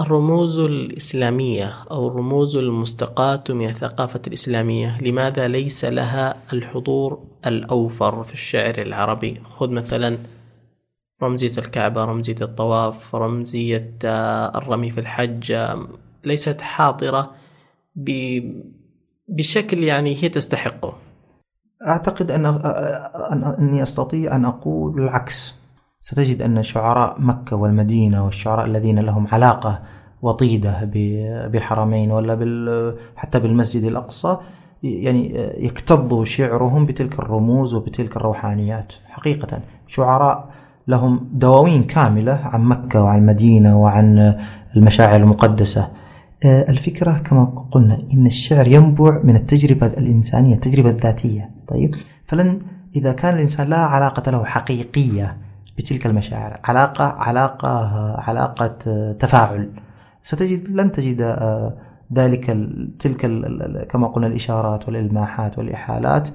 الرموز 0.00 0.58
الإسلامية 0.58 1.74
أو 1.90 2.08
الرموز 2.08 2.56
المستقاة 2.56 3.44
من 3.50 3.68
الثقافة 3.68 4.20
الإسلامية 4.26 5.00
لماذا 5.00 5.48
ليس 5.48 5.84
لها 5.84 6.36
الحضور 6.52 7.26
الأوفر 7.46 8.24
في 8.24 8.32
الشعر 8.32 8.74
العربي؟ 8.78 9.40
خذ 9.44 9.70
مثلا 9.70 10.18
رمزية 11.22 11.58
الكعبة 11.58 12.04
رمزية 12.04 12.36
الطواف 12.42 13.14
رمزية 13.14 13.94
آه، 14.04 14.58
الرمي 14.58 14.90
في 14.90 15.00
الحج 15.00 15.54
ليست 16.24 16.60
حاضرة 16.60 17.34
بشكل 19.28 19.84
يعني 19.84 20.22
هي 20.22 20.28
تستحقه. 20.28 20.98
أعتقد 21.88 22.30
أن 22.30 22.46
أني 23.58 23.82
أستطيع 23.82 24.36
أن 24.36 24.44
أقول 24.44 25.02
العكس. 25.02 25.54
ستجد 26.02 26.42
أن 26.42 26.62
شعراء 26.62 27.20
مكة 27.20 27.56
والمدينة 27.56 28.24
والشعراء 28.24 28.66
الذين 28.66 28.98
لهم 28.98 29.26
علاقة 29.32 29.82
وطيدة 30.22 30.84
بالحرمين 31.52 32.10
ولا 32.10 32.94
حتى 33.16 33.40
بالمسجد 33.40 33.84
الأقصى 33.84 34.36
يعني 34.82 35.34
يكتظ 35.56 36.22
شعرهم 36.22 36.86
بتلك 36.86 37.18
الرموز 37.18 37.74
وبتلك 37.74 38.16
الروحانيات. 38.16 38.92
حقيقة 39.08 39.60
شعراء 39.86 40.48
لهم 40.88 41.28
دواوين 41.32 41.84
كاملة 41.84 42.40
عن 42.44 42.64
مكة 42.64 43.02
وعن 43.02 43.18
المدينة 43.18 43.82
وعن 43.82 44.38
المشاعر 44.76 45.20
المقدسة. 45.20 45.88
الفكرة 46.44 47.12
كما 47.12 47.44
قلنا 47.70 48.02
إن 48.12 48.26
الشعر 48.26 48.68
ينبع 48.68 49.20
من 49.24 49.36
التجربة 49.36 49.86
الإنسانية 49.86 50.54
التجربة 50.54 50.90
الذاتية. 50.90 51.50
طيب 51.68 51.94
فلن 52.24 52.58
إذا 52.96 53.12
كان 53.12 53.34
الإنسان 53.34 53.68
لا 53.68 53.76
علاقة 53.76 54.30
له 54.30 54.44
حقيقية 54.44 55.36
بتلك 55.78 56.06
المشاعر. 56.06 56.60
علاقة 56.64 57.04
علاقة 57.04 57.68
علاقة 58.20 58.66
تفاعل. 59.12 59.70
ستجد 60.22 60.68
لن 60.68 60.92
تجد 60.92 61.20
ذلك 62.14 62.46
تلك 62.98 63.20
كما 63.86 64.06
قلنا 64.06 64.26
الإشارات 64.26 64.88
والإلماحات 64.88 65.58
والإحالات 65.58 66.28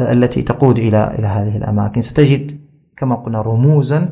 التي 0.00 0.42
تقود 0.42 0.78
إلى 0.78 1.14
إلى 1.18 1.26
هذه 1.26 1.56
الأماكن. 1.56 2.00
ستجد 2.00 2.60
كما 2.96 3.14
قلنا 3.14 3.40
رموزا 3.40 4.08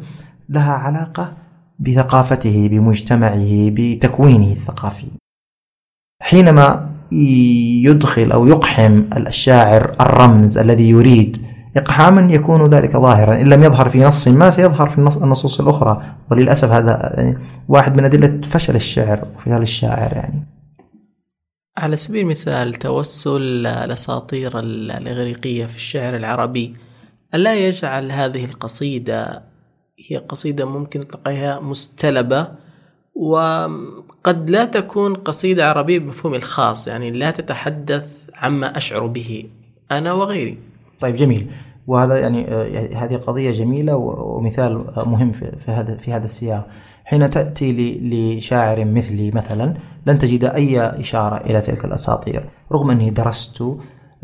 لها 0.48 0.72
علاقة 0.72 1.32
بثقافته 1.78 2.68
بمجتمعه 2.68 3.70
بتكوينه 3.70 4.52
الثقافي. 4.52 5.06
حينما 6.22 6.88
يدخل 7.84 8.32
أو 8.32 8.46
يقحم 8.46 9.02
الشاعر 9.16 9.94
الرمز 10.00 10.58
الذي 10.58 10.88
يريد 10.90 11.42
إقحاما 11.76 12.32
يكون 12.32 12.66
ذلك 12.70 12.96
ظاهرا. 12.96 13.40
إن 13.40 13.48
لم 13.48 13.64
يظهر 13.64 13.88
في 13.88 14.04
نص 14.04 14.28
ما 14.28 14.50
سيظهر 14.50 14.88
في 14.88 14.98
النصوص 14.98 15.60
الأخرى. 15.60 16.02
وللأسف 16.30 16.70
هذا 16.70 17.14
يعني 17.16 17.38
واحد 17.68 17.96
من 17.96 18.04
أدلة 18.04 18.40
فشل 18.40 18.74
الشعر 18.74 19.28
وفشل 19.34 19.62
الشاعر 19.62 20.12
يعني. 20.12 20.46
على 21.76 21.96
سبيل 21.96 22.22
المثال 22.22 22.74
توسل 22.74 23.66
الأساطير 23.66 24.58
الإغريقية 24.58 25.66
في 25.66 25.76
الشعر 25.76 26.16
العربي 26.16 26.76
ألا 27.34 27.54
يجعل 27.54 28.12
هذه 28.12 28.44
القصيدة 28.44 29.42
هي 30.08 30.16
قصيدة 30.16 30.64
ممكن 30.64 31.08
تلقيها 31.08 31.60
مستلبة 31.60 32.48
وقد 33.14 34.50
لا 34.50 34.64
تكون 34.64 35.14
قصيدة 35.14 35.68
عربية 35.68 35.98
بمفهومي 35.98 36.36
الخاص 36.36 36.88
يعني 36.88 37.10
لا 37.10 37.30
تتحدث 37.30 38.08
عما 38.34 38.76
أشعر 38.76 39.06
به 39.06 39.44
أنا 39.90 40.12
وغيري. 40.12 40.58
طيب 41.02 41.14
جميل. 41.14 41.50
وهذا 41.86 42.18
يعني 42.18 42.46
آه، 42.48 42.96
هذه 42.96 43.16
قضية 43.16 43.50
جميلة 43.50 43.96
ومثال 43.96 44.84
مهم 45.06 45.32
في 45.32 45.70
هذا 45.70 45.96
في 45.96 46.12
هذا 46.12 46.24
السياق. 46.24 46.66
حين 47.04 47.30
تأتي 47.30 47.98
لشاعر 48.02 48.84
مثلي 48.84 49.30
مثلا 49.30 49.74
لن 50.06 50.18
تجد 50.18 50.44
أي 50.44 50.80
إشارة 50.80 51.36
إلى 51.36 51.60
تلك 51.60 51.84
الأساطير. 51.84 52.42
رغم 52.72 52.90
أني 52.90 53.10
درست 53.10 53.62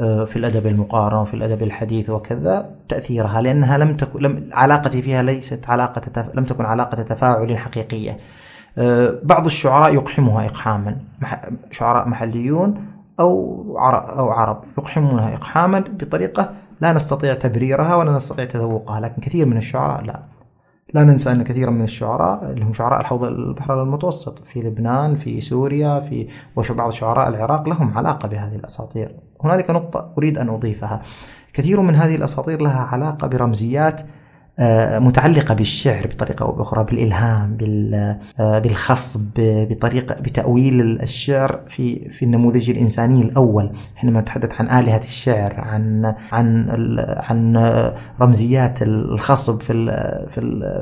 آه، 0.01 0.25
في 0.25 0.37
الأدب 0.37 0.67
المقارن 0.67 1.19
وفي 1.19 1.35
الأدب 1.35 1.63
الحديث 1.63 2.11
وكذا 2.11 2.71
تأثيرها 2.89 3.41
لأنها 3.41 3.79
لم 3.79 3.97
تكن 3.97 4.23
لم 4.23 4.49
علاقتي 4.53 5.03
فيها 5.03 5.23
ليست 5.23 5.71
علاقة 5.71 5.99
تف... 5.99 6.35
لم 6.35 6.45
تكن 6.45 6.65
علاقة 6.65 7.03
تفاعل 7.03 7.59
حقيقية. 7.59 8.17
آه، 8.79 9.15
بعض 9.23 9.47
الشعراء 9.47 9.95
يقحمها 9.95 10.47
إقحاما 10.47 10.97
شعراء 11.71 12.09
محليون 12.09 12.85
أو 13.21 13.65
عرب, 13.79 14.19
أو 14.19 14.31
عرب 14.31 14.65
يقحمونها 14.79 15.35
إقحاما 15.35 15.79
بطريقة 15.81 16.53
لا 16.81 16.93
نستطيع 16.93 17.35
تبريرها 17.35 17.95
ولا 17.95 18.13
نستطيع 18.13 18.45
تذوقها 18.45 19.01
لكن 19.01 19.23
كثير 19.23 19.47
من 19.47 19.57
الشعراء 19.57 20.05
لا. 20.05 20.23
لا 20.95 21.05
ننسى 21.05 21.33
أن 21.33 21.43
كثيرا 21.43 21.71
من 21.71 21.85
الشعراء 21.85 22.53
اللي 22.53 22.65
هم 22.65 22.73
شعراء 22.73 23.01
الحوض 23.01 23.25
البحر 23.25 23.83
المتوسط 23.83 24.39
في 24.45 24.63
لبنان 24.63 25.17
في 25.17 25.41
سوريا 25.41 26.01
في 26.01 26.29
وبعض 26.57 26.91
شعراء 26.91 27.29
العراق 27.29 27.69
لهم 27.69 27.99
علاقة 27.99 28.29
بهذه 28.29 28.55
الأساطير. 28.57 29.17
هنالك 29.45 29.71
نقطة 29.71 30.13
أريد 30.19 30.39
أن 30.39 30.49
أضيفها. 30.49 31.03
كثير 31.53 31.81
من 31.81 31.95
هذه 31.95 32.15
الأساطير 32.15 32.63
لها 32.63 32.81
علاقة 32.81 33.27
برمزيات 33.27 34.01
متعلقة 35.01 35.55
بالشعر 35.55 36.07
بطريقة 36.07 36.45
أو 36.45 36.53
بأخرى 36.53 36.85
بالإلهام 36.85 37.59
آه، 38.41 38.59
بالخصب 38.59 39.29
بطريقة 39.39 40.15
بتأويل 40.15 40.81
الشعر 41.03 41.61
في 41.67 42.09
في 42.09 42.25
النموذج 42.25 42.71
الإنساني 42.71 43.23
الأول. 43.23 43.71
حينما 43.97 44.21
نتحدث 44.21 44.61
عن 44.61 44.81
آلهة 44.81 45.01
الشعر 45.01 45.55
عن 45.61 46.15
عن 46.33 46.69
عن 46.99 47.57
رمزيات 48.21 48.83
الخصب 48.83 49.61
في 49.61 49.73
في 50.31 50.41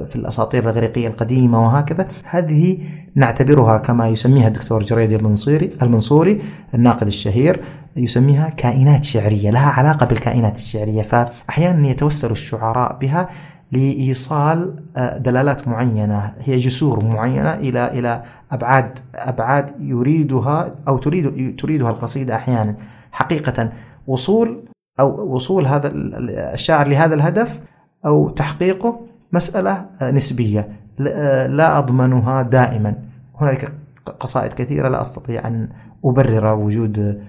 في 0.09 0.17
الأساطير 0.17 0.63
الإغريقية 0.63 1.09
القديمة 1.09 1.65
وهكذا 1.67 2.09
هذه 2.25 2.79
نعتبرها 3.15 3.79
كما 3.79 4.09
يسميها 4.09 4.49
الدكتور 4.49 4.83
جريدي 4.83 5.17
المنصوري 5.17 5.71
المنصوري 5.83 6.41
الناقد 6.75 7.07
الشهير 7.07 7.61
يسميها 7.97 8.49
كائنات 8.49 9.05
شعرية 9.05 9.51
لها 9.51 9.71
علاقة 9.71 10.07
بالكائنات 10.07 10.57
الشعرية 10.57 11.03
فأحيانا 11.03 11.89
يتوسل 11.89 12.31
الشعراء 12.31 12.99
بها 12.99 13.29
لإيصال 13.73 14.77
آه، 14.97 15.19
دلالات 15.19 15.69
معينة 15.69 16.35
هي 16.41 16.59
جسور 16.59 17.05
معينة 17.05 17.55
إلى 17.55 17.89
إلى 17.99 18.23
أبعاد 18.53 18.99
أبعاد 19.15 19.73
يريدها 19.81 20.75
أو 20.89 20.99
تريد 20.99 21.57
تريدها 21.57 21.91
القصيدة 21.91 22.35
أحيانا. 22.35 22.77
حقيقة 23.13 23.69
وصول 24.07 24.65
أو 25.01 25.35
وصول 25.35 25.67
هذا 25.67 25.91
الشاعر 25.95 26.89
لهذا 26.89 27.15
الهدف 27.15 27.61
أو 28.07 28.29
تحقيقه 28.29 29.01
مسألة 29.33 29.87
آه، 30.03 30.11
نسبية 30.11 30.69
آه، 31.01 31.47
لا 31.47 31.79
أضمنها 31.79 32.43
دائما. 32.43 32.95
هنالك 33.41 33.73
قصائد 34.21 34.53
كثيرة 34.53 34.89
لا 34.89 35.01
أستطيع 35.01 35.49
أن 35.49 35.69
أبرر 36.05 36.55
وجود 36.55 37.23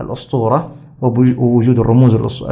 الأسطورة 0.00 0.72
ووجود 1.02 1.78
الرموز 1.78 2.42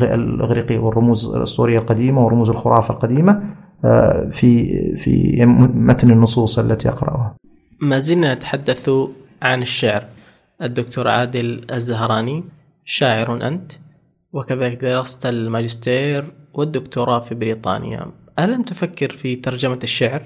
الإغريقية 0.00 0.78
والرموز 0.78 1.34
الأسطورية 1.34 1.78
القديمة 1.78 2.24
ورموز 2.26 2.50
الخرافة 2.50 2.94
القديمة 2.94 3.42
آه، 3.84 4.28
في 4.30 4.96
في 4.96 5.44
متن 5.46 6.10
النصوص 6.10 6.58
التي 6.58 6.88
أقرأها. 6.88 7.34
ما 7.80 7.98
زلنا 7.98 8.34
نتحدث 8.34 8.90
عن 9.42 9.62
الشعر. 9.62 10.04
الدكتور 10.62 11.08
عادل 11.08 11.66
الزهراني 11.72 12.44
شاعر 12.84 13.48
أنت 13.48 13.72
وكذلك 14.32 14.80
درست 14.80 15.26
الماجستير 15.26 16.24
والدكتوراه 16.54 17.20
في 17.20 17.34
بريطانيا. 17.34 18.06
ألم 18.38 18.62
تفكر 18.62 19.10
في 19.10 19.36
ترجمة 19.36 19.78
الشعر؟ 19.82 20.22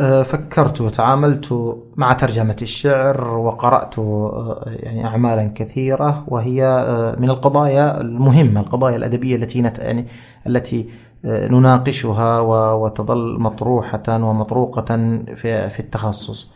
أه، 0.00 0.22
فكرت 0.22 0.80
وتعاملت 0.80 1.78
مع 1.96 2.12
ترجمة 2.12 2.56
الشعر 2.62 3.38
وقرأت 3.38 3.98
أه، 3.98 4.64
يعني 4.66 5.04
أعمالا 5.04 5.52
كثيرة 5.54 6.24
وهي 6.28 6.64
أه، 6.64 7.16
من 7.18 7.30
القضايا 7.30 8.00
المهمة 8.00 8.60
القضايا 8.60 8.96
الأدبية 8.96 9.36
التي 9.36 9.58
يعني 9.58 10.06
التي 10.46 10.88
نناقشها 11.24 12.40
وتظل 12.72 13.40
مطروحة 13.40 14.02
ومطروقة 14.08 14.96
في 15.34 15.68
في 15.68 15.80
التخصص 15.80 16.50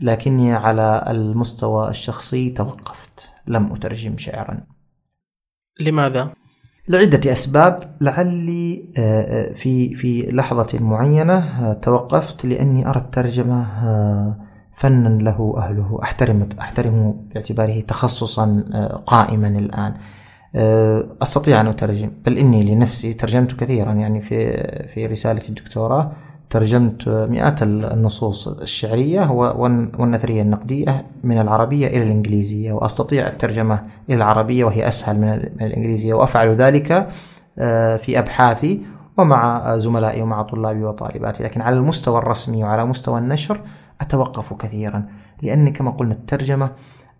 لكني 0.00 0.54
على 0.54 1.04
المستوى 1.08 1.88
الشخصي 1.88 2.50
توقفت 2.50 3.30
لم 3.46 3.72
أترجم 3.72 4.18
شعرا 4.18 4.60
لماذا؟ 5.80 6.43
لعدة 6.88 7.32
أسباب. 7.32 7.96
لعلي 8.00 8.84
آه، 8.98 9.22
آه، 9.22 9.52
في 9.52 9.94
في 9.94 10.22
لحظة 10.22 10.78
معينة 10.80 11.34
آه، 11.34 11.72
توقفت 11.72 12.46
لأني 12.46 12.88
أرى 12.88 13.00
الترجمة 13.00 13.66
فنا 14.72 15.08
له 15.08 15.54
أهله. 15.56 15.98
أحترم 16.02 16.48
أحترمه 16.60 17.14
باعتباره 17.34 17.80
تخصصا 17.80 18.64
قائما 19.06 19.48
الآن. 19.48 19.94
أستطيع 21.22 21.60
أن 21.60 21.66
أترجم 21.66 22.10
بل 22.26 22.38
إني 22.38 22.74
لنفسي 22.74 23.12
ترجمت 23.12 23.52
كثيرا 23.60 23.92
يعني 23.92 24.20
في 24.20 24.56
في 24.88 25.06
رسالة 25.06 25.42
الدكتوراه. 25.48 26.12
ترجمت 26.50 27.08
مئات 27.08 27.62
النصوص 27.62 28.48
الشعرية 28.48 29.30
والنثرية 29.98 30.42
النقدية 30.42 31.06
من 31.24 31.40
العربية 31.40 31.86
إلى 31.86 32.02
الإنجليزية 32.02 32.72
وأستطيع 32.72 33.26
الترجمة 33.26 33.82
إلى 34.08 34.16
العربية 34.16 34.64
وهي 34.64 34.88
أسهل 34.88 35.16
من 35.20 35.28
الإنجليزية 35.60 36.14
وأفعل 36.14 36.48
ذلك 36.48 37.08
آه، 37.58 37.96
في 37.96 38.18
أبحاثي 38.18 38.82
ومع 39.16 39.76
زملائي 39.76 40.22
ومع 40.22 40.42
طلابي 40.42 40.84
وطالباتي 40.84 41.44
لكن 41.44 41.60
على 41.60 41.76
المستوى 41.76 42.18
الرسمي 42.18 42.64
وعلى 42.64 42.84
مستوى 42.84 43.18
النشر 43.18 43.60
أتوقف 44.00 44.52
كثيرا 44.52 45.04
لأن 45.42 45.72
كما 45.72 45.90
قلنا 45.90 46.14
الترجمة 46.14 46.70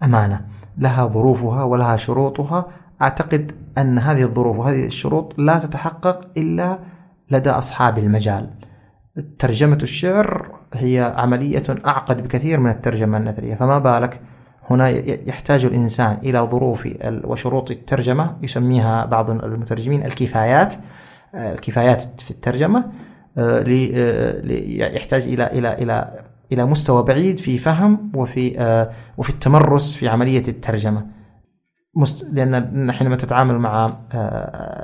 أمانة 0.03 0.41
لها 0.79 1.07
ظروفها 1.07 1.63
ولها 1.63 1.97
شروطها. 1.97 2.67
أعتقد 3.03 3.53
أن 3.79 3.99
هذه 3.99 4.23
الظروف 4.23 4.59
وهذه 4.59 4.87
الشروط 4.87 5.35
لا 5.39 5.59
تتحقق 5.59 6.27
إلا 6.37 6.79
لدى 7.31 7.51
أصحاب 7.51 7.99
المجال. 7.99 8.51
ترجمة 9.38 9.79
الشعر 9.83 10.59
هي 10.74 11.14
عملية 11.16 11.62
أعقد 11.87 12.22
بكثير 12.22 12.61
من 12.61 12.70
الترجمة 12.70 13.18
النثرية 13.18 13.55
فما 13.55 13.79
بالك؟ 13.79 14.20
هنا 14.70 14.88
يحتاج 15.29 15.65
الإنسان 15.65 16.19
إلى 16.23 16.38
ظروف 16.38 16.88
وشروط 17.25 17.71
الترجمة 17.71 18.37
يسميها 18.42 19.04
بعض 19.04 19.31
المترجمين 19.31 20.04
الكفايات 20.04 20.75
الكفايات 21.35 22.21
في 22.21 22.31
الترجمة 22.31 22.85
آه، 23.38 23.65
آه، 23.69 24.42
يحتاج 24.96 25.23
إلى 25.23 25.46
إلى 25.46 25.73
إلى 25.73 26.25
إلى 26.52 26.65
مستوى 26.65 27.02
بعيد 27.02 27.38
في 27.38 27.58
فهم 27.58 28.12
وفي 28.15 28.60
آه، 28.60 28.90
وفي 29.19 29.31
التمرس 29.31 29.94
في 29.96 30.08
عملية 30.08 30.42
الترجمة. 30.48 31.06
لأن 32.33 32.92
حينما 32.92 33.17
تتعامل 33.17 33.58
مع 33.58 33.96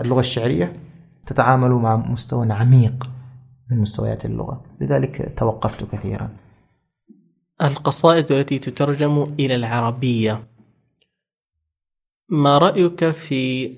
اللغة 0.01 0.21
الشعرية 0.21 0.73
تتعامل 1.27 1.71
مع 1.71 1.97
مستوى 1.97 2.53
عميق. 2.53 3.11
من 3.71 3.79
مستويات 3.79 4.25
اللغة. 4.25 4.65
لذلك 4.81 5.35
توقفت 5.37 5.85
كثيرا. 5.93 6.31
القصائد 7.63 8.33
التي 8.33 8.59
تترجم 8.59 9.35
إلى 9.39 9.55
العربية. 9.55 10.49
ما 12.29 12.59
رأيك 12.59 13.11
في 13.11 13.73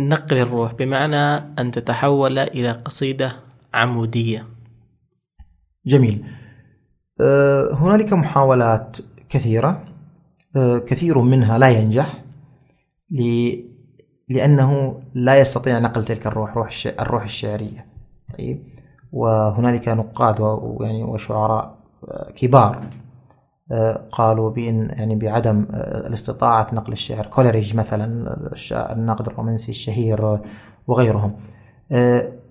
نقل 0.00 0.36
الروح؟ 0.36 0.74
بمعنى 0.74 1.16
أن 1.58 1.70
تتحول 1.70 2.38
إلى 2.38 2.72
قصيدة 2.72 3.36
عمودية. 3.74 4.46
جميل. 5.86 6.24
آه، 7.20 7.74
هنالك 7.74 8.12
محاولات 8.12 8.96
كثيرة. 9.28 9.84
آه، 10.56 10.78
كثير 10.78 11.20
منها 11.20 11.58
لا 11.58 11.68
ينجح. 11.68 12.24
لأنه 14.28 15.00
لا 15.14 15.40
يستطيع 15.40 15.78
نقل 15.78 16.04
تلك 16.04 16.26
الروح 16.26 16.56
روح 16.56 16.70
الروح 16.86 17.22
الشعرية. 17.22 17.86
طيب. 18.38 18.75
وهنالك 19.12 19.88
نقاد 19.88 20.40
ويعني 20.40 21.04
وشعراء 21.04 21.76
كبار 22.36 22.86
قالوا 24.12 24.50
بإن 24.50 24.90
يعني 24.90 25.14
بعدم 25.14 25.66
الاستطاعة 25.74 26.66
نقل 26.72 26.92
الشعر. 26.92 27.26
كولريج 27.26 27.76
مثلا 27.76 28.36
الناقد 28.72 29.26
الرومانسي 29.26 29.70
الشهير 29.70 30.40
وغيرهم. 30.86 31.32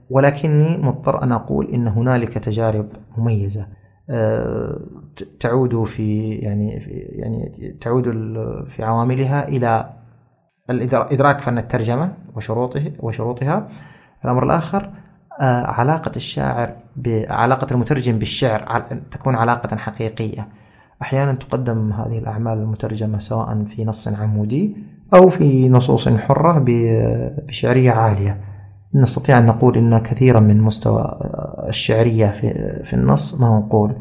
ولكني 0.10 0.78
مضطر 0.78 1.24
أن 1.24 1.32
أقول 1.32 1.68
إن 1.74 1.88
هنالك 1.88 2.34
تجارب 2.34 2.88
مميزة. 3.18 3.68
تعود 5.40 5.84
في 5.84 6.30
يعني 6.30 6.80
في 6.80 6.90
يعني 6.92 7.78
تعود 7.82 8.04
في 8.68 8.84
عواملها 8.84 9.48
إلى 9.48 9.90
إدراك 10.70 11.40
فن 11.40 11.58
الترجمة 11.58 12.14
وشروطه 12.36 12.92
وشروطها. 13.00 13.68
الأمر 14.26 14.44
الآخر 14.44 14.90
علاقة 15.42 16.12
الشاعر 16.16 16.76
بعلاقة 16.96 17.68
المترجم 17.74 18.20
بالشعر 18.20 18.80
تكون 19.12 19.36
علاقة 19.36 19.76
حقيقية. 19.76 20.48
أحيانا 21.02 21.34
تقدم 21.34 21.94
هذه 21.94 22.18
الأعمال 22.18 22.58
المترجمة 22.58 23.20
سواء 23.20 23.64
في 23.64 23.86
نص 23.86 24.08
عمودي 24.08 24.78
أو 25.14 25.30
في 25.30 25.70
نصوص 25.70 26.10
حرة 26.10 26.64
بشعرية 26.68 27.92
عالية. 27.92 28.42
نستطيع 28.96 29.38
أن 29.38 29.46
نقول 29.46 29.78
أن 29.78 29.98
كثيرا 29.98 30.40
من 30.40 30.62
مستوى 30.62 31.20
الشعرية 31.68 32.28
في, 32.28 32.54
في 32.84 32.94
النص 32.94 33.42
منقول 33.42 33.96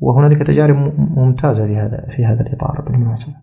وهنالك 0.00 0.42
تجارب 0.42 0.76
ممتازة 0.98 1.66
في 1.66 1.76
هذا 1.76 2.06
في 2.08 2.24
هذا 2.24 2.42
الإطار 2.42 2.80
بالمناسبة. 2.80 3.34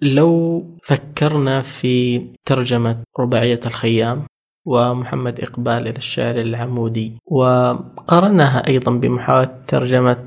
لو 0.00 0.62
فكرنا 0.84 1.62
في 1.62 2.20
ترجمة 2.44 3.02
رباعية 3.18 3.60
الخيام 3.66 4.22
ومحمد 4.64 5.40
إقبال 5.40 5.88
إلى 5.88 5.96
الشعر 5.96 6.36
العمودي. 6.40 7.18
وقارناها 7.26 8.66
أيضا 8.66 8.92
بمحاولة 8.92 9.50
ترجمة 9.66 10.26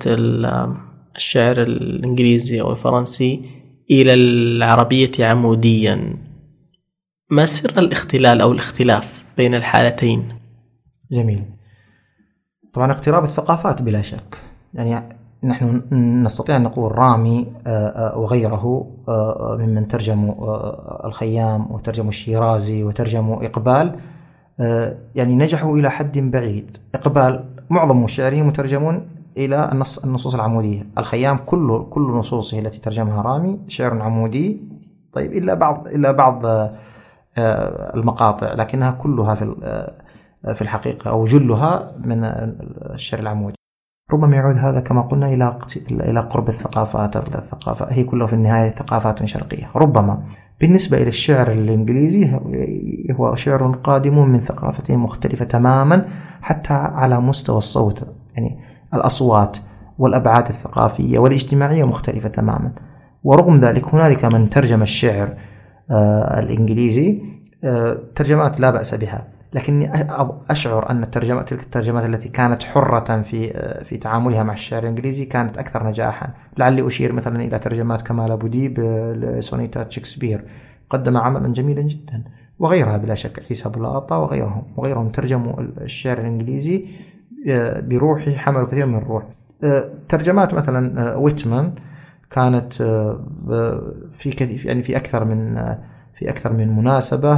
الشعر 1.15 1.61
الإنجليزي 1.61 2.61
أو 2.61 2.71
الفرنسي 2.71 3.45
إلى 3.91 4.13
العربية 4.13 5.11
عموديا. 5.19 6.17
ما 7.29 7.45
سر 7.45 7.79
الاختلال 7.79 8.41
أو 8.41 8.51
الاختلاف 8.51 9.25
بين 9.37 9.55
الحالتين؟ 9.55 10.39
جميل. 11.11 11.43
طبعا 12.73 12.91
اقتراب 12.91 13.23
الثقافات 13.23 13.81
بلا 13.81 14.01
شك. 14.01 14.37
يعني 14.73 15.17
نحن 15.43 15.83
نستطيع 16.23 16.57
أن 16.57 16.63
نقول 16.63 16.97
رامي 16.97 17.47
آه، 17.67 17.69
آه، 17.69 18.17
وغيره 18.17 18.87
آه، 19.07 19.57
ممن 19.59 19.87
ترجموا 19.87 21.07
الخيام 21.07 21.71
وترجموا 21.71 22.09
الشيرازي 22.09 22.83
وترجموا 22.83 23.45
إقبال. 23.45 23.95
يعني 25.15 25.35
نجحوا 25.35 25.77
إلى 25.77 25.91
حد 25.91 26.17
بعيد. 26.19 26.77
إقبال 26.95 27.45
معظم 27.69 28.07
شعره 28.07 28.41
مترجمون 28.41 29.07
إلى 29.37 29.69
النص 29.71 30.03
النصوص 30.03 30.35
العمودية. 30.35 30.87
الخيام 30.97 31.37
كل 31.37 31.85
كل 31.89 32.01
نصوصه 32.01 32.59
التي 32.59 32.79
ترجمها 32.79 33.21
رامي 33.21 33.59
شعر 33.67 34.01
عمودي 34.01 34.61
طيب 35.13 35.33
إلا 35.33 35.53
بعض 35.53 35.87
إلا 35.87 36.11
بعض 36.11 36.45
المقاطع 37.95 38.53
لكنها 38.53 38.91
كلها 38.91 39.35
في 39.35 39.55
في 40.53 40.61
الحقيقة 40.61 41.09
أو 41.09 41.25
جلها 41.25 41.91
من 41.99 42.23
الشعر 42.93 43.19
العمودي. 43.19 43.55
ربما 44.11 44.35
يعود 44.35 44.55
هذا 44.55 44.79
كما 44.79 45.01
قلنا 45.01 45.33
إلى 45.33 45.57
إلى 45.91 46.19
قرب 46.19 46.49
الثقافات 46.49 47.15
الثقافة 47.15 47.87
هي 47.89 48.03
كلها 48.03 48.27
في 48.27 48.33
النهاية 48.33 48.69
ثقافات 48.69 49.25
شرقية. 49.25 49.69
ربما 49.75 50.23
بالنسبة 50.61 50.97
إلى 50.97 51.07
الشعر 51.07 51.51
الإنجليزي 51.51 52.39
هو 53.11 53.35
شعر 53.35 53.71
قادم 53.83 54.19
من 54.29 54.41
ثقافة 54.41 54.95
مختلفة 54.95 55.45
تماما 55.45 56.05
حتى 56.41 56.73
على 56.73 57.19
مستوى 57.19 57.57
الصوت 57.57 58.07
يعني 58.35 58.59
الأصوات 58.93 59.57
والأبعاد 59.99 60.47
الثقافية 60.47 61.19
والاجتماعية 61.19 61.83
مختلفة 61.83 62.29
تماما. 62.29 62.71
ورغم 63.23 63.57
ذلك 63.57 63.93
هنالك 63.93 64.25
من 64.25 64.49
ترجم 64.49 64.81
الشعر 64.81 65.37
آه، 65.91 66.39
الإنجليزي 66.39 67.21
آه، 67.63 67.97
ترجمات 68.15 68.59
لا 68.59 68.71
بأس 68.71 68.95
بها. 68.95 69.27
لكني 69.53 69.91
أشعر 70.49 70.89
أن 70.89 71.03
الترجمات 71.03 71.49
تلك 71.49 71.61
الترجمات 71.61 72.05
التي 72.05 72.29
كانت 72.29 72.63
حرة 72.63 73.21
في 73.21 73.53
في 73.83 73.97
تعاملها 73.97 74.43
مع 74.43 74.53
الشعر 74.53 74.83
الإنجليزي 74.83 75.25
كانت 75.25 75.57
أكثر 75.57 75.87
نجاحا. 75.87 76.29
لعلي 76.57 76.87
أشير 76.87 77.13
مثلا 77.13 77.43
إلى 77.43 77.59
ترجمات 77.59 78.01
كمال 78.01 78.31
أبو 78.31 78.47
ديب 78.47 78.79
لسونيتات 79.19 79.91
شكسبير 79.91 80.45
قدم 80.89 81.17
عملا 81.17 81.53
جميلا 81.53 81.81
جدا 81.81 82.23
وغيرها 82.59 82.97
بلا 82.97 83.15
شك 83.15 83.43
عيسى 83.49 83.69
بلاطة 83.69 84.19
وغيرهم 84.19 84.63
وغيرهم 84.77 85.09
ترجموا 85.09 85.61
الشعر 85.61 86.17
الإنجليزي 86.17 86.85
آه، 87.49 87.79
بروحه 87.79 88.31
حملوا 88.31 88.67
كثير 88.67 88.85
من 88.85 88.95
الروح. 88.95 89.23
آه، 89.63 89.89
ترجمات 90.09 90.53
مثلا 90.53 91.13
آه، 91.13 91.17
ويتمان 91.17 91.73
كانت 92.29 92.73
في 94.11 94.31
كثير 94.31 94.65
يعني 94.65 94.83
في 94.83 94.97
أكثر 94.97 95.25
من 95.25 95.57
في 96.17 96.29
أكثر 96.29 96.53
من 96.53 96.75
مناسبة 96.75 97.33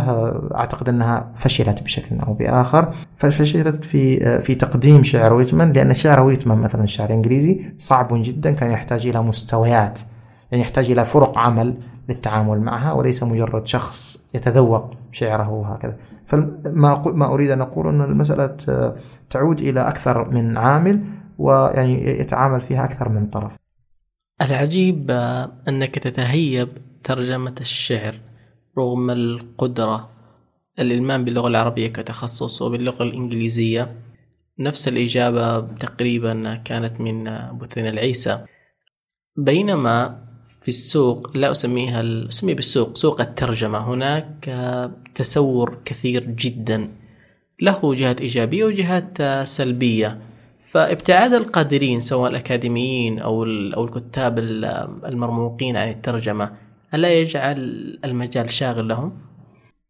أعتقد 0.55 0.89
أنها 0.89 1.31
فشلت 1.35 1.83
بشكل 1.83 2.19
أو 2.19 2.33
بآخر. 2.33 2.93
فشلت 3.15 3.85
في 3.85 4.39
في 4.39 4.55
تقديم 4.55 5.03
شعر 5.03 5.33
ويتمان 5.33 5.73
لأن 5.73 5.93
شعر 5.93 6.19
ويتمان 6.19 6.57
مثلا 6.57 6.83
الشعر 6.83 7.09
الإنجليزي 7.09 7.61
صعب 7.77 8.07
جدا 8.11 8.51
كان 8.51 8.71
يحتاج 8.71 9.07
إلى 9.07 9.21
مستويات 9.21 9.99
يعني 10.51 10.63
يحتاج 10.63 10.91
إلى 10.91 11.05
فرق 11.05 11.39
عمل 11.39 11.73
للتعامل 12.09 12.59
معها 12.61 12.91
وليس 12.91 13.23
مجرد 13.23 13.67
شخص 13.67 14.23
يتذوق 14.33 14.91
شعره 15.11 15.49
وهكذا. 15.49 15.97
فما 16.25 17.03
ما 17.05 17.25
أريد 17.25 17.51
أن 17.51 17.61
أقول 17.61 17.87
أن 17.87 18.01
المسألة 18.01 18.57
تعود 19.29 19.59
إلى 19.59 19.87
أكثر 19.87 20.29
من 20.31 20.57
عامل 20.57 21.03
ويعني 21.37 22.19
يتعامل 22.19 22.61
فيها 22.61 22.85
أكثر 22.85 23.09
من 23.09 23.27
طرف. 23.27 23.55
العجيب 24.41 25.11
أنك 25.67 25.99
تتهيب 25.99 26.69
ترجمة 27.03 27.55
الشعر 27.61 28.15
رغم 28.79 29.09
القدرة 29.09 30.09
الإلمام 30.79 31.25
باللغة 31.25 31.47
العربية 31.47 31.87
كتخصص 31.87 32.61
وباللغة 32.61 33.03
الإنجليزية 33.03 33.95
نفس 34.59 34.87
الإجابة 34.87 35.59
تقريبا 35.59 36.55
كانت 36.65 37.01
من 37.01 37.23
بثين 37.57 37.87
العيسى. 37.87 38.45
بينما 39.37 40.23
في 40.61 40.69
السوق 40.69 41.37
لا 41.37 41.51
أسميها 41.51 42.03
أسمي 42.29 42.53
بالسوق 42.53 42.97
سوق 42.97 43.21
الترجمة. 43.21 43.77
هناك 43.77 44.49
تسور 45.15 45.77
كثير 45.85 46.25
جدا 46.25 46.91
له 47.61 47.95
جهات 47.95 48.21
إيجابية 48.21 48.63
وجهات 48.63 49.21
سلبية. 49.47 50.21
فابتعاد 50.59 51.33
القادرين 51.33 52.01
سواء 52.01 52.31
الأكاديميين 52.31 53.19
أو 53.19 53.43
أو 53.75 53.85
الكتاب 53.85 54.39
المرموقين 55.05 55.77
عن 55.77 55.89
الترجمة 55.89 56.51
ألا 56.93 57.13
يجعل 57.13 57.59
المجال 58.05 58.49
شاغل 58.49 58.87
لهم؟ 58.87 59.11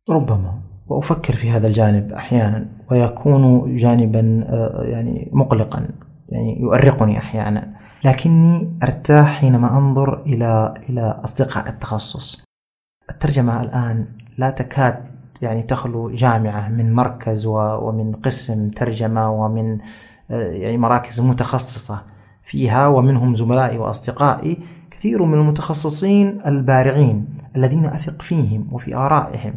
ربما 0.09 0.59
وأفكر 0.87 1.35
في 1.35 1.49
هذا 1.49 1.67
الجانب 1.67 2.13
أحيانا 2.13 2.67
ويكون 2.91 3.75
جانبا 3.75 4.45
آه، 4.49 4.83
يعني 4.83 5.29
مقلقا 5.33 5.87
يعني 6.29 6.61
يؤرقني 6.61 7.17
أحيانا. 7.17 7.73
لكني 8.05 8.77
أرتاح 8.83 9.39
حينما 9.39 9.77
أنظر 9.77 10.21
إلى 10.21 10.73
إلى 10.89 11.21
أصدقاء 11.23 11.69
التخصص. 11.69 12.43
الترجمة 13.09 13.61
الآن 13.61 14.05
لا 14.37 14.49
تكاد 14.49 15.03
يعني 15.41 15.63
تخلو 15.63 16.09
جامعة 16.09 16.69
من 16.69 16.93
مركز 16.93 17.45
ومن 17.45 18.15
قسم 18.15 18.69
ترجمة 18.69 19.31
ومن 19.31 19.77
آه، 20.31 20.51
يعني 20.51 20.77
مراكز 20.77 21.21
متخصصة 21.21 22.01
فيها 22.43 22.87
ومنهم 22.87 23.35
زملائي 23.35 23.77
وأصدقائي. 23.77 24.57
كثير 24.99 25.23
من 25.23 25.33
المتخصصين 25.33 26.41
البارعين 26.45 27.25
الذين 27.55 27.85
أثق 27.85 28.21
فيهم 28.21 28.67
وفي 28.71 28.95
آرائهم. 28.95 29.53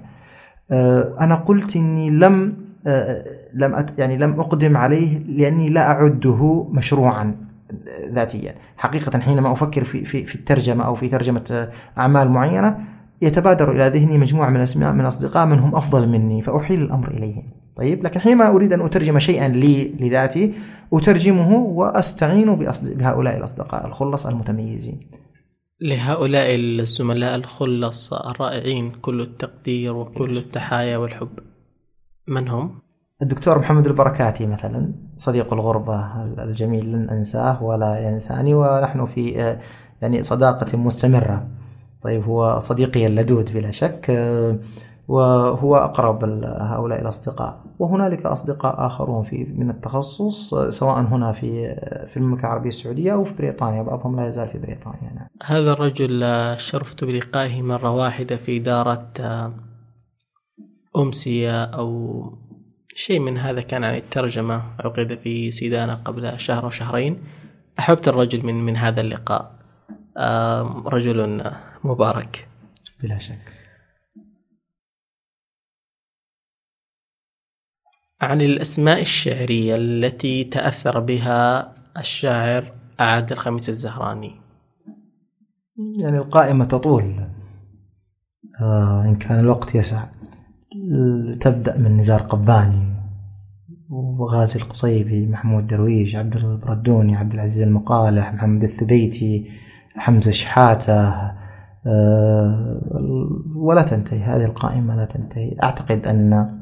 آه، 0.70 1.16
أنا 1.20 1.34
قلت 1.34 1.76
إني 1.76 2.10
لم 2.10 2.56
آه، 2.86 3.24
لم 3.54 3.86
يعني 3.98 4.16
لم 4.16 4.40
أقدم 4.40 4.76
عليه 4.76 5.18
لأني 5.18 5.68
لا 5.68 5.90
أعده 5.90 6.66
مشروعا 6.70 7.34
ذاتيا. 8.12 8.54
حقيقة 8.76 9.18
حينما 9.18 9.52
أفكر 9.52 9.84
في, 9.84 10.04
في, 10.04 10.26
في 10.26 10.34
الترجمة 10.34 10.84
أو 10.84 10.94
في 10.94 11.08
ترجمة 11.08 11.68
أعمال 11.98 12.30
معينة 12.30 12.78
يتبادر 13.22 13.70
إلى 13.70 13.88
ذهني 13.88 14.18
مجموعة 14.18 14.50
من 14.50 14.56
الأسماء 14.56 14.92
من 14.92 15.04
أصدقاء 15.04 15.46
من 15.46 15.58
هم 15.58 15.74
أفضل 15.74 16.08
مني 16.08 16.42
فأحيل 16.42 16.82
الأمر 16.82 17.10
إليهم. 17.10 17.44
طيب 17.76 18.04
لكن 18.04 18.20
حينما 18.20 18.48
أريد 18.48 18.72
أن 18.72 18.80
أترجم 18.80 19.18
شيئا 19.18 19.48
لي 19.48 19.92
لذاتي 20.00 20.54
أترجمه 20.92 21.54
وأستعين 21.54 22.54
بهؤلاء 22.82 23.36
الأصدقاء 23.36 23.86
الخلص 23.86 24.26
المتميزين. 24.26 25.00
لهؤلاء 25.82 26.54
الزملاء 26.54 27.34
الخلص 27.34 28.12
الرائعين 28.12 28.92
كل 28.92 29.20
التقدير 29.20 29.96
وكل 29.96 30.38
التحايا 30.38 30.96
والحب. 30.96 31.38
من 32.28 32.48
هم؟ 32.48 32.78
الدكتور 33.22 33.58
محمد 33.58 33.86
البركاتي 33.86 34.46
مثلا 34.46 34.92
صديق 35.16 35.52
الغربة 35.52 36.24
الجميل 36.24 36.92
لن 36.92 37.10
أنساه 37.10 37.62
ولا 37.62 38.08
ينساني 38.08 38.54
ونحن 38.54 39.04
في 39.04 39.42
آه، 39.42 39.60
يعني 40.02 40.22
صداقة 40.22 40.78
مستمرة. 40.78 41.48
طيب 42.00 42.24
هو 42.24 42.58
صديقي 42.58 43.06
اللدود 43.06 43.52
بلا 43.52 43.70
شك. 43.70 44.06
آه، 44.10 44.58
وهو 45.12 45.76
أقرب 45.76 46.24
هؤلاء 46.44 47.00
الأصدقاء. 47.00 47.64
وهنالك 47.78 48.26
أصدقاء 48.26 48.86
آخرون 48.86 49.22
في 49.22 49.44
من 49.44 49.70
التخصص 49.70 50.54
سواء 50.54 51.00
هنا 51.00 51.32
في 51.32 51.74
في 52.08 52.16
المملكة 52.16 52.40
العربية 52.40 52.68
السعودية 52.68 53.12
أو 53.12 53.24
في 53.24 53.34
بريطانيا 53.34 53.82
بعضهم 53.82 54.16
لا 54.16 54.28
يزال 54.28 54.48
في 54.48 54.58
بريطانيا 54.58 55.12
نعم. 55.14 55.26
هذا 55.44 55.72
الرجل 55.72 56.24
شرفت 56.56 57.04
بلقائه 57.04 57.62
مرة 57.62 57.90
واحدة 57.90 58.36
في 58.36 58.58
دارة 58.58 59.12
أمسية 60.96 61.64
أو 61.64 62.22
شيء 62.94 63.20
من 63.20 63.38
هذا 63.38 63.60
كان 63.60 63.84
عن 63.84 63.94
الترجمة 63.94 64.62
عقد 64.80 65.18
في 65.22 65.50
سيدانا 65.50 65.94
قبل 65.94 66.40
شهر 66.40 66.64
أو 66.64 66.70
شهرين. 66.70 67.18
أحببت 67.78 68.08
الرجل 68.08 68.46
من 68.46 68.64
من 68.64 68.76
هذا 68.76 69.00
اللقاء. 69.00 69.52
رجل 70.86 71.50
مبارك. 71.84 72.48
بلا 73.02 73.18
شك. 73.18 73.51
عن 78.22 78.40
الأسماء 78.40 79.00
الشعرية 79.00 79.76
التي 79.76 80.44
تأثر 80.44 81.00
بها 81.00 81.72
الشاعر 81.98 82.72
أعاد 83.00 83.32
الخميس 83.32 83.68
الزهراني. 83.68 84.32
يعني 85.98 86.18
القائمة 86.18 86.64
تطول. 86.64 87.14
آه 88.60 89.04
إن 89.04 89.14
كان 89.14 89.38
الوقت 89.38 89.74
يسع. 89.74 90.04
تبدأ 91.40 91.78
من 91.78 91.96
نزار 91.96 92.20
قباني 92.20 92.92
وغازي 93.90 94.60
القصيبي 94.60 95.26
محمود 95.26 95.66
درويش 95.66 96.16
عبد 96.16 96.36
البردوني 96.36 97.16
عبد 97.16 97.32
العزيز 97.34 97.62
المقالح 97.62 98.34
محمد 98.34 98.62
الثبيتي 98.62 99.50
حمزة 99.96 100.30
شحاتة. 100.30 101.12
آه 101.86 102.80
ولا 103.56 103.82
تنتهي. 103.82 104.22
هذه 104.22 104.44
القائمة 104.44 104.96
لا 104.96 105.04
تنتهي. 105.04 105.56
أعتقد 105.62 106.06
أن 106.06 106.61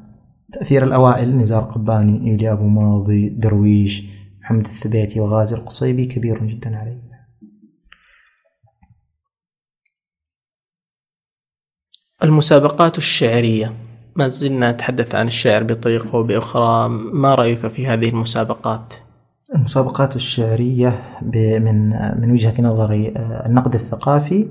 تأثير 0.52 0.84
الأوائل 0.84 1.36
نزار 1.36 1.62
قباني 1.62 2.30
إيلي 2.30 2.52
أبو 2.52 2.66
ماضي 2.66 3.28
درويش 3.28 4.02
محمد 4.40 4.66
الثبيتي 4.66 5.20
وغازي 5.20 5.56
القصيبي 5.56 6.06
كبير 6.06 6.46
جدا 6.46 6.76
علي. 6.76 7.10
المسابقات 12.22 12.98
الشعرية. 12.98 13.72
ما 14.16 14.28
زلنا 14.28 14.72
نتحدث 14.72 15.14
عن 15.14 15.26
الشعر 15.26 15.62
بطريقة 15.62 16.14
أو 16.14 16.22
بأخرى. 16.22 16.88
ما 16.88 17.34
رأيك 17.34 17.66
في 17.66 17.86
هذه 17.86 18.08
المسابقات؟ 18.08 18.94
المسابقات 19.54 20.16
الشعرية 20.16 21.02
من 21.60 21.88
من 22.20 22.30
وجهة 22.30 22.62
نظري 22.62 23.08
آه، 23.16 23.46
النقد 23.46 23.74
الثقافي 23.74 24.48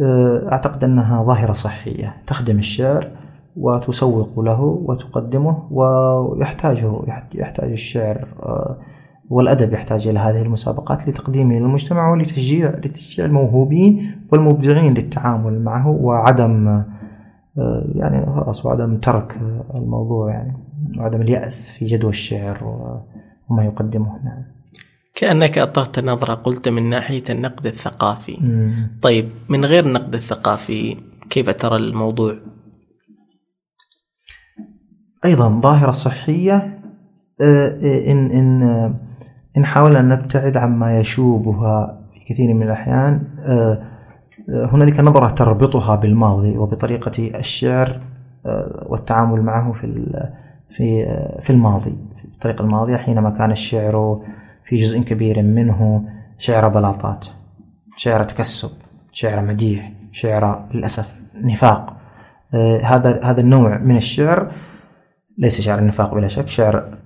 آه، 0.00 0.48
أعتقد 0.52 0.84
أنها 0.84 1.24
ظاهرة 1.24 1.52
صحية. 1.52 2.16
تخدم 2.26 2.58
الشعر 2.58 3.10
وتسوق 3.56 4.40
له 4.40 4.60
وتقدمه 4.60 5.68
ويحتاجه 5.70 7.02
يحتاج 7.34 7.70
الشعر 7.70 8.26
آه، 8.42 8.78
والأدب 9.30 9.72
يحتاج 9.72 10.08
إلى 10.08 10.18
هذه 10.18 10.42
المسابقات 10.42 11.08
لتقديمه 11.08 11.58
للمجتمع 11.58 12.12
ولتشجيع 12.12 12.70
لتشجيع 12.70 13.26
الموهوبين 13.26 14.20
والمبدعين 14.32 14.94
للتعامل 14.94 15.60
معه 15.60 15.88
وعدم 15.88 16.68
آه، 16.68 17.86
يعني 17.94 18.26
خلاص 18.26 18.66
وعدم 18.66 18.96
ترك 18.96 19.38
الموضوع 19.74 20.30
يعني 20.30 20.56
وعدم 20.98 21.20
اليأس 21.20 21.72
في 21.72 21.84
جدوى 21.84 22.10
الشعر 22.10 22.64
وما 23.48 23.64
يقدمه 23.64 24.24
نعم 24.24 24.56
كأنك 25.14 25.58
أطلقت 25.58 26.04
نظرة 26.04 26.34
قلت 26.34 26.68
من 26.68 26.90
ناحية 26.90 27.22
النقد 27.30 27.66
الثقافي 27.66 28.36
مم. 28.40 28.98
طيب 29.02 29.28
من 29.48 29.64
غير 29.64 29.86
النقد 29.86 30.14
الثقافي 30.14 30.96
كيف 31.30 31.50
ترى 31.50 31.76
الموضوع؟ 31.76 32.36
أيضا 35.24 35.60
ظاهرة 35.60 35.92
صحية 35.92 36.80
آه، 37.40 37.78
آه، 37.82 38.12
إن 38.12 38.30
إن 38.30 38.62
آه، 38.62 38.94
إن 39.56 39.64
حاولنا 39.64 40.00
أن 40.00 40.08
نبتعد 40.08 40.56
عما 40.56 41.00
يشوبها 41.00 42.00
في 42.14 42.34
كثير 42.34 42.54
من 42.54 42.62
الأحيان 42.62 43.22
هنالك 44.48 45.00
نظرة 45.00 45.28
تربطها 45.28 45.96
بالماضي 45.96 46.58
وبطريقة 46.58 47.38
الشعر 47.38 48.00
والتعامل 48.86 49.42
معه 49.42 49.72
في 49.72 49.86
في 50.68 51.04
في 51.40 51.50
الماضي 51.50 51.98
في 52.16 52.24
الطريقة 52.24 52.62
الماضية 52.62 52.96
حينما 52.96 53.30
كان 53.30 53.50
الشعر 53.50 54.20
في 54.64 54.76
جزء 54.76 55.00
كبير 55.00 55.42
منه 55.42 56.04
شعر 56.38 56.68
بلاطات 56.68 57.26
شعر 57.96 58.22
تكسب 58.22 58.70
شعر 59.12 59.40
مديح 59.40 59.92
شعر 60.12 60.64
للأسف 60.74 61.20
نفاق 61.44 61.96
هذا 62.82 63.20
هذا 63.24 63.40
النوع 63.40 63.78
من 63.78 63.96
الشعر 63.96 64.52
ليس 65.38 65.60
شعر 65.60 65.78
النفاق 65.78 66.14
بلا 66.14 66.28
شك. 66.28 66.48
شعر 66.48 66.98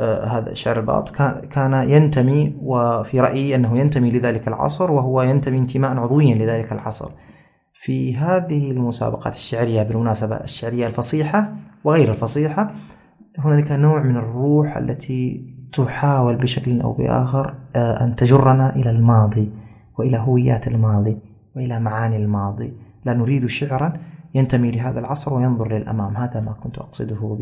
آه 0.00 0.24
هذا 0.24 0.54
شعر 0.54 0.78
الباط 0.78 1.10
كان 1.50 1.90
ينتمي 1.90 2.54
وفي 2.62 3.20
رأيي 3.20 3.54
أنه 3.54 3.78
ينتمي 3.78 4.10
لذلك 4.10 4.48
العصر 4.48 4.92
وهو 4.92 5.22
ينتمي 5.22 5.58
انتماء 5.58 5.96
عضويا 5.96 6.34
لذلك 6.34 6.72
العصر. 6.72 7.10
في 7.72 8.16
هذه 8.16 8.70
المسابقات 8.70 9.34
الشعرية 9.34 9.82
بالمناسبة 9.82 10.36
الشعرية 10.36 10.86
الفصيحة 10.86 11.52
وغير 11.84 12.10
الفصيحة 12.10 12.70
هنالك 13.38 13.72
نوع 13.72 14.02
من 14.02 14.16
الروح 14.16 14.76
التي 14.76 15.54
تحاول 15.72 16.36
بشكل 16.36 16.80
أو 16.80 16.92
بآخر 16.92 17.54
آه 17.76 18.04
أن 18.04 18.16
تجرنا 18.16 18.76
إلى 18.76 18.90
الماضي 18.90 19.50
وإلى 19.98 20.18
هويات 20.18 20.68
الماضي 20.68 21.18
وإلى 21.56 21.80
معاني 21.80 22.16
الماضي. 22.16 22.72
لا 23.04 23.14
نريد 23.14 23.46
شعرا 23.46 23.92
ينتمي 24.34 24.70
لهذا 24.70 25.00
العصر 25.00 25.34
وينظر 25.34 25.78
للأمام. 25.78 26.16
هذا 26.16 26.40
ما 26.40 26.52
كنت 26.52 26.78
أقصده 26.78 27.38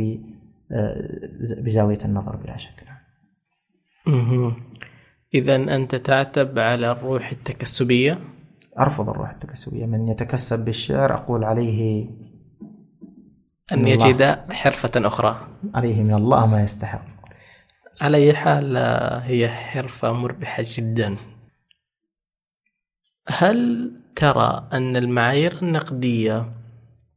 آه، 0.72 1.20
بزاوية 1.62 1.99
النظر 2.05 2.36
بلا 2.36 2.57
شك. 2.57 2.84
إذا 5.34 5.57
أنت 5.57 5.95
تعتب 5.95 6.59
على 6.59 6.90
الروح 6.90 7.30
التكسبية؟ 7.30 8.18
أرفض 8.78 9.09
الروح 9.09 9.30
التكسبية. 9.30 9.86
من 9.86 10.09
يتكسب 10.09 10.64
بالشعر 10.64 11.14
أقول 11.14 11.45
عليه 11.45 12.11
أن 13.72 13.88
يجد 13.88 14.22
حرفة 14.51 15.07
أخرى. 15.07 15.47
عليه 15.74 16.03
من 16.03 16.14
الله 16.14 16.47
ما 16.47 16.62
يستحق. 16.62 17.05
على 18.01 18.16
أي 18.16 18.34
حال 18.34 18.76
هي 19.22 19.49
حرفة 19.49 20.12
مربحة 20.12 20.64
جدا. 20.66 21.16
هل 23.28 23.93
ترى 24.16 24.68
أن 24.72 24.97
المعايير 24.97 25.59
النقدية 25.62 26.62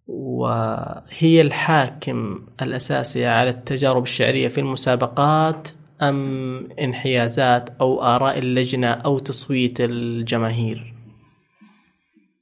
وهي 0.08 1.42
الحاكم 1.42 2.40
الأساسي 2.62 3.26
على 3.26 3.50
التجارب 3.50 4.04
الشعرية 4.04 4.48
في 4.48 4.58
المسابقات 4.58 5.68
أم 6.02 6.68
انحيازات 6.82 7.70
أو 7.82 8.04
آراء 8.04 8.40
اللجنة 8.40 8.88
أو 8.88 9.20
تصويت 9.20 9.82
الجماهير؟ 9.82 10.94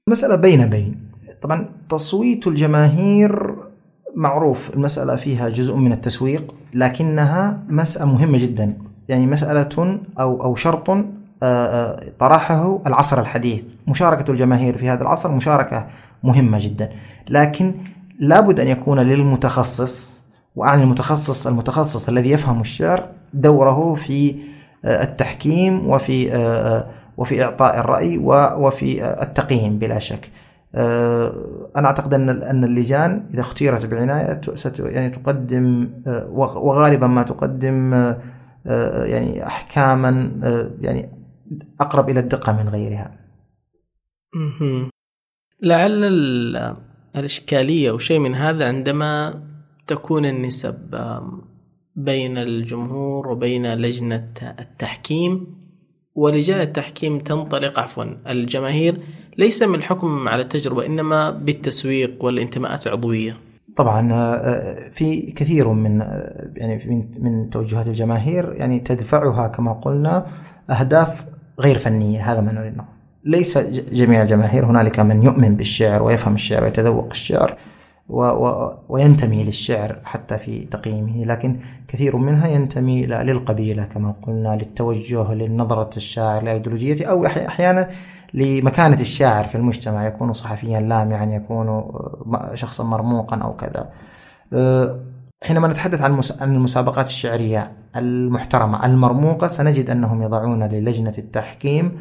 المسألة 0.07 0.35
بين 0.35 0.65
بين. 0.65 1.11
طبعا 1.41 1.69
تصويت 1.89 2.47
الجماهير 2.47 3.55
معروف 4.15 4.73
المسألة 4.73 5.15
فيها 5.15 5.49
جزء 5.49 5.75
من 5.75 5.91
التسويق 5.93 6.55
لكنها 6.73 7.63
مسألة 7.69 8.05
مهمة 8.05 8.37
جدا. 8.37 8.77
يعني 9.09 9.25
مسألة 9.25 9.99
أو 10.19 10.43
أو 10.43 10.55
شرط 10.55 10.89
طرحه 12.19 12.79
العصر 12.87 13.19
الحديث. 13.19 13.63
مشاركة 13.87 14.31
الجماهير 14.31 14.77
في 14.77 14.89
هذا 14.89 15.01
العصر 15.01 15.31
مشاركة 15.31 15.87
مهمة 16.23 16.59
جدا. 16.61 16.89
لكن 17.29 17.73
لابد 18.19 18.59
أن 18.59 18.67
يكون 18.67 18.99
للمتخصص 18.99 20.23
وأعني 20.55 20.83
المتخصص 20.83 21.47
المتخصص 21.47 22.09
الذي 22.09 22.31
يفهم 22.31 22.61
الشعر 22.61 23.09
دوره 23.33 23.93
في 23.93 24.35
آه، 24.85 25.03
التحكيم 25.03 25.89
وفي 25.89 26.33
آه، 26.33 26.37
آه، 26.37 26.85
وفي 27.17 27.43
إعطاء 27.43 27.79
الرأي 27.79 28.17
وفي 28.57 29.13
التقييم 29.21 29.79
بلا 29.79 29.99
شك. 29.99 30.29
أنا 31.75 31.87
أعتقد 31.87 32.13
أن 32.13 32.29
أن 32.29 32.63
اللجان 32.63 33.23
إذا 33.33 33.41
اختيرت 33.41 33.85
بعناية 33.85 34.41
يعني 34.79 35.09
تقدم 35.09 35.89
وغالبا 36.35 37.07
ما 37.07 37.23
تقدم 37.23 38.13
يعني 39.05 39.47
أحكاما 39.47 40.31
يعني 40.81 41.09
أقرب 41.79 42.09
إلى 42.09 42.19
الدقة 42.19 42.63
من 42.63 42.69
غيرها. 42.69 43.19
لعل 45.61 46.03
الإشكالية 47.15 47.89
أو 47.89 47.97
شيء 47.97 48.19
من 48.19 48.35
هذا 48.35 48.67
عندما 48.67 49.43
تكون 49.87 50.25
النسب 50.25 50.75
بين 51.95 52.37
الجمهور 52.37 53.27
وبين 53.27 53.73
لجنة 53.73 54.29
التحكيم 54.59 55.47
ولجان 56.15 56.61
التحكيم 56.61 57.19
تنطلق 57.19 57.79
عفوا 57.79 58.03
الجماهير 58.27 59.01
ليس 59.37 59.63
من 59.63 59.75
الحكم 59.75 60.27
على 60.27 60.41
التجربة 60.41 60.85
إنما 60.85 61.29
بالتسويق 61.29 62.25
والانتماءات 62.25 62.87
العضوية 62.87 63.37
طبعا 63.75 64.13
آه، 64.13 64.89
في 64.89 65.31
كثير 65.31 65.69
من 65.69 66.01
آه، 66.01 66.51
يعني 66.55 66.85
من 66.85 67.09
من 67.19 67.49
توجهات 67.49 67.87
الجماهير 67.87 68.53
يعني 68.53 68.79
تدفعها 68.79 69.47
كما 69.47 69.73
قلنا 69.73 70.27
أهداف 70.69 71.25
غير 71.59 71.77
فنية 71.77 72.31
هذا 72.31 72.41
ما 72.41 72.51
نريد 72.51 72.77
نقول. 72.77 72.87
ليس 73.25 73.57
جميع 73.91 74.21
الجماهير 74.21 74.65
هنالك 74.65 74.99
من 74.99 75.23
يؤمن 75.23 75.55
بالشعر 75.55 76.03
ويفهم 76.03 76.35
الشعر 76.35 76.63
ويتذوق 76.63 77.07
الشعر 77.11 77.57
و 78.09 78.23
و 78.23 78.73
وينتمي 78.89 79.43
للشعر 79.43 79.99
حتى 80.03 80.37
في 80.37 80.65
تقييمه 80.65 81.23
لكن 81.23 81.59
كثير 81.87 82.17
منها 82.17 82.47
ينتمي 82.47 83.05
للقبيلة 83.05 83.83
كما 83.83 84.15
قلنا 84.21 84.55
للتوجه 84.55 85.33
لنظرة 85.33 85.89
الشاعر 85.97 86.43
لأيديولوجيته 86.43 87.05
أو 87.05 87.25
أحيانا 87.25 87.89
لمكانة 88.33 89.01
الشاعر 89.01 89.47
في 89.47 89.55
المجتمع 89.55 90.07
يكون 90.07 90.33
صحفيا 90.33 90.79
لامعا 90.79 91.25
يكون 91.25 91.91
شخصا 92.53 92.83
مرموقا 92.83 93.37
أو 93.37 93.55
كذا. 93.55 93.89
أه، 94.53 94.99
حينما 95.43 95.67
نتحدث 95.67 96.01
عن 96.01 96.21
المسابقات 96.41 97.07
الشعرية 97.07 97.71
المحترمة 97.95 98.85
المرموقة 98.85 99.47
سنجد 99.47 99.89
أنهم 99.89 100.21
يضعون 100.21 100.63
للجنة 100.63 101.13
التحكيم 101.17 101.91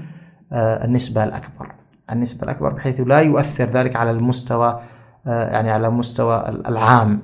أه، 0.53 0.85
النسبة 0.85 1.25
الأكبر. 1.25 1.73
النسبة 2.13 2.45
الأكبر 2.45 2.73
بحيث 2.73 3.01
لا 3.01 3.21
يؤثر 3.21 3.65
ذلك 3.65 3.97
على 3.97 4.11
المستوى 4.11 4.81
أه، 5.27 5.51
يعني 5.51 5.71
على 5.71 5.91
مستوى 5.91 6.45
العام 6.69 7.21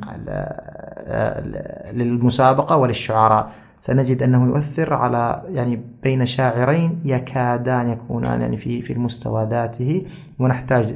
للمسابقة 1.92 2.76
وللشعراء. 2.76 3.50
سنجد 3.80 4.22
أنه 4.22 4.46
يؤثر 4.46 4.94
على 4.94 5.42
يعني 5.52 5.82
بين 6.02 6.26
شاعرين 6.26 7.00
يكادان 7.04 7.88
يكونان 7.88 8.40
يعني 8.40 8.56
في 8.56 8.82
في 8.82 8.92
المستوى 8.92 9.46
ذاته. 9.50 10.06
ونحتاج 10.38 10.94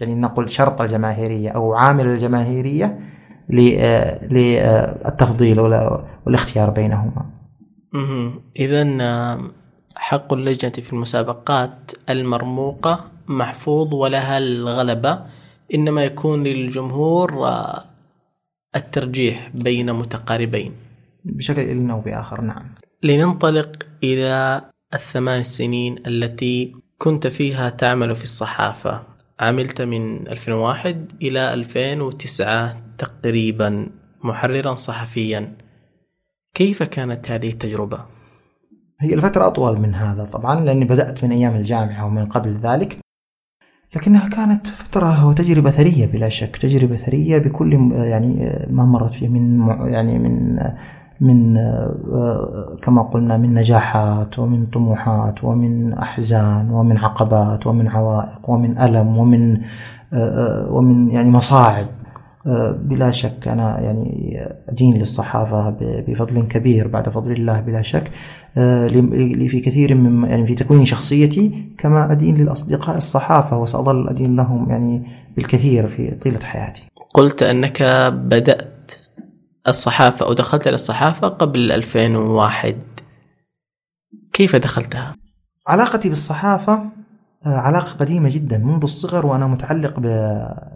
يعني 0.00 0.14
نقول 0.14 0.50
شرط 0.50 0.80
الجماهيرية 0.80 1.50
أو 1.50 1.74
عامل 1.74 2.06
الجماهيرية 2.06 2.98
للتفضيل 4.32 5.60
والاختيار 6.26 6.70
بينهما. 6.70 7.30
اذا 8.56 8.84
حق 9.94 10.32
اللجنة 10.32 10.72
في 10.72 10.92
المسابقات 10.92 11.92
المرموقة 12.10 13.04
محفوظ 13.28 13.94
ولها 13.94 14.38
الغلبة 14.38 15.18
إنما 15.74 16.04
يكون 16.04 16.44
للجمهور 16.44 17.48
الترجيح 18.76 19.50
بين 19.54 19.92
متقاربين. 19.92 20.72
بشكل 21.24 21.90
أو 21.90 22.00
بآخر 22.00 22.40
نعم 22.40 22.74
لننطلق 23.02 23.86
إلى 24.04 24.62
الثمان 24.94 25.42
سنين 25.42 25.96
التي 26.06 26.72
كنت 26.98 27.26
فيها 27.26 27.70
تعمل 27.70 28.16
في 28.16 28.22
الصحافة 28.22 29.02
عملت 29.40 29.82
من 29.82 30.28
2001 30.28 31.12
إلى 31.22 31.54
2009 31.54 32.76
تقريبا 33.00 33.86
محررا 34.24 34.74
صحفيا. 34.74 35.48
كيف 36.54 36.82
كانت 36.82 37.30
هذه 37.30 37.50
التجربة؟ 37.50 37.98
هي 39.00 39.14
الفترة 39.14 39.46
أطول 39.46 39.80
من 39.80 39.94
هذا 39.94 40.24
طبعا 40.24 40.64
لأني 40.64 40.84
بدأت 40.84 41.24
من 41.24 41.32
أيام 41.32 41.56
الجامعة 41.56 42.06
ومن 42.06 42.26
قبل 42.26 42.52
ذلك. 42.62 42.98
لكنها 43.96 44.28
كانت 44.28 44.66
فترة 44.66 45.26
وتجربة 45.26 45.70
ثرية 45.70 46.06
بلا 46.06 46.28
شك 46.28 46.56
تجربة 46.56 46.96
ثرية 46.96 47.38
بكل 47.38 47.92
يعني 47.92 48.58
ما 48.70 48.84
مرت 48.84 49.12
فيه 49.12 49.28
من 49.28 49.66
يعني 49.68 50.18
من 50.18 50.58
من 51.20 51.54
كما 52.82 53.02
قلنا 53.02 53.36
من 53.36 53.54
نجاحات 53.54 54.38
ومن 54.38 54.66
طموحات 54.66 55.44
ومن 55.44 55.92
أحزان 55.92 56.70
ومن 56.70 56.98
عقبات 56.98 57.66
ومن 57.66 57.88
عوائق 57.88 58.50
ومن 58.50 58.78
ألم 58.78 59.18
ومن 59.18 59.60
ومن 60.70 61.10
يعني 61.10 61.30
مصاعب. 61.30 61.86
بلا 62.82 63.10
شك 63.10 63.48
أنا 63.48 63.80
يعني 63.80 64.38
ادين 64.68 64.96
للصحافة 64.98 65.70
بفضل 65.80 66.42
كبير 66.42 66.88
بعد 66.88 67.08
فضل 67.08 67.32
الله 67.32 67.60
بلا 67.60 67.82
شك 67.82 68.10
في 69.48 69.62
كثير 69.64 69.94
من 69.94 70.30
يعني 70.30 70.46
في 70.46 70.54
تكوين 70.54 70.84
شخصيتي 70.84 71.72
كما 71.78 72.12
أدين 72.12 72.34
للأصدقاء 72.34 72.96
الصحافة 72.96 73.58
وسأظل 73.58 74.08
أدين 74.08 74.36
لهم 74.36 74.70
يعني 74.70 75.06
بالكثير 75.36 75.86
في 75.86 76.10
طيلة 76.10 76.40
حياتي. 76.40 76.82
قلت 77.14 77.42
أنك 77.42 77.82
بدأت 78.12 78.92
الصحافة 79.68 80.26
أو 80.26 80.32
دخلت 80.32 80.66
إلى 80.66 80.74
الصحافة 80.74 81.28
قبل 81.28 81.72
2001 81.72 82.76
كيف 84.32 84.56
دخلتها؟ 84.56 85.16
علاقتي 85.66 86.08
بالصحافة 86.08 86.82
آه، 87.46 87.58
علاقة 87.58 87.92
قديمة 87.92 88.28
جدا 88.28 88.58
منذ 88.58 88.82
الصغر 88.82 89.26
وأنا 89.26 89.46
متعلق 89.46 90.00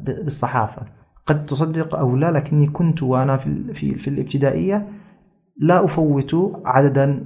بالصحافة 0.02 0.82
قد 1.26 1.46
تصدق 1.46 1.94
أو 1.94 2.16
لا 2.16 2.30
لكني 2.30 2.66
كنت 2.66 3.02
وأنا 3.02 3.36
في, 3.36 3.74
في, 3.74 3.94
في 3.94 4.08
الابتدائية 4.08 4.88
لا 5.58 5.84
أفوت 5.84 6.60
عددا 6.64 7.24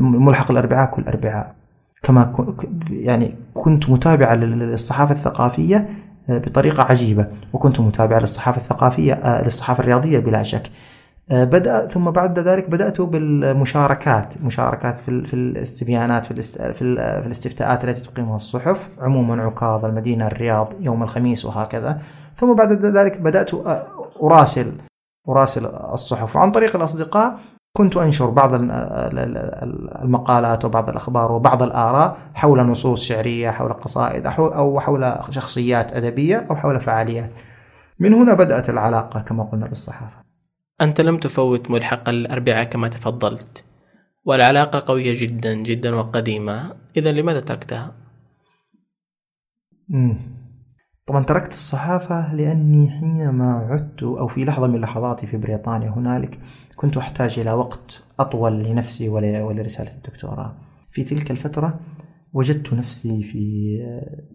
ملحق 0.00 0.50
الأربعاء 0.50 0.90
كل 0.90 1.02
أربعاء. 1.02 1.54
كما 2.02 2.46
يعني 2.90 3.34
كنت 3.54 3.90
متابعة 3.90 4.34
للصحافة 4.34 5.14
الثقافية 5.14 5.88
آه، 6.30 6.38
بطريقة 6.38 6.82
عجيبة. 6.82 7.26
وكنت 7.52 7.80
متابعة 7.80 8.18
للصحافة 8.18 8.60
الثقافية 8.60 9.12
آه، 9.12 9.44
للصحافة 9.44 9.80
الرياضية 9.80 10.18
بلا 10.18 10.42
شك. 10.42 10.70
آه، 11.30 11.44
بدأ 11.44 11.86
ثم 11.86 12.10
بعد 12.10 12.38
ذلك 12.38 12.70
بدأت 12.70 13.00
بالمشاركات 13.00 14.42
مشاركات 14.42 14.98
في 14.98 15.24
في 15.24 15.34
الاستبيانات 15.34 16.26
في 16.26 16.42
في 16.72 17.26
الاستفتاءات 17.26 17.84
التي 17.84 18.02
تقيمها 18.02 18.36
الصحف 18.36 18.88
عموما 19.00 19.42
عكاظ 19.42 19.84
المدينة 19.84 20.26
الرياض 20.26 20.72
يوم 20.80 21.02
الخميس 21.02 21.44
وهكذا. 21.44 22.00
ثم 22.34 22.54
بعد 22.54 22.72
ذلك 22.72 23.20
بدأت 23.20 23.50
أراسل 24.22 24.72
أراسل 25.28 25.66
الصحف 25.66 26.36
عن 26.36 26.50
طريق 26.50 26.76
الأصدقاء 26.76 27.38
كنت 27.76 27.96
أنشر 27.96 28.30
بعض 28.30 28.50
المقالات 30.02 30.64
وبعض 30.64 30.88
الأخبار 30.88 31.32
وبعض 31.32 31.62
الآراء 31.62 32.16
حول 32.34 32.60
نصوص 32.60 33.04
شعرية 33.04 33.50
حول 33.50 33.72
قصائد 33.72 34.26
أو 34.26 34.80
حول 34.80 35.18
شخصيات 35.30 35.92
أدبية 35.92 36.46
أو 36.50 36.56
حول 36.56 36.80
فعاليات 36.80 37.30
من 37.98 38.14
هنا 38.14 38.34
بدأت 38.34 38.70
العلاقة 38.70 39.20
كما 39.20 39.44
قلنا 39.44 39.66
بالصحافة 39.66 40.16
أنت 40.80 41.00
لم 41.00 41.18
تفوت 41.18 41.70
ملحق 41.70 42.08
الأربعاء 42.08 42.64
كما 42.64 42.88
تفضلت 42.88 43.64
والعلاقة 44.24 44.82
قوية 44.86 45.20
جدا 45.20 45.54
جدا 45.54 45.94
وقديمة 45.94 46.72
إذا 46.96 47.12
لماذا 47.12 47.40
تركتها؟ 47.40 47.92
مم. 49.88 50.43
طبعا 51.06 51.24
تركت 51.24 51.52
الصحافة 51.52 52.34
لأني 52.34 52.90
حينما 52.90 53.52
عدت 53.52 54.02
أو 54.02 54.26
في 54.26 54.44
لحظة 54.44 54.66
من 54.66 54.80
لحظاتي 54.80 55.26
في 55.26 55.36
بريطانيا 55.36 55.90
هنالك 55.90 56.38
كنت 56.76 56.96
أحتاج 56.96 57.38
إلى 57.38 57.52
وقت 57.52 58.02
أطول 58.20 58.64
لنفسي 58.64 59.08
ولرسالة 59.08 59.90
الدكتوراه. 59.94 60.54
في 60.90 61.04
تلك 61.04 61.30
الفترة 61.30 61.80
وجدت 62.32 62.74
نفسي 62.74 63.22
في 63.22 63.76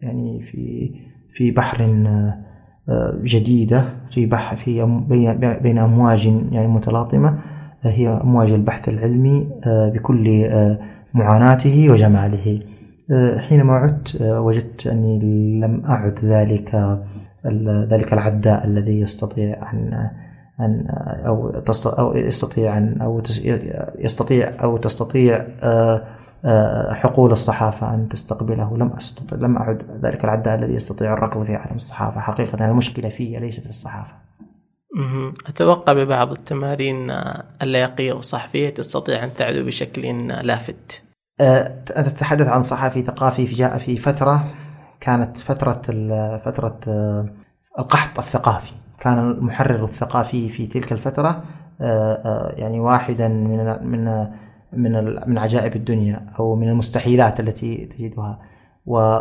يعني 0.01 0.41
في 0.41 0.91
في 1.33 1.51
بحر 1.51 1.83
آه، 2.89 3.19
جديدة 3.23 3.85
في 4.11 4.25
بحر 4.25 4.55
في 4.55 5.01
بين 5.63 5.77
أمواج 5.77 6.25
يعني 6.51 6.67
متلاطمة. 6.67 7.29
آه، 7.85 7.89
هي 7.89 8.07
أمواج 8.09 8.51
البحث 8.51 8.89
العلمي 8.89 9.49
آه، 9.67 9.89
بكل 9.89 10.49
معاناته 11.13 11.89
وجماله. 11.89 12.61
حينما 13.37 13.73
عدت 13.73 14.21
وجدت 14.21 14.87
أني 14.87 15.19
لم 15.59 15.85
أعد 15.85 16.19
ذلك 16.19 16.99
ذلك 17.89 18.13
العداء 18.13 18.65
الذي 18.65 18.99
يستطيع 18.99 19.71
أن 19.73 20.09
أن 20.59 20.87
أو 21.25 21.61
أو 21.85 22.15
يستطيع 22.15 22.77
أن 22.77 23.01
أو 23.01 23.21
يستطيع 23.99 24.51
أو 24.63 24.77
تستطيع 24.77 25.45
آه، 26.45 26.93
حقول 26.93 27.31
الصحافة 27.31 27.93
أن 27.93 28.09
تستقبله. 28.09 28.77
لم 28.77 28.87
أستطع 28.87 29.47
لم 29.47 29.57
أعد 29.57 29.83
ذلك 30.03 30.23
العداء 30.23 30.55
الذي 30.55 30.73
يستطيع 30.73 31.13
الركض 31.13 31.43
في 31.43 31.55
عالم 31.55 31.75
الصحافة. 31.75 32.21
حقيقة 32.21 32.65
المشكلة 32.65 33.09
فيه 33.09 33.39
ليست 33.39 33.63
في 33.63 33.69
الصحافة. 33.69 34.13
أتوقع 35.47 35.93
ببعض 35.93 36.31
التمارين 36.31 37.11
اللياقية 37.61 38.13
والصحفية 38.13 38.69
تستطيع 38.69 39.23
أن 39.23 39.33
تعدو 39.33 39.65
بشكل 39.65 40.27
لافت 40.27 41.01
أنت 41.41 41.91
تتحدث 41.91 42.47
عن 42.47 42.61
صحفي 42.61 43.01
ثقافي 43.01 43.45
جاء 43.45 43.77
في 43.77 43.97
فترة 43.97 44.53
كانت 44.99 45.37
فترة 45.37 45.81
فترة 46.37 46.79
آه، 46.87 47.25
القحط 47.79 48.19
الثقافي. 48.19 48.71
كان 48.99 49.19
المحرر 49.19 49.83
الثقافي 49.83 50.49
في 50.49 50.67
تلك 50.67 50.91
الفترة 50.91 51.43
يعني 52.57 52.79
واحدا 52.79 53.27
من 53.27 53.87
من 53.91 54.27
من 54.73 55.19
من 55.29 55.37
عجائب 55.37 55.75
الدنيا 55.75 56.25
أو 56.39 56.55
من 56.55 56.69
المستحيلات 56.69 57.39
التي 57.39 57.85
تجدها. 57.85 58.39
و 58.85 59.19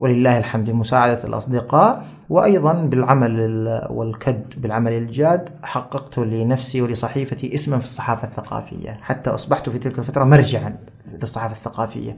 ولله 0.00 0.38
الحمد 0.38 0.70
بمساعدة 0.70 1.24
الأصدقاء 1.24 2.04
وأيضا 2.30 2.72
بالعمل 2.72 3.58
والكد 3.90 4.60
بالعمل 4.62 4.92
الجاد 4.92 5.48
حققت 5.62 6.18
لنفسي 6.18 6.82
ولصحيفتي 6.82 7.54
اسما 7.54 7.78
في 7.78 7.84
الصحافة 7.84 8.28
الثقافية. 8.28 8.90
حتى 8.90 9.30
أصبحت 9.30 9.68
في 9.68 9.78
تلك 9.78 9.98
الفترة 9.98 10.24
مرجعا. 10.24 10.76
للصحافة 11.20 11.52
الثقافية 11.54 12.16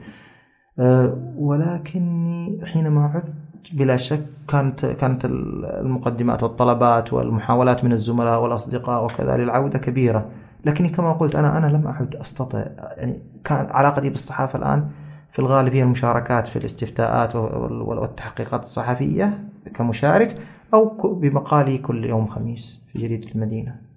آه، 0.78 1.32
ولكني 1.36 2.60
حينما 2.66 3.04
عدت 3.04 3.34
بلا 3.72 3.96
شك 3.96 4.26
كانت 4.48 4.86
كانت 4.86 5.24
المقدمات 5.24 6.42
والطلبات 6.42 7.12
والمحاولات 7.12 7.84
من 7.84 7.92
الزملاء 7.92 8.42
والأصدقاء 8.42 9.04
وكذا 9.04 9.36
للعودة 9.36 9.78
كبيرة 9.78 10.30
لكني 10.64 10.88
كما 10.88 11.12
قلت 11.12 11.36
أنا 11.36 11.58
أنا 11.58 11.66
لم 11.66 11.86
أعد 11.86 12.16
استطع 12.16 12.58
يعني 12.96 13.22
كان 13.44 13.66
علاقتي 13.70 14.10
بالصحافة 14.10 14.58
الآن 14.58 14.88
في 15.32 15.38
الغالب 15.38 15.74
هي 15.74 15.82
المشاركات 15.82 16.48
في 16.48 16.56
الاستفتاءات 16.56 17.36
والتحقيقات 17.36 18.62
الصحفية 18.62 19.44
كمشارك 19.74 20.36
أو 20.74 21.14
بمقالي 21.14 21.78
كل 21.78 22.04
يوم 22.04 22.26
خميس 22.26 22.82
في 22.92 22.98
جريدة 22.98 23.26
المدينة. 23.34 23.89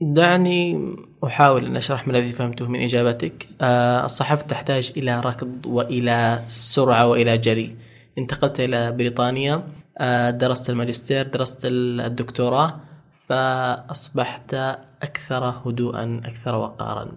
دعني 0.00 0.94
أحاول 1.24 1.66
أن 1.66 1.76
أشرح 1.76 2.06
ما 2.06 2.12
الذي 2.12 2.32
فهمته 2.32 2.68
من 2.68 2.82
إجابتك. 2.82 3.48
آه، 3.60 4.04
الصحافة 4.04 4.46
تحتاج 4.46 4.92
إلى 4.96 5.20
ركض 5.20 5.66
وإلى 5.66 6.40
سرعة 6.48 7.06
وإلى 7.06 7.38
جري. 7.38 7.76
انتقلت 8.18 8.60
إلى 8.60 8.92
بريطانيا 8.92 9.62
آه، 9.98 10.30
درست 10.30 10.70
الماجستير 10.70 11.26
درست 11.26 11.60
الدكتوراه 11.64 12.80
فأصبحت 13.28 14.54
أكثر 15.02 15.44
هدوءا 15.44 16.20
أكثر 16.24 16.54
وقارا 16.54 17.08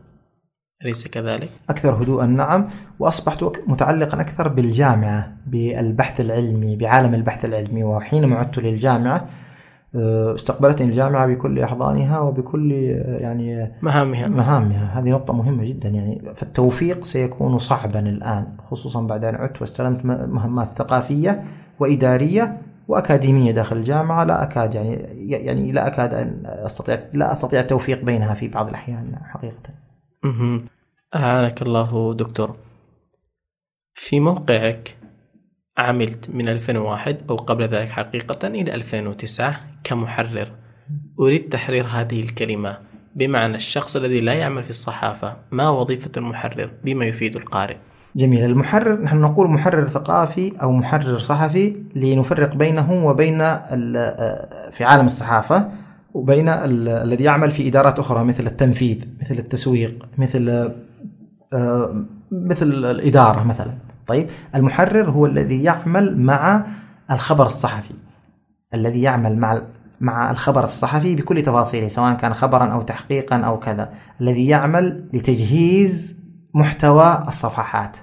أليس 0.84 1.07
كذلك؟ 1.07 1.49
أكثر 1.69 2.03
هدوءا 2.03 2.25
نعم 2.25 2.67
وأصبحت 2.99 3.43
متعلقا 3.67 4.21
أكثر 4.21 4.47
بالجامعة 4.47 5.38
بالبحث 5.47 6.21
العلمي 6.21 6.75
بعالم 6.75 7.13
البحث 7.13 7.45
العلمي 7.45 7.84
وحينما 7.84 8.36
عدت 8.36 8.59
للجامعة 8.59 9.29
استقبلتني 9.95 10.87
الجامعة 10.87 11.27
بكل 11.27 11.59
أحضانها 11.59 12.19
وبكل 12.19 12.73
آه، 12.73 13.17
يعني 13.17 13.71
مهامها 13.81 14.27
مهامها 14.27 14.99
هذه 14.99 15.09
نقطة 15.09 15.33
مهمة 15.33 15.65
جدا 15.65 15.89
يعني 15.89 16.33
فالتوفيق 16.35 17.03
سيكون 17.05 17.57
صعبا 17.57 17.99
الآن 17.99 18.47
خصوصا 18.61 19.01
بعد 19.01 19.23
أن 19.23 19.35
عدت 19.35 19.61
واستلمت 19.61 20.05
مهمات 20.05 20.69
ثقافية 20.77 21.43
وإدارية 21.79 22.57
وأكاديمية 22.87 23.51
داخل 23.51 23.77
الجامعة 23.77 24.23
لا 24.23 24.43
أكاد 24.43 24.73
يعني 24.73 24.93
يعني 25.29 25.71
لا 25.71 25.87
أكاد 25.87 26.13
أن 26.13 26.43
أستطيع 26.45 26.99
لا 27.13 27.31
أستطيع 27.31 27.59
التوفيق 27.59 28.03
بينها 28.03 28.33
في 28.33 28.47
بعض 28.47 28.67
الأحيان 28.67 29.15
حقيقة. 29.23 29.69
أعانك 31.15 31.61
الله 31.61 32.13
دكتور. 32.13 32.55
في 33.93 34.19
موقعك 34.19 34.97
عملت 35.82 36.29
من 36.29 36.49
2001 36.49 37.17
أو 37.29 37.36
قبل 37.36 37.63
ذلك 37.63 37.89
حقيقة 37.89 38.47
إلى 38.47 38.75
2009 38.75 39.59
كمحرر. 39.84 40.51
أريد 41.19 41.49
تحرير 41.49 41.86
هذه 41.88 42.19
الكلمة 42.19 42.77
بمعنى 43.15 43.55
الشخص 43.55 43.95
الذي 43.95 44.21
لا 44.21 44.34
يعمل 44.34 44.63
في 44.63 44.69
الصحافة 44.69 45.36
ما 45.51 45.69
وظيفة 45.69 46.11
المحرر 46.17 46.71
بما 46.84 47.05
يفيد 47.05 47.36
القارئ. 47.36 47.77
جميل. 48.15 48.45
المحرر 48.45 49.01
نحن 49.01 49.17
نقول 49.17 49.47
محرر 49.49 49.88
ثقافي 49.88 50.53
أو 50.61 50.71
محرر 50.71 51.19
صحفي 51.19 51.75
لنفرق 51.95 52.55
بينه 52.55 53.05
وبين 53.05 53.39
في 54.71 54.82
عالم 54.82 55.05
الصحافة 55.05 55.69
وبين 56.13 56.49
الذي 56.49 57.23
يعمل 57.23 57.51
في 57.51 57.67
إدارات 57.67 57.99
أخرى 57.99 58.23
مثل 58.23 58.47
التنفيذ 58.47 59.05
مثل 59.21 59.36
التسويق 59.36 60.05
مثل 60.17 60.71
مثل 62.32 62.65
الإدارة 62.65 63.43
مثلا. 63.43 63.73
طيب 64.08 64.30
المحرر 64.56 65.10
هو 65.10 65.26
الذي 65.26 65.64
يعمل 65.64 66.18
مع 66.22 66.66
الخبر 67.12 67.45
الصحفي 67.45 67.93
الذي 68.74 69.02
يعمل 69.02 69.38
مع 69.38 69.62
مع 70.02 70.32
الخبر 70.32 70.64
الصحفي 70.64 71.16
بكل 71.16 71.43
تفاصيله 71.43 71.88
سواء 71.88 72.14
كان 72.14 72.34
خبرا 72.34 72.66
أو 72.66 72.82
تحقيقا 72.82 73.38
أو 73.38 73.60
كذا 73.60 73.93
الذي 74.22 74.47
يعمل 74.47 75.10
لتجهيز 75.14 76.22
محتوى 76.54 77.24
الصفحات. 77.28 77.97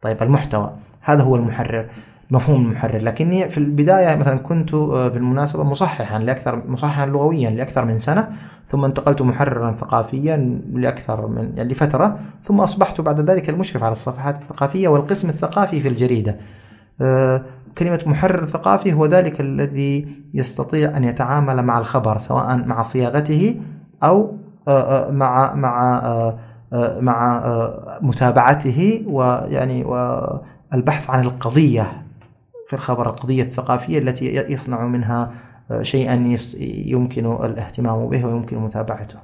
طيب 0.00 0.22
المحتوى 0.22 0.76
هذا 1.00 1.22
هو 1.22 1.36
المحرر. 1.36 1.90
مفهوم 2.30 2.66
المحرر 2.66 2.98
لكني 2.98 3.48
في 3.48 3.58
البداية 3.58 4.16
مثلا 4.16 4.38
كنت 4.38 4.74
آه، 4.74 5.08
بالمناسبة 5.08 5.64
مصححا 5.64 6.18
لأكثر 6.18 6.62
مصححا 6.68 7.06
لغويا 7.06 7.50
لأكثر 7.50 7.84
من 7.84 7.98
سنة 7.98 8.28
ثم 8.66 8.84
انتقلت 8.84 9.22
محررا 9.22 9.72
ثقافيا 9.72 10.60
لأكثر 10.72 11.26
من 11.26 11.52
يعني 11.56 11.72
لفترة 11.72 12.18
ثم 12.44 12.60
أصبحت 12.60 13.00
بعد 13.00 13.30
ذلك 13.30 13.50
المشرف 13.50 13.84
على 13.84 13.92
الصفحات 13.92 14.36
الثقافية 14.42 14.88
والقسم 14.88 15.28
الثقافي 15.28 15.80
في 15.80 15.88
الجريدة. 15.88 16.36
آه، 17.00 17.42
كلمة 17.78 18.00
محرر 18.06 18.46
ثقافي 18.46 18.92
هو 18.92 19.06
ذلك 19.06 19.40
الذي 19.40 20.08
يستطيع 20.34 20.96
أن 20.96 21.04
يتعامل 21.04 21.62
مع 21.62 21.78
الخبر 21.78 22.18
سواء 22.18 22.56
مع 22.56 22.82
صياغته 22.82 23.60
أو 24.02 24.36
آه، 24.68 25.10
مع 25.10 25.54
مع 25.54 26.02
مع 27.00 27.42
متابعته 28.00 29.04
ويعني 29.06 29.84
والبحث 29.84 31.10
عن 31.10 31.20
القضية. 31.20 32.05
في 32.66 32.72
الخبر 32.72 33.10
القضية 33.10 33.42
الثقافية 33.42 33.98
التي 33.98 34.34
يصنع 34.34 34.86
منها 34.86 35.32
آه، 35.70 35.82
شيئا 35.82 36.36
يمكن 36.86 37.44
الاهتمام 37.44 38.08
به 38.08 38.26
ويمكن 38.26 38.58
متابعته. 38.58 39.18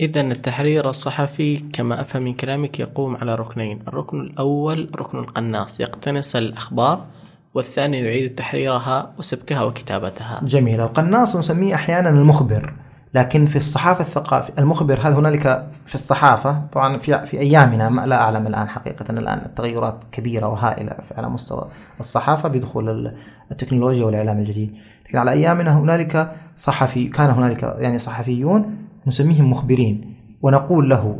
إذا 0.00 0.20
التحرير 0.20 0.88
الصحفي 0.88 1.56
كما 1.56 2.00
أفهم 2.00 2.22
من 2.22 2.34
كلامك 2.34 2.80
يقوم 2.80 3.16
على 3.16 3.34
ركنين 3.34 3.78
الركن 3.88 4.20
الأول 4.20 4.90
ركن 4.96 5.18
القناص 5.18 5.80
يقتنص 5.80 6.36
الأخبار 6.36 7.06
والثاني 7.54 7.98
يعيد 7.98 8.34
تحريرها 8.34 9.12
وسبكها 9.18 9.62
وكتابتها. 9.62 10.40
جميل. 10.42 10.80
القناص 10.80 11.36
نسميه 11.36 11.74
أحيانا 11.74 12.10
المخبر. 12.10 12.72
لكن 13.14 13.46
في 13.46 13.56
الصحافة 13.56 14.00
الثقافية 14.00 14.52
المخبر 14.58 14.98
هذا 15.00 15.14
هنالك 15.14 15.66
في 15.86 15.94
الصحافة 15.94 16.62
طبعا 16.72 16.98
في 16.98 17.26
في 17.26 17.40
أيامنا 17.40 17.88
ما 17.88 18.06
لا 18.06 18.20
أعلم 18.20 18.46
الآن 18.46 18.68
حقيقة 18.68 19.04
الآن 19.10 19.38
التغيرات 19.46 19.94
كبيرة 20.12 20.46
وهائلة 20.46 20.92
على 21.18 21.28
مستوى 21.28 21.68
الصحافة 22.00 22.48
بدخول 22.48 23.14
التكنولوجيا 23.50 24.04
والإعلام 24.04 24.38
الجديد. 24.38 24.74
لكن 25.06 25.18
على 25.18 25.30
أيامنا 25.30 25.78
هنالك 25.78 26.32
صحفي 26.56 27.08
كان 27.08 27.30
هنالك 27.30 27.62
يعني 27.62 27.98
صحفيون 27.98 28.76
نسميهم 29.06 29.50
مخبرين 29.50 30.14
ونقول 30.42 30.90
له 30.90 31.18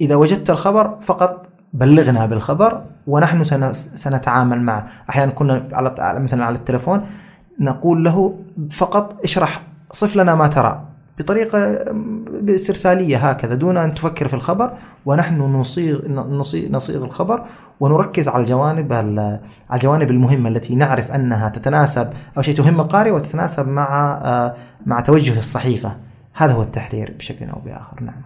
إذا 0.00 0.14
وجدت 0.14 0.50
الخبر 0.50 0.96
فقط 1.00 1.46
بلغنا 1.72 2.26
بالخبر 2.26 2.82
ونحن 3.06 3.44
سنتعامل 3.74 4.62
معه. 4.62 4.86
أحيانا 5.10 5.32
كنا 5.32 5.68
على 5.72 6.20
مثلا 6.20 6.44
على 6.44 6.56
التلفون 6.56 7.06
نقول 7.60 8.04
له 8.04 8.38
فقط 8.70 9.22
اشرح 9.24 9.62
صف 9.90 10.16
لنا 10.16 10.34
ما 10.34 10.46
ترى. 10.46 10.91
بطريقة 11.22 11.84
باسترسالية 12.40 13.16
هكذا 13.16 13.54
دون 13.54 13.76
أن 13.76 13.94
تفكر 13.94 14.28
في 14.28 14.34
الخبر 14.34 14.72
ونحن 15.06 15.40
نصيغ 15.40 16.08
نصيغ, 16.08 16.70
نصيغ 16.70 17.04
الخبر 17.04 17.44
ونركز 17.80 18.28
على 18.28 18.42
الجوانب 18.42 18.92
على 18.92 19.40
الجوانب 19.72 20.10
المهمة 20.10 20.48
التي 20.48 20.74
نعرف 20.74 21.12
أنها 21.12 21.48
تتناسب 21.48 22.10
أو 22.36 22.42
شيء 22.42 22.54
تهم 22.54 22.80
القارئ 22.80 23.10
وتتناسب 23.10 23.68
مع 23.68 24.20
آه، 24.24 24.54
مع 24.86 25.00
توجه 25.00 25.38
الصحيفة. 25.38 25.96
هذا 26.32 26.52
هو 26.52 26.62
التحرير 26.62 27.14
بشكل 27.18 27.46
أو 27.46 27.60
بآخر. 27.64 28.02
نعم. 28.02 28.22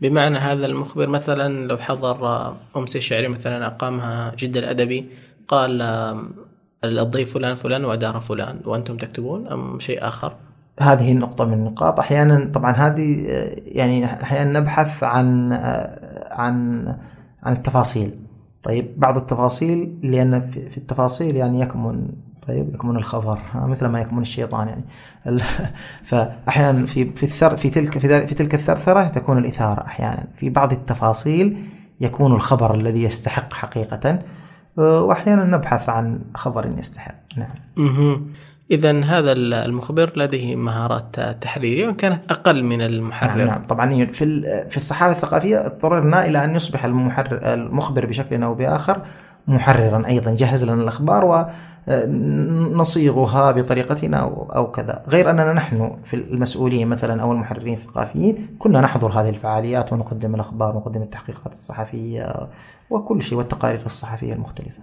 بمعنى 0.00 0.38
هذا 0.38 0.66
المخبر 0.66 1.08
مثلا 1.08 1.66
لو 1.66 1.78
حضر 1.78 2.54
أمسية 2.76 3.00
شعرية 3.00 3.28
مثلا 3.28 3.66
أقامها 3.66 4.34
جد 4.38 4.56
الأدبي 4.56 5.06
قال 5.48 5.82
الضيف 6.84 7.34
فلان 7.34 7.54
فلان 7.54 7.84
وأدار 7.84 8.20
فلان 8.20 8.60
وأنتم 8.64 8.96
تكتبون 8.96 9.48
أم 9.48 9.78
شيء 9.78 10.08
آخر؟ 10.08 10.36
هذه 10.80 11.12
النقطة 11.12 11.44
من 11.44 11.52
النقاط. 11.52 11.98
أحيانا 11.98 12.50
طبعا 12.52 12.72
هذه 12.72 13.24
يعني 13.66 14.22
أحيانا 14.22 14.60
نبحث 14.60 15.04
عن 15.04 15.52
عن 16.30 16.86
عن 17.42 17.52
التفاصيل. 17.52 18.14
طيب 18.62 18.94
بعض 18.96 19.16
التفاصيل 19.16 19.98
لأن 20.02 20.40
في 20.40 20.76
التفاصيل 20.76 21.36
يعني 21.36 21.60
يكمن 21.60 22.08
طيب 22.48 22.74
يكمن 22.74 22.96
الخبر 22.96 23.38
مثل 23.54 23.86
ما 23.86 24.00
يكمن 24.00 24.22
الشيطان 24.22 24.68
يعني. 24.68 24.84
فأحيانا 26.02 26.86
في 26.86 27.10
في 27.10 27.22
الثر 27.22 27.56
في 27.56 27.70
تلك 27.70 27.98
في, 27.98 28.26
في 28.26 28.34
تلك 28.34 28.54
الثرثرة 28.54 29.04
تكون 29.04 29.38
الإثارة 29.38 29.80
أحيانا. 29.86 30.24
في 30.36 30.50
بعض 30.50 30.72
التفاصيل 30.72 31.58
يكون 32.00 32.32
الخبر 32.32 32.74
الذي 32.74 33.02
يستحق 33.02 33.52
حقيقة 33.52 34.18
وأحيانا 34.76 35.44
نبحث 35.44 35.88
عن 35.88 36.20
خبر 36.34 36.70
يستحق. 36.78 37.14
نعم. 37.36 37.54
اذا 38.70 39.04
هذا 39.04 39.32
المخبر 39.32 40.12
لديه 40.16 40.56
مهارات 40.56 41.20
تحريرية 41.40 41.86
وإن 41.86 41.94
كانت 41.94 42.30
أقل 42.30 42.64
من 42.64 42.82
المحرر. 42.82 43.36
نعم, 43.38 43.46
نعم. 43.46 43.66
طبعا 43.66 44.04
في 44.04 44.42
في 44.70 44.76
الصحافة 44.76 45.12
الثقافية 45.12 45.66
اضطررنا 45.66 46.26
إلى 46.26 46.44
أن 46.44 46.54
يصبح 46.54 46.84
المحرر 46.84 47.54
المخبر 47.54 48.06
بشكل 48.06 48.42
أو 48.42 48.54
بآخر 48.54 49.02
محررا 49.46 50.06
أيضا 50.06 50.34
جهز 50.34 50.64
لنا 50.64 50.82
الأخبار 50.82 51.46
ونصيغها 51.88 53.52
بطريقتنا 53.52 54.16
أو 54.56 54.70
كذا. 54.70 55.04
غير 55.08 55.30
أننا 55.30 55.52
نحن 55.52 55.96
في 56.04 56.14
المسؤولين 56.14 56.88
مثلا 56.88 57.22
أو 57.22 57.32
المحررين 57.32 57.74
الثقافيين 57.74 58.56
كنا 58.58 58.80
نحضر 58.80 59.20
هذه 59.20 59.28
الفعاليات 59.28 59.92
ونقدم 59.92 60.34
الأخبار 60.34 60.76
ونقدم 60.76 61.02
التحقيقات 61.02 61.52
الصحفية 61.52 62.48
وكل 62.90 63.22
شيء 63.22 63.38
والتقارير 63.38 63.80
الصحفية 63.86 64.32
المختلفة. 64.32 64.82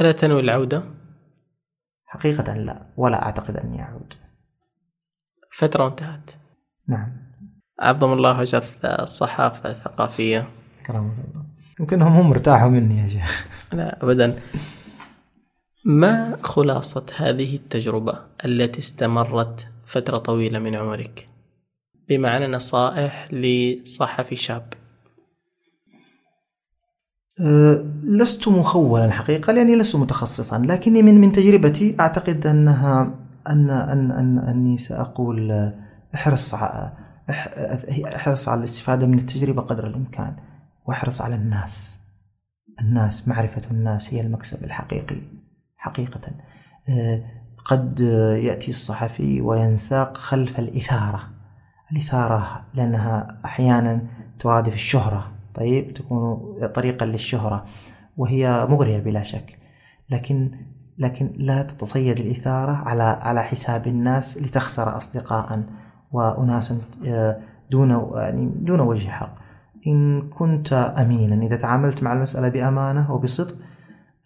ألا 0.00 0.12
تنوي 0.12 0.40
العودة؟ 0.40 0.82
حقيقة 2.06 2.54
لا 2.54 2.86
ولا 2.96 3.22
أعتقد 3.22 3.56
أني 3.56 3.82
أعود. 3.82 4.14
فترة 5.50 5.86
انتهت. 5.88 6.30
نعم. 6.88 7.12
عظم 7.80 8.12
الله 8.12 8.40
وجه 8.40 8.62
الصحافة 8.84 9.70
الثقافية. 9.70 10.48
كرم 10.86 10.98
الله. 10.98 11.44
يمكنهم 11.80 12.12
هم 12.12 12.30
ارتاحوا 12.30 12.68
مني 12.68 12.98
يا 13.02 13.08
شيخ. 13.08 13.48
لا 13.72 14.04
أبدا. 14.04 14.40
ما 15.84 16.38
خلاصة 16.42 17.06
هذه 17.16 17.56
التجربة 17.56 18.26
التي 18.44 18.78
استمرت 18.78 19.68
فترة 19.86 20.16
طويلة 20.16 20.58
من 20.58 20.74
عمرك؟ 20.74 21.28
بمعنى 22.08 22.46
نصائح 22.46 23.28
لصحفي 23.32 24.36
شاب. 24.36 24.74
لست 28.02 28.48
مخولا 28.48 29.10
حقيقة 29.10 29.52
لأني 29.52 29.76
لست 29.76 29.96
متخصصا 29.96 30.58
لكني 30.58 31.02
من 31.02 31.20
من 31.20 31.32
تجربتي 31.32 31.96
أعتقد 32.00 32.46
أنها 32.46 33.10
أن 33.48 33.70
أن 33.70 34.10
أن 34.10 34.38
أني 34.38 34.78
سأقول 34.78 35.72
احرص 36.14 36.54
احرص 38.14 38.48
على 38.48 38.58
الاستفادة 38.58 39.06
من 39.06 39.18
التجربة 39.18 39.62
قدر 39.62 39.86
الإمكان 39.86 40.36
وأحرص 40.86 41.22
على 41.22 41.34
الناس. 41.34 41.98
الناس 42.80 43.28
معرفة 43.28 43.62
الناس 43.70 44.14
هي 44.14 44.20
المكسب 44.20 44.64
الحقيقي 44.64 45.16
حقيقة. 45.76 46.20
أه، 46.88 47.24
قد 47.64 48.00
يأتي 48.42 48.70
الصحفي 48.70 49.40
وينساق 49.40 50.16
خلف 50.16 50.58
الإثارة. 50.58 51.20
الإثارة 51.92 52.66
لأنها 52.74 53.40
أحيانا 53.44 54.02
ترادف 54.40 54.74
الشهرة. 54.74 55.37
طيب 55.54 55.94
تكون 55.94 56.56
طريقا 56.74 57.06
للشهرة 57.06 57.64
وهي 58.16 58.66
مغرية 58.70 58.98
بلا 58.98 59.22
شك. 59.22 59.58
لكن 60.10 60.50
لكن 60.98 61.32
لا 61.36 61.62
تتصيد 61.62 62.20
الإثارة 62.20 62.72
على 62.72 63.02
على 63.02 63.42
حساب 63.42 63.86
الناس 63.86 64.38
لتخسر 64.38 64.96
أصدقاء 64.96 65.62
وأناس 66.12 66.74
آه، 67.06 67.38
دون 67.70 68.10
يعني 68.14 68.50
دون 68.60 68.80
وجه 68.80 69.08
حق. 69.08 69.34
إن 69.86 70.28
كنت 70.28 70.72
أمينا 70.72 71.46
إذا 71.46 71.56
تعاملت 71.56 72.02
مع 72.02 72.12
المسألة 72.12 72.48
بأمانة 72.48 73.12
وبصدق 73.12 73.54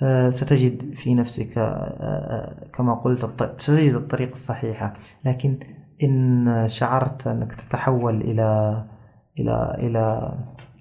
آه، 0.02 0.30
ستجد 0.30 0.94
في 0.94 1.14
نفسك 1.14 1.58
آه، 1.58 2.68
كما 2.72 2.94
قلت 2.94 3.30
ستجد 3.58 3.94
الطريق 3.94 4.32
الصحيحة 4.32 4.94
لكن 5.24 5.58
إن 6.02 6.64
شعرت 6.68 7.26
أنك 7.26 7.52
تتحول 7.52 8.20
إلى 8.20 8.84
إلى 9.38 9.76
إلى 9.78 10.34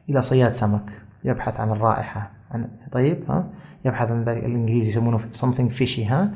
إلى 0.09 0.21
صياد 0.21 0.51
سمك 0.51 1.01
يبحث 1.23 1.59
عن 1.59 1.71
الرائحة. 1.71 2.31
عن 2.51 2.67
طيب 2.91 3.23
ها؟ 3.29 3.49
يبحث 3.85 4.11
عن 4.11 4.23
ذلك 4.23 4.45
الإنجليزي 4.45 4.89
يسمونه 4.89 5.17
something 5.17 5.79
fishy 5.79 5.99
ها؟ 5.99 6.31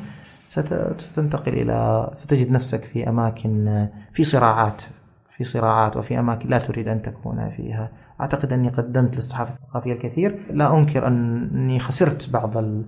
ستنتقل 0.97 1.53
إلى 1.53 2.09
ستجد 2.13 2.51
نفسك 2.51 2.83
في 2.83 3.09
أماكن 3.09 3.87
في 4.13 4.23
صراعات 4.23 4.81
في 5.27 5.43
صراعات 5.43 5.97
وفي 5.97 6.19
أماكن 6.19 6.49
لا 6.49 6.59
تريد 6.59 6.87
أن 6.87 7.01
تكون 7.01 7.49
فيها. 7.49 7.91
أعتقد 8.21 8.53
أني 8.53 8.69
قدمت 8.69 9.15
للصحافة 9.15 9.53
الثقافية 9.53 9.93
الكثير. 9.93 10.39
لا 10.51 10.77
أنكر 10.77 11.07
أني 11.07 11.79
خسرت 11.79 12.29
بعض 12.29 12.57
ال... 12.57 12.85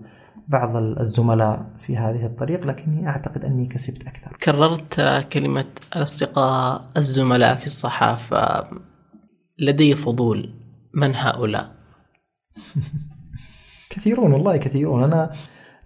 بعض 0.47 0.75
الزملاء 0.75 1.65
في 1.79 1.97
هذه 1.97 2.25
الطريق 2.25 2.65
لكني 2.65 3.09
أعتقد 3.09 3.45
أني 3.45 3.65
كسبت 3.65 4.07
أكثر. 4.07 4.37
كررت 4.43 5.01
كلمة 5.33 5.65
الأصدقاء 5.95 6.85
الزملاء 6.97 7.55
في 7.55 7.65
الصحافة 7.65 8.67
لدي 9.59 9.95
فضول. 9.95 10.53
من 10.97 11.15
هؤلاء؟ 11.15 11.71
كثيرون 13.91 14.33
والله 14.33 14.57
كثيرون. 14.57 15.03
أنا 15.03 15.31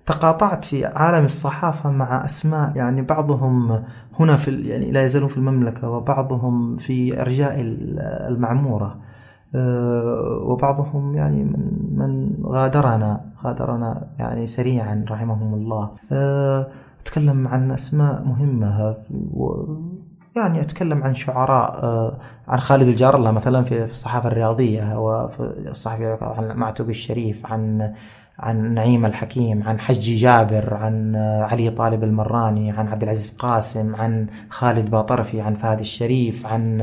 تقاطعت 0.05 0.65
في 0.65 0.85
عالم 0.85 1.23
الصحافة 1.23 1.91
مع 1.91 2.25
أسماء 2.25 2.77
يعني 2.77 3.01
بعضهم 3.01 3.83
هنا 4.19 4.35
في 4.35 4.61
يعني 4.61 4.91
لا 4.91 5.03
يزالون 5.03 5.29
في 5.29 5.37
المملكة 5.37 5.89
وبعضهم 5.89 6.77
في 6.77 7.21
أرجاء 7.21 7.55
المعمورة. 8.29 9.01
آه، 9.55 10.39
وبعضهم 10.43 11.15
يعني 11.15 11.43
من 11.43 11.77
من 11.91 12.43
غادرنا 12.45 13.31
غادرنا 13.43 14.07
يعني 14.19 14.47
سريعا 14.47 15.05
رحمهم 15.09 15.53
الله. 15.53 15.91
آه، 16.11 16.67
أتكلم 17.01 17.47
عن 17.47 17.71
أسماء 17.71 18.23
مهمة 18.23 18.97
يعني 20.35 20.61
أتكلم 20.61 21.03
عن 21.03 21.15
شعراء 21.15 21.83
آه، 21.83 22.17
عن 22.47 22.59
خالد 22.59 22.87
الجار 22.87 23.15
الله 23.15 23.31
مثلا 23.31 23.63
في 23.63 23.83
الصحافة 23.83 24.27
الرياضية 24.27 24.99
وفي 24.99 25.39
الصحفي 25.67 26.17
عن 26.21 26.57
معتوب 26.57 26.89
الشريف 26.89 27.45
عن 27.45 27.93
عن 28.39 28.73
نعيم 28.73 29.05
الحكيم 29.05 29.63
عن 29.63 29.79
حجي 29.79 30.15
جابر 30.15 30.73
عن 30.73 31.15
علي 31.15 31.69
طالب 31.69 32.03
المراني 32.03 32.71
عن 32.71 32.87
عبد 32.87 33.03
العزيز 33.03 33.37
قاسم 33.37 33.95
عن 33.95 34.27
خالد 34.49 34.89
باطرفي 34.89 35.41
عن 35.41 35.55
فهد 35.55 35.79
الشريف 35.79 36.45
عن 36.45 36.81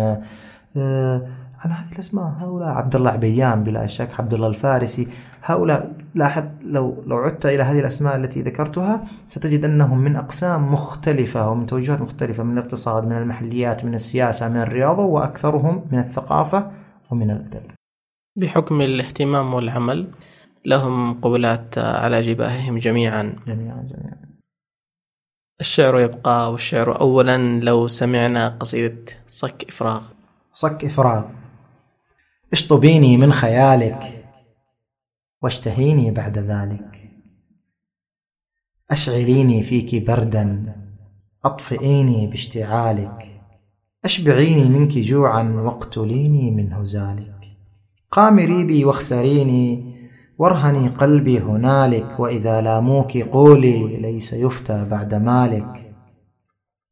عن 1.59 1.73
هذه 1.73 1.93
الأسماء 1.93 2.25
هؤلاء 2.39 2.69
عبد 2.69 2.97
الله 2.97 3.11
عبيان 3.11 3.63
بلا 3.63 3.87
شك 3.87 4.21
عبد 4.21 4.35
الله 4.35 4.47
الفارسي 4.47 5.09
هؤلاء 5.43 5.93
لاحظ 6.15 6.45
لو 6.63 7.03
لو 7.07 7.17
عدت 7.17 7.47
إلى 7.47 7.63
هذه 7.63 7.81
الأسماء 7.81 8.17
التي 8.17 8.43
ذكرتها 8.43 9.05
ستجد 9.27 9.65
أنهم 9.65 9.99
من 9.99 10.17
أقسام 10.17 10.73
مختلفة 10.73 11.51
ومن 11.51 11.67
توجهات 11.67 12.01
مختلفة 12.01 12.43
من 12.43 12.59
الاقتصاد 12.59 13.07
من 13.07 13.17
المحليات 13.17 13.85
من 13.85 13.95
السياسة 13.95 14.49
من 14.49 14.57
الرياضة 14.57 15.03
وأكثرهم 15.03 15.85
من 15.93 15.99
الثقافة 15.99 16.71
ومن 17.11 17.31
الأدب. 17.31 17.71
بحكم 18.37 18.81
الاهتمام 18.81 19.55
والعمل 19.55 20.11
لهم 20.67 21.21
قبلات 21.21 21.79
على 21.79 22.21
جباههم 22.21 22.79
جميعا. 22.79 23.37
جميعا 23.47 23.87
جميعا. 23.91 24.29
الشعر 25.61 26.01
يبقى 26.01 26.53
والشعر 26.53 27.01
اولا 27.01 27.61
لو 27.61 27.89
سمعنا 27.89 28.49
قصيدة 28.49 29.05
صك 29.27 29.65
إفراغ. 29.69 30.03
صك 30.55 30.85
إفراغ 30.85 31.25
اشطبيني 32.53 33.17
من 33.17 33.33
خيالك 33.33 34.01
واشتهيني 35.43 36.11
بعد 36.11 36.39
ذلك. 36.39 37.11
أشعليني 38.91 39.63
فيك 39.63 40.07
بردا 40.07 40.77
أطفئيني 41.45 42.27
باشتعالك 42.27 43.27
أشبعيني 44.05 44.69
منك 44.69 44.99
جوعا 44.99 45.43
واقتليني 45.43 46.51
من 46.51 46.73
هزالك. 46.73 47.57
قامري 48.11 48.65
بي 48.65 48.85
واخسريني 48.85 49.95
وارهني 50.39 50.89
قلبي 50.89 51.41
هنالك 51.41 52.21
وإذا 52.21 52.61
لاموك 52.61 53.19
قولي 53.19 53.97
ليس 53.97 54.33
يفتى 54.33 54.85
بعد 54.85 55.15
مالك. 55.15 55.95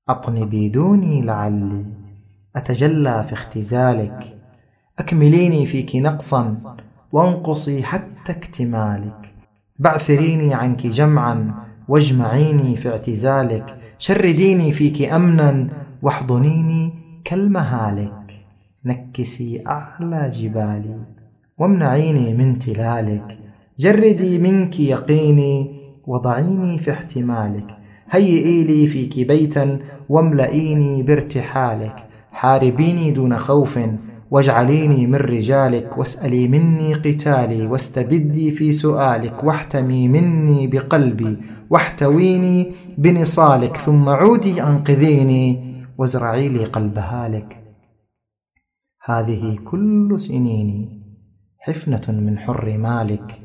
أطنبي 0.09 0.69
دوني 0.69 1.23
لعلي 1.23 1.85
أتجلى 2.57 3.25
في 3.25 3.33
اختزالك 3.33 4.36
أكمليني 4.99 5.67
فيك 5.67 5.97
نقصا 5.97 6.77
وانقصي 7.13 7.83
حتى 7.83 8.33
اكتمالك. 8.33 9.35
بعثريني 9.79 10.55
عنك 10.55 10.87
جمعا 10.87 11.55
واجمعيني 11.89 12.77
في 12.77 12.89
اعتزالك. 12.89 13.77
شرديني 13.99 14.73
فيك 14.73 15.03
أمنا 15.03 15.69
واحضنيني 16.03 16.93
كالمهالك. 17.25 18.33
نكسي 18.85 19.63
أعلى 19.67 20.31
جبالي 20.33 21.01
وامنعيني 21.59 22.35
من 22.35 22.59
تلالك. 22.59 23.39
جردي 23.79 24.39
منك 24.39 24.81
يقيني 24.81 25.81
وضعيني 26.07 26.79
في 26.79 26.93
احتمالك. 26.93 27.77
هيئي 28.11 28.65
لي 28.65 28.87
فيك 28.87 29.29
بيتا 29.29 29.79
واملئيني 30.09 31.03
بارتحالك. 31.03 31.97
حاربيني 32.33 33.11
دون 33.11 33.39
خوف 33.39 33.79
واجعليني 34.31 35.07
من 35.07 35.15
رجالك 35.15 35.99
واسألي 35.99 36.49
مني 36.49 36.95
قتالي 36.95 37.67
واستبدي 37.67 38.51
في 38.51 38.73
سؤالك 38.73 39.45
واحتمي 39.45 40.09
مني 40.09 40.67
بقلبي 40.67 41.37
واحتويني 41.71 42.73
بنصالك 42.99 43.77
ثم 43.77 44.09
عودي 44.09 44.63
أنقذيني 44.63 45.75
وازرعي 45.99 46.49
لي 46.49 46.65
قلب 46.65 46.99
هالك. 46.99 47.63
هذه 49.05 49.59
كل 49.65 50.21
سنيني 50.21 51.03
حفنة 51.59 52.03
من 52.09 52.39
حر 52.39 52.79
مالك 52.79 53.43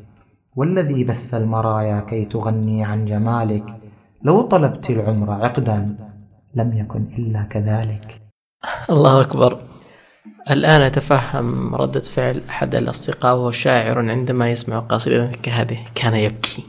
والذي 0.55 1.03
بث 1.03 1.34
المرايا 1.34 1.99
كي 1.99 2.25
تغني 2.25 2.84
عن 2.84 3.05
جمالك 3.05 3.75
لو 4.23 4.41
طلبت 4.41 4.89
العمر 4.89 5.32
عقدا 5.32 5.95
لم 6.55 6.77
يكن 6.77 7.05
إلا 7.17 7.43
كذلك. 7.43 8.21
الله 8.89 9.21
أكبر. 9.21 9.70
الآن 10.51 10.81
أتفهم 10.81 11.75
ردة 11.75 11.99
فعل 11.99 12.41
أحد 12.49 12.75
الأصدقاء 12.75 13.35
وهو 13.35 13.51
شاعر 13.51 14.09
عندما 14.09 14.51
يسمع 14.51 14.79
قصيدة 14.79 15.31
كهذه 15.43 15.83
كان 15.95 16.13
يبكي. 16.13 16.63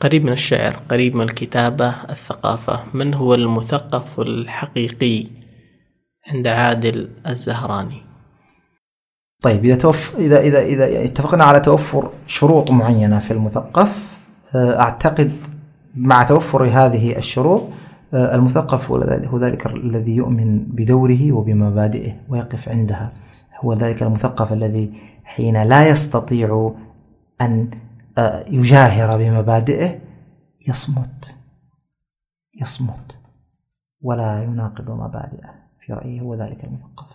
قريب 0.00 0.24
من 0.24 0.32
الشعر 0.32 0.76
قريب 0.90 1.16
من 1.16 1.22
الكتابة 1.22 1.88
الثقافة 1.88 2.84
من 2.94 3.14
هو 3.14 3.34
المثقف 3.34 4.20
الحقيقي 4.20 5.26
عند 6.26 6.46
عادل 6.46 7.08
الزهراني؟ 7.26 8.02
طيب 9.42 9.64
إذا 9.64 9.76
توف 9.76 10.16
إذا 10.18 10.40
إذا 10.40 10.62
إذا 10.62 10.88
يعني 10.88 11.04
اتفقنا 11.04 11.44
على 11.44 11.60
توفر 11.60 12.10
شروط 12.26 12.70
معينة 12.70 13.18
في 13.18 13.30
المثقف 13.30 13.98
آه، 14.54 14.80
أعتقد 14.80 15.32
مع 15.94 16.22
توفر 16.22 16.64
هذه 16.64 17.18
الشروط 17.18 17.62
المثقف 18.14 18.90
هو 18.90 19.38
ذلك 19.38 19.66
الذي 19.66 20.16
يؤمن 20.16 20.64
بدوره 20.64 21.32
وبمبادئه 21.32 22.12
ويقف 22.28 22.68
عندها. 22.68 23.12
هو 23.64 23.72
ذلك 23.74 24.02
المثقف 24.02 24.52
الذي 24.52 24.92
حين 25.24 25.62
لا 25.62 25.88
يستطيع 25.88 26.74
أن 27.40 27.70
آه، 28.18 28.44
يجاهر 28.48 29.18
بمبادئه 29.18 29.98
يصمت. 30.68 31.36
يصمت. 32.60 33.18
ولا 34.00 34.42
يناقض 34.42 34.90
مبادئه. 34.90 35.54
في 35.80 35.92
رأيه 35.92 36.20
هو 36.20 36.34
ذلك 36.34 36.64
المثقف. 36.64 37.06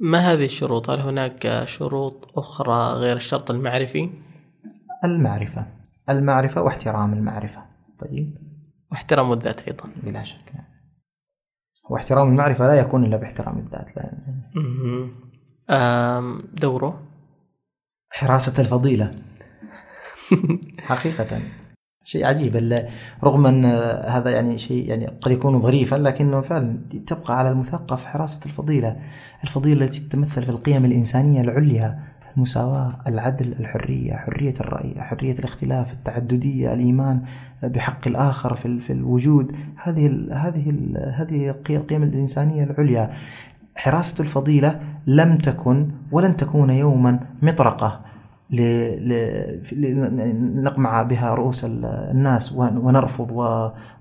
ما 0.00 0.18
هذه 0.18 0.44
الشروط؟ 0.44 0.90
هل 0.90 1.00
هناك 1.00 1.64
شروط 1.64 2.38
أخرى 2.38 2.92
غير 2.92 3.16
الشرط 3.16 3.50
المعرفي؟ 3.50 4.10
المعرفة. 5.04 5.66
المعرفة 6.10 6.62
واحترام 6.62 7.12
المعرفة. 7.12 7.62
طيب. 8.00 8.45
واحترام 8.96 9.32
الذات 9.32 9.68
أيضا. 9.68 9.88
بلا 10.02 10.22
شك. 10.22 10.52
واحترام 11.90 12.28
المعرفة 12.28 12.66
لا 12.66 12.74
يكون 12.74 13.04
إلا 13.04 13.16
باحترام 13.16 13.58
الذات. 13.58 13.90
لا. 13.96 14.12
دوره؟ 16.54 17.02
حراسة 18.10 18.62
الفضيلة. 18.62 19.14
حقيقة. 20.78 21.40
شيء 22.04 22.26
عجيب. 22.26 22.86
رغم 23.24 23.46
أن 23.46 23.64
هذا 24.14 24.30
يعني 24.30 24.58
شيء 24.58 24.88
يعني 24.88 25.06
قد 25.06 25.30
يكون 25.30 25.58
ظريفا 25.58 25.96
لكنه 25.96 26.40
فعلا 26.40 26.78
تبقى 27.06 27.38
على 27.38 27.50
المثقف 27.50 28.06
حراسة 28.06 28.40
الفضيلة، 28.46 29.00
الفضيلة 29.44 29.84
التي 29.84 30.00
تتمثل 30.00 30.42
في 30.42 30.48
القيم 30.48 30.84
الإنسانية 30.84 31.40
العليا، 31.40 32.15
المساواه، 32.36 32.94
العدل، 33.06 33.54
الحرية، 33.60 34.14
حرية 34.14 34.54
الرأي، 34.60 34.94
حرية 34.98 35.32
الاختلاف، 35.32 35.92
التعددية، 35.92 36.74
الإيمان 36.74 37.22
بحق 37.62 38.08
الآخر 38.08 38.54
في 38.54 38.78
في 38.78 38.92
الوجود، 38.92 39.52
هذه 39.82 40.06
ال 40.06 40.32
هذه 40.32 40.70
ال 40.70 41.12
هذه 41.16 41.54
القيم 41.70 42.02
الإنسانية 42.02 42.64
العليا. 42.64 43.10
حراسة 43.76 44.22
الفضيلة 44.22 44.80
لم 45.06 45.38
تكن 45.38 45.88
ولن 46.12 46.36
تكون 46.36 46.70
يوما 46.70 47.20
مطرقة 47.42 48.00
لنقمع 49.72 51.02
بها 51.02 51.34
رؤوس 51.34 51.64
الناس 51.64 52.52
ونرفض 52.52 53.30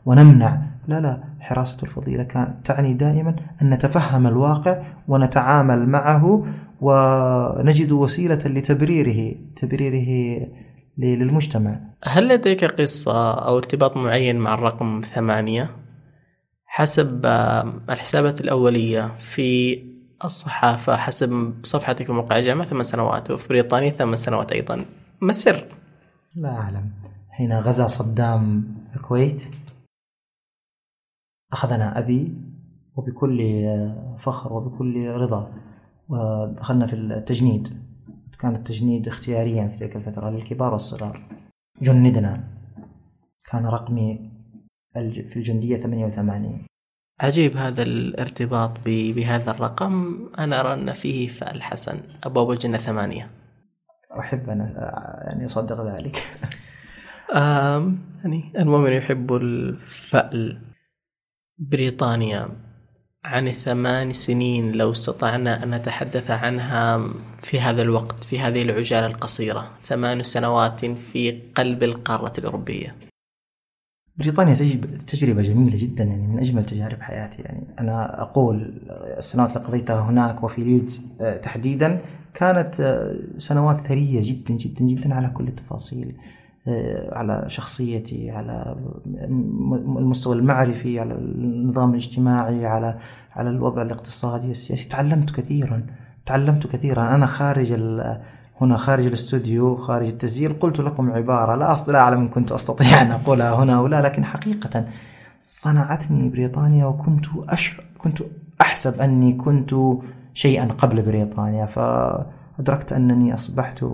ونمنع 0.06 0.62
لا 0.88 1.02
لا 1.02 1.24
حراسة 1.40 1.78
الفضيلة 1.84 2.24
كانت 2.24 2.66
تعني 2.66 2.94
دائما 2.94 3.36
أن 3.62 3.70
نتفهم 3.70 4.28
الواقع 4.28 4.84
ونتعامل 5.08 5.90
معه 5.90 6.46
ونجد 6.82 7.92
وسيلة 7.92 8.40
لتبريره 8.46 9.36
تبريره 9.56 10.42
للمجتمع 10.98 11.80
هل 12.04 12.28
لديك 12.28 12.66
قصة 12.66 13.34
أو 13.34 13.58
ارتباط 13.58 13.98
معين 13.98 14.36
مع 14.36 14.54
الرقم 14.54 15.02
ثمانية؟ 15.02 15.72
حسب 16.66 17.26
الحسابات 17.90 18.42
الأولية 18.42 19.14
في 19.20 19.80
الصحافة 20.26 20.98
حسب 20.98 21.54
صفحتك 21.64 22.06
في 22.06 22.12
موقع 22.12 22.38
الجامعة 22.38 22.68
ثمان 22.68 22.84
سنوات 22.84 23.32
وفي 23.32 23.48
بريطانيا 23.48 23.90
ثمان 23.90 24.16
سنوات 24.16 24.52
أيضا 24.52 24.86
ما 25.22 25.30
السر؟ 25.30 25.66
لا 26.36 26.50
أعلم 26.50 26.90
حين 27.30 27.60
غزا 27.60 27.88
صدام 27.88 28.64
الكويت 28.96 29.44
أخذنا 31.56 32.00
أبي 32.00 32.34
وبكل 32.96 33.40
فخر 34.18 34.54
وبكل 34.54 35.08
رضا 35.08 35.52
ودخلنا 36.10 36.88
في 36.88 36.96
التجنيد. 36.96 37.68
كان 38.40 38.56
التجنيد 38.56 39.08
اختياريا 39.08 39.68
في 39.68 39.78
تلك 39.78 39.96
الفترة 39.96 40.30
للكبار 40.30 40.74
والصغار. 40.74 41.22
جندنا. 41.82 42.44
كان 43.52 43.66
رقمي 43.66 44.32
في 45.30 45.38
الجندية 45.38 45.78
88 45.78 46.66
عجيب 47.20 47.58
هذا 47.58 47.84
الارتباط 47.84 48.72
بهذا 48.86 49.52
الرقم. 49.52 50.20
أنا 50.40 50.60
أرى 50.60 50.74
أن 50.74 50.94
فيه 50.94 51.28
فعل 51.28 51.64
حسن. 51.64 52.00
أبواب 52.24 52.52
الجنة 52.52 52.78
ثمانية. 52.78 53.30
أحب 54.20 54.50
أن 54.50 54.60
يعني 55.28 55.46
أصدق 55.46 55.96
ذلك. 55.96 56.18
يعني 58.24 58.52
المؤمن 58.60 58.94
يحب 58.94 59.34
الفأل. 59.34 60.75
بريطانيا 61.58 62.50
عن 63.26 63.48
الثمان 63.48 64.14
سنين 64.14 64.72
لو 64.72 64.92
استطعنا 64.92 65.64
أن 65.64 65.76
نتحدث 65.76 66.32
عنها 66.32 67.10
في 67.38 67.60
هذا 67.60 67.82
الوقت 67.82 68.24
في 68.24 68.40
هذه 68.40 68.62
العجالة 68.62 69.08
القصيرة. 69.08 69.72
ثمان 69.82 70.24
سنوات 70.24 70.86
في 70.86 71.42
قلب 71.56 71.84
القارة 71.84 72.34
الأوروبية. 72.40 72.96
بريطانيا 74.18 74.54
تجربة 75.08 75.42
جميلة 75.42 75.78
جدا 75.82 76.04
يعني 76.04 76.28
من 76.28 76.40
أجمل 76.40 76.66
تجارب 76.66 77.02
حياتي. 77.02 77.42
يعني 77.42 77.68
أنا 77.80 78.22
أقول 78.22 78.82
السنوات 79.18 79.50
اللي 79.50 79.68
قضيتها 79.68 80.10
هناك 80.10 80.44
وفي 80.44 80.62
ليدز 80.62 81.06
آه، 81.22 81.38
تحديدا 81.38 82.02
كانت 82.34 82.80
آه، 82.80 83.16
سنوات 83.38 83.82
ثرية 83.82 84.34
جدا 84.34 84.54
جدا 84.54 84.86
جدا 84.86 85.14
على 85.16 85.28
كل 85.30 85.48
التفاصيل. 85.48 86.16
على 87.12 87.46
شخصيتي 87.48 88.32
على 88.32 88.76
المستوى 89.98 90.36
المعرفي 90.36 91.00
على 91.00 91.14
النظام 91.14 91.90
الاجتماعي 91.90 92.66
على 92.66 92.98
على 93.36 93.50
الوضع 93.50 93.82
الاقتصادي. 93.82 94.52
السياسي 94.52 94.90
تعلمت 94.90 95.32
كثيرا 95.32 95.86
تعلمت 96.26 96.68
كثيرا. 96.68 97.16
أنا 97.16 97.26
خارج 97.26 97.74
هنا 98.62 98.78
خارج 98.78 99.06
الاستوديو 99.06 99.76
خارج 99.76 100.08
التسجيل 100.08 100.54
قلت 100.54 100.80
لكم 100.80 101.12
عبارة 101.12 101.56
لا 101.56 101.76
لا 101.88 102.00
أعلم 102.00 102.20
إن 102.20 102.28
كنت 102.28 102.52
أستطيع 102.52 103.02
أن 103.02 103.12
أقولها 103.12 103.56
هنا 103.56 103.76
أو 103.78 103.88
لا 103.88 104.02
لكن 104.02 104.26
حقيقة 104.26 104.86
صنعتني 105.44 106.30
بريطانيا 106.30 106.86
وكنت 106.86 107.26
أشعر 107.50 107.84
كنت 107.98 108.20
أحسب 108.62 109.02
أني 109.02 109.34
كنت 109.34 109.76
شيئا 110.34 110.66
قبل 110.66 111.02
بريطانيا. 111.02 111.66
فأدركت 111.66 112.94
أنني 112.94 113.34
أصبحت 113.34 113.86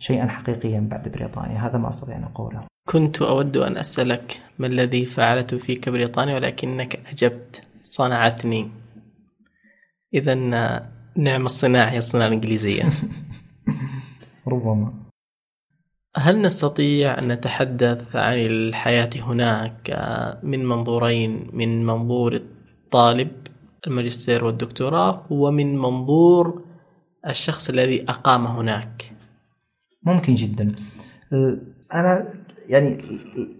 شيئا 0.00 0.26
حقيقيا 0.26 0.80
بعد 0.80 1.08
بريطانيا. 1.08 1.58
هذا 1.58 1.78
ما 1.78 1.88
أستطيع 1.88 2.16
أن 2.16 2.22
أقوله. 2.22 2.66
كنت 2.88 3.22
أود 3.22 3.56
أن 3.56 3.76
أسألك 3.76 4.40
ما 4.58 4.66
الذي 4.66 5.04
فعلته 5.04 5.58
فيك 5.58 5.88
بريطانيا 5.88 6.34
ولكنك 6.34 7.00
أجبت 7.12 7.62
صنعتني. 7.82 8.70
إذا 10.14 10.34
نعم 11.16 11.46
الصناعة 11.46 11.90
هي 11.90 11.98
الصناعة 11.98 12.28
الإنجليزية 12.28 12.82
ربما. 14.48 14.88
هل 16.16 16.42
نستطيع 16.42 17.18
أن 17.18 17.28
نتحدث 17.28 18.16
عن 18.16 18.34
الحياة 18.34 19.10
هناك 19.16 19.90
من 20.42 20.64
منظورين؟ 20.66 21.50
من 21.52 21.86
منظور 21.86 22.34
الطالب 22.34 23.30
الماجستير 23.86 24.44
والدكتوراه 24.44 25.26
ومن 25.30 25.78
منظور 25.78 26.64
الشخص 27.26 27.68
الذي 27.68 28.02
أقام 28.02 28.46
هناك. 28.46 29.12
ممكن 30.02 30.34
جدا. 30.34 30.74
أه، 31.32 31.56
أنا 31.94 32.26
يعني 32.68 32.98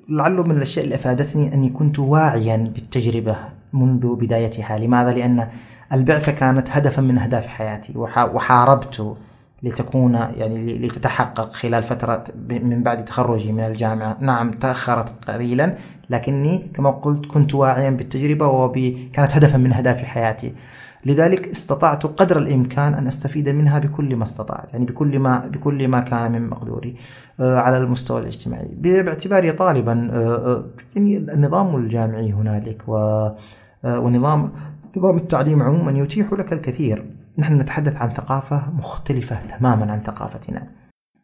لعله 0.09 0.43
من 0.43 0.57
الأشياء 0.57 0.84
اللي 0.84 0.95
أفادتني 0.95 1.55
أني 1.55 1.68
كنت 1.68 1.99
واعيا 1.99 2.57
بالتجربة 2.57 3.36
منذ 3.72 4.14
بدايتها. 4.14 4.78
لماذا؟ 4.78 5.12
لأن 5.12 5.49
البعثة 5.93 6.32
كانت 6.32 6.70
هدفا 6.70 7.03
من 7.03 7.18
أهداف 7.18 7.47
حياتي 7.47 7.99
وحاربت 7.99 9.16
لتكون 9.62 10.14
يعني 10.14 10.78
لتتحقق 10.78 11.53
خلال 11.53 11.82
فترة 11.82 12.24
من 12.49 12.82
بعد 12.82 13.05
تخرجي 13.05 13.53
من 13.53 13.64
الجامعة. 13.64 14.16
نعم 14.20 14.51
تأخرت 14.51 15.30
قليلا 15.30 15.76
لكني 16.11 16.70
كما 16.74 16.91
قلت 16.91 17.26
كنت 17.26 17.55
واعيا 17.55 17.91
بالتجربة 17.91 18.47
وكانت 18.47 19.36
هدفا 19.36 19.59
من 19.59 19.72
أهداف 19.72 19.99
حياتي. 20.05 20.53
لذلك 21.07 21.48
استطعت 21.48 22.07
قدر 22.07 22.38
الإمكان 22.38 22.94
أن 22.94 23.07
أستفيد 23.07 23.48
منها 23.48 23.78
بكل 23.78 24.16
ما 24.16 24.22
استطعت 24.22 24.72
يعني 24.72 24.84
بكل 24.84 25.18
ما 25.18 25.46
بكل 25.46 25.88
ما 25.88 26.01
كان 26.01 26.32
من 26.32 26.48
مقدوري 26.51 26.96
آه، 27.40 27.59
على 27.59 27.78
المستوى 27.78 28.20
الاجتماعي. 28.20 28.68
باعتباري 28.74 29.53
طالبا 29.53 30.11
آه، 30.12 30.53
آه، 30.53 30.64
يعني 30.96 31.16
النظام 31.16 31.76
الجامعي 31.76 32.32
هنالك 32.32 32.82
ونظام 32.88 34.53
نظام 34.96 35.16
التعليم 35.16 35.62
عموما 35.62 35.98
يتيح 35.98 36.32
لك 36.32 36.53
الكثير. 36.53 37.05
نحن 37.38 37.59
نتحدث 37.61 37.96
عن 37.96 38.11
ثقافة 38.11 38.62
مختلفة 38.78 39.40
تماما 39.40 39.92
عن 39.92 40.01
ثقافتنا. 40.01 40.66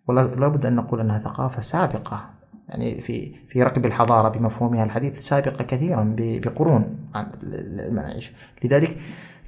ولا 0.09 0.49
بد 0.49 0.67
أن 0.67 0.77
نقول 0.77 1.01
أنها 1.01 1.19
ثقافة 1.19 1.61
سابقة 1.61 2.25
يعني 2.69 3.01
في 3.01 3.35
في 3.49 3.63
ركب 3.63 3.87
الحضارة 3.87 4.29
بمفهومها 4.29 4.85
الحديث 4.85 5.19
سابقة 5.19 5.65
كثيرا 5.65 6.15
بقرون 6.19 6.97
عن 7.15 7.27
المناعيش. 7.43 8.33
لذلك 8.65 8.97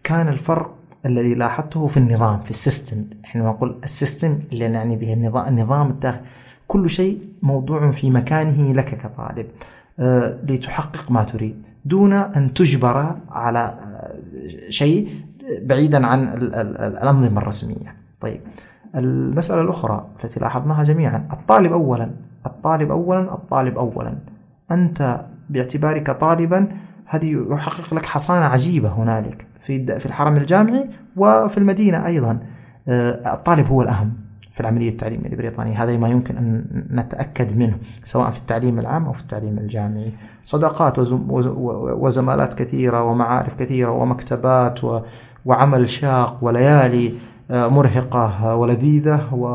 كان 0.08 0.28
الفرق 0.28 0.74
الذي 1.06 1.34
لاحظته 1.34 1.86
في 1.86 1.96
النظام 1.96 2.40
في 2.40 2.50
ال 2.50 2.57
system. 2.57 3.04
إحنا 3.24 3.42
نقول 3.42 3.78
ال 3.84 3.92
system 3.92 4.38
اللي 4.52 4.68
نعني 4.68 4.96
به 4.96 5.12
النظام 5.12 5.48
النظام 5.48 5.90
الداخلي. 5.90 6.22
كل 6.68 6.90
شيء 6.90 7.18
موضوع 7.42 7.90
في 7.90 8.10
مكانه 8.10 8.72
لك 8.72 8.84
كطالب 8.84 9.46
آه 10.00 10.38
لتحقق 10.48 11.10
ما 11.10 11.24
تريد. 11.24 11.62
دون 11.84 12.12
أن 12.12 12.54
تجبر 12.54 13.16
على 13.30 13.58
آه، 13.58 14.18
شيء 14.70 15.08
بعيدا 15.62 16.06
عن 16.06 16.28
الأنظمة 16.78 17.40
الرسمية. 17.40 17.94
طيب 18.20 18.40
المسألة 18.96 19.60
الأخرى 19.60 20.06
التي 20.24 20.40
لاحظناها 20.40 20.84
جميعا 20.84 21.28
الطالب 21.32 21.72
أولا 21.72 22.10
الطالب 22.46 22.90
أولا 22.90 23.20
الطالب 23.20 23.78
أولا. 23.78 24.14
أنت 24.70 25.20
باعتبارك 25.50 26.10
طالبا 26.10 26.68
هذه 27.08 27.46
يحقق 27.50 27.94
لك 27.94 28.06
حصانة 28.06 28.44
عجيبة 28.44 28.88
هنالك 28.88 29.46
في 29.58 29.98
في 30.00 30.06
الحرم 30.06 30.36
الجامعي 30.36 30.90
وفي 31.16 31.58
المدينة 31.58 32.06
أيضا. 32.06 32.38
آه، 32.88 33.34
الطالب 33.34 33.66
هو 33.66 33.82
الأهم 33.82 34.12
في 34.52 34.60
العملية 34.60 34.88
التعليمية 34.88 35.28
البريطانية. 35.28 35.84
هذا 35.84 35.96
ما 35.96 36.08
يمكن 36.08 36.36
أن 36.36 36.64
نتأكد 36.90 37.56
منه 37.56 37.78
سواء 38.04 38.30
في 38.30 38.38
التعليم 38.38 38.78
العام 38.78 39.06
أو 39.06 39.12
في 39.12 39.22
التعليم 39.22 39.58
الجامعي. 39.58 40.12
صداقات 40.44 40.98
وزمالات 40.98 42.54
كثيرة 42.54 43.02
ومعارف 43.02 43.54
كثيرة 43.54 43.90
ومكتبات 43.90 44.80
وعمل 45.46 45.88
شاق 45.88 46.38
وليالي 46.42 47.12
آه، 47.50 47.68
مرهقة 47.68 48.56
ولذيذة 48.56 49.34
و 49.34 49.46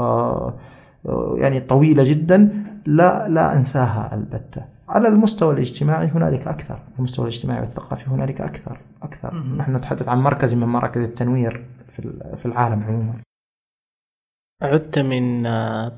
آه، 1.05 1.35
يعني 1.37 1.59
طويلة 1.59 2.03
جدا. 2.03 2.49
لا 2.85 3.29
لا 3.29 3.53
أنساها 3.53 4.09
البتة. 4.13 4.72
على 4.93 5.07
المستوى 5.07 5.53
الاجتماعي 5.53 6.07
هنالك 6.07 6.47
أكثر 6.47 6.79
المستوى 6.99 7.25
الاجتماعي 7.25 7.61
والثقافي 7.61 8.09
هنالك 8.09 8.41
أكثر 8.41 8.77
أكثر. 9.01 9.35
نحن 9.35 9.75
نتحدث 9.75 10.07
عن 10.07 10.19
مركز 10.19 10.53
من 10.53 10.67
مراكز 10.67 11.01
التنوير 11.01 11.65
في 12.35 12.45
العالم 12.45 12.83
عموما. 12.83 13.13
عدت 14.61 14.99
من 14.99 15.43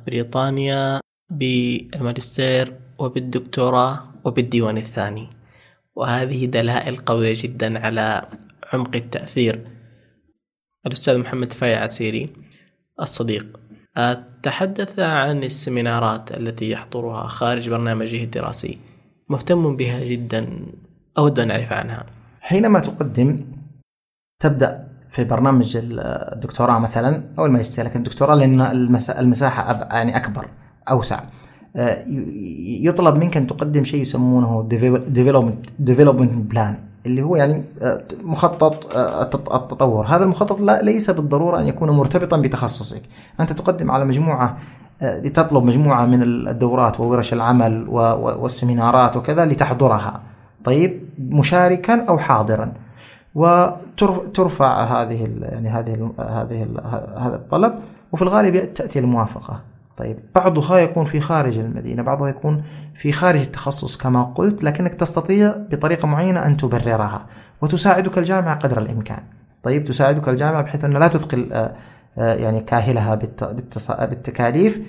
بريطانيا 0.06 1.00
بالماجستير 1.30 2.80
وبالدكتوراه 3.00 4.04
وبالديوان 4.26 4.78
الثاني 4.78 5.30
وهذه 5.96 6.46
دلائل 6.46 6.96
قوية 6.96 7.34
جدا 7.38 7.86
على 7.86 8.30
عمق 8.74 8.96
التأثير. 8.96 9.68
الأستاذ 10.86 11.18
محمد 11.18 11.54
فاي 11.54 11.76
عسيري 11.76 12.30
الصديق. 13.02 13.60
تحدث 14.44 15.00
عن 15.00 15.44
السمينارات 15.44 16.32
التي 16.32 16.70
يحضرها 16.72 17.28
خارج 17.28 17.70
برنامجه 17.70 18.24
الدراسي. 18.24 18.78
مهتم 19.30 19.76
بها 19.76 20.04
جدا 20.06 20.48
أود 21.18 21.40
أن 21.40 21.52
أعرف 21.52 21.72
عنها. 21.72 22.06
حينما 22.42 22.80
تقدم 22.80 23.40
تبدأ 24.40 24.88
في 25.10 25.24
برنامج 25.24 25.78
الدكتوراه 25.78 26.80
مثلا 26.80 27.24
أو 27.40 27.46
الماجستير 27.46 27.86
لكن 27.86 28.00
الدكتوراه 28.00 28.36
لأن 28.36 28.62
المساحة 29.20 29.88
يعني 29.92 30.18
أكبر 30.18 30.48
أوسع. 30.90 31.20
آه، 31.76 32.06
يطلب 32.82 33.16
منك 33.16 33.38
أن 33.38 33.48
تقدم 33.48 33.84
شيء 33.84 34.02
يسمونه 34.02 34.68
development 35.80 36.32
plan 36.52 36.78
اللي 37.06 37.22
هو 37.22 37.36
يعني 37.36 37.64
آه، 37.82 38.02
مخطط 38.24 38.96
آه، 38.96 39.22
التطور. 39.24 40.06
هذا 40.06 40.24
المخطط 40.24 40.62
لا 40.62 40.82
ليس 40.82 41.10
بالضرورة 41.10 41.60
أن 41.60 41.68
يكون 41.68 41.90
مرتبطا 41.90 42.38
بتخصصك. 42.38 43.02
أنت 43.40 43.54
تقدم 43.54 43.92
على 43.92 44.06
مجموعة 44.06 44.58
لتطلب 45.02 45.64
مجموعة 45.64 46.06
من 46.06 46.24
الدورات 46.24 47.00
وورش 47.00 47.34
العمل 47.34 47.90
والسمينارات 47.90 49.18
وكذا 49.18 49.46
لتحضرها. 49.46 50.22
طيب 50.64 51.04
مشاركا 51.20 52.06
أو 52.10 52.18
حاضرا. 52.18 52.74
وترفع 53.36 54.84
هذه 54.84 55.30
يعني 55.42 55.70
هذه 55.70 56.12
هذه 56.20 56.68
هذا 57.18 57.36
الطلب 57.36 57.76
وفي 58.12 58.22
الغالب 58.22 58.74
تأتي 58.74 59.00
الموافقة. 59.00 59.60
طيب. 59.98 60.20
بعضها 60.36 60.78
يكون 60.78 61.06
في 61.06 61.20
خارج 61.20 61.58
المدينة 61.58 62.04
بعضها 62.04 62.30
يكون 62.30 62.64
في 62.94 63.12
خارج 63.12 63.40
التخصص 63.40 63.98
كما 63.98 64.24
قلت 64.24 64.64
لكنك 64.64 64.94
تستطيع 64.94 65.56
بطريقة 65.72 66.08
معينة 66.08 66.46
أن 66.46 66.58
تبررها 66.58 67.26
وتساعدك 67.62 68.18
الجامعة 68.18 68.60
قدر 68.60 68.82
الإمكان. 68.82 69.24
طيب 69.64 69.84
تساعدك 69.84 70.30
الجامعة 70.30 70.62
بحيث 70.62 70.86
أن 70.86 70.94
لا 70.94 71.08
تثقل 71.08 71.54
آه، 71.54 71.76
آه، 72.18 72.34
يعني 72.34 72.62
كاهلها 72.62 73.16
بالتكاليف 73.16 74.82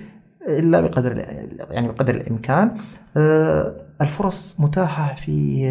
إلا 0.48 0.80
بقدر 0.80 1.24
يعني 1.70 1.88
بقدر 1.88 2.14
الإمكان. 2.14 2.76
آه، 3.16 3.74
الفرص 4.00 4.60
متاحة 4.60 5.14
في 5.14 5.66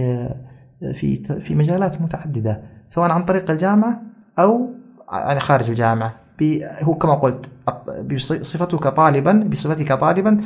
في 0.94 1.16
في 1.40 1.56
مجالات 1.56 2.02
متعددة 2.02 2.62
سواء 2.88 3.12
عن 3.12 3.26
طريق 3.26 3.52
الجامعة 3.52 4.02
أو 4.40 4.70
يعني 5.12 5.40
خارج 5.40 5.70
الجامعة 5.70 6.25
هو 6.82 6.96
كما 6.96 7.14
قلت 7.14 7.50
بصفتك 8.12 8.88
طالبا 8.88 9.32
بصفتك 9.32 9.94
طالبا 9.94 10.42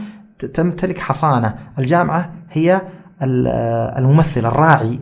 تمتلك 0.54 1.00
حصانة. 1.00 1.56
الجامعة 1.80 2.34
هي 2.52 2.82
الممثل 3.22 4.46
الراعي 4.46 5.00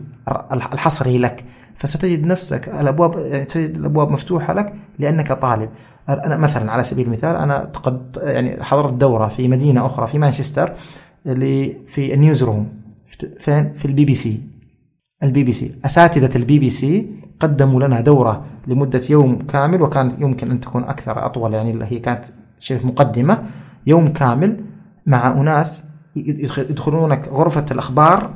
الحصري 0.52 1.18
لك. 1.18 1.44
فستجد 1.74 2.26
نفسك 2.26 2.68
الابواب 2.68 3.18
يعني 3.18 3.44
تجد 3.44 3.76
الأبواب 3.76 4.10
مفتوحة 4.10 4.52
لك 4.52 4.74
لأنك 4.98 5.32
طالب. 5.32 5.68
أنا 6.08 6.36
مثلا 6.36 6.72
على 6.72 6.82
سبيل 6.82 7.06
المثال 7.06 7.36
أنا 7.36 7.58
قد 7.58 8.18
يعني 8.22 8.64
حضرت 8.64 8.92
دورة 8.92 9.28
في 9.28 9.48
مدينة 9.48 9.86
أخرى 9.86 10.06
في 10.06 10.18
مانشستر 10.18 10.72
في 11.86 12.14
النيوز 12.14 12.44
روم 12.44 12.68
فين؟ 13.40 13.72
في 13.72 13.84
البي 13.84 14.04
بي 14.04 14.14
سي. 14.14 14.42
البي 15.22 15.44
بي 15.44 15.52
سي. 15.52 15.74
أساتذة 15.84 16.36
البي 16.36 16.58
بي 16.58 16.70
سي 16.70 17.10
قدموا 17.40 17.82
لنا 17.82 18.00
دورة 18.00 18.44
لمدة 18.66 19.02
يوم 19.10 19.38
كامل 19.38 19.82
وكان 19.82 20.12
يمكن 20.18 20.50
أن 20.50 20.60
تكون 20.60 20.84
أكثر 20.84 21.26
أطول 21.26 21.54
يعني 21.54 21.84
هي 21.84 21.98
كانت 21.98 22.24
شبه 22.58 22.86
مقدمة. 22.86 23.42
يوم 23.86 24.08
كامل 24.08 24.60
مع 25.06 25.28
أناس 25.32 25.84
يدخلونك 26.16 27.28
غرفة 27.28 27.66
الأخبار 27.70 28.30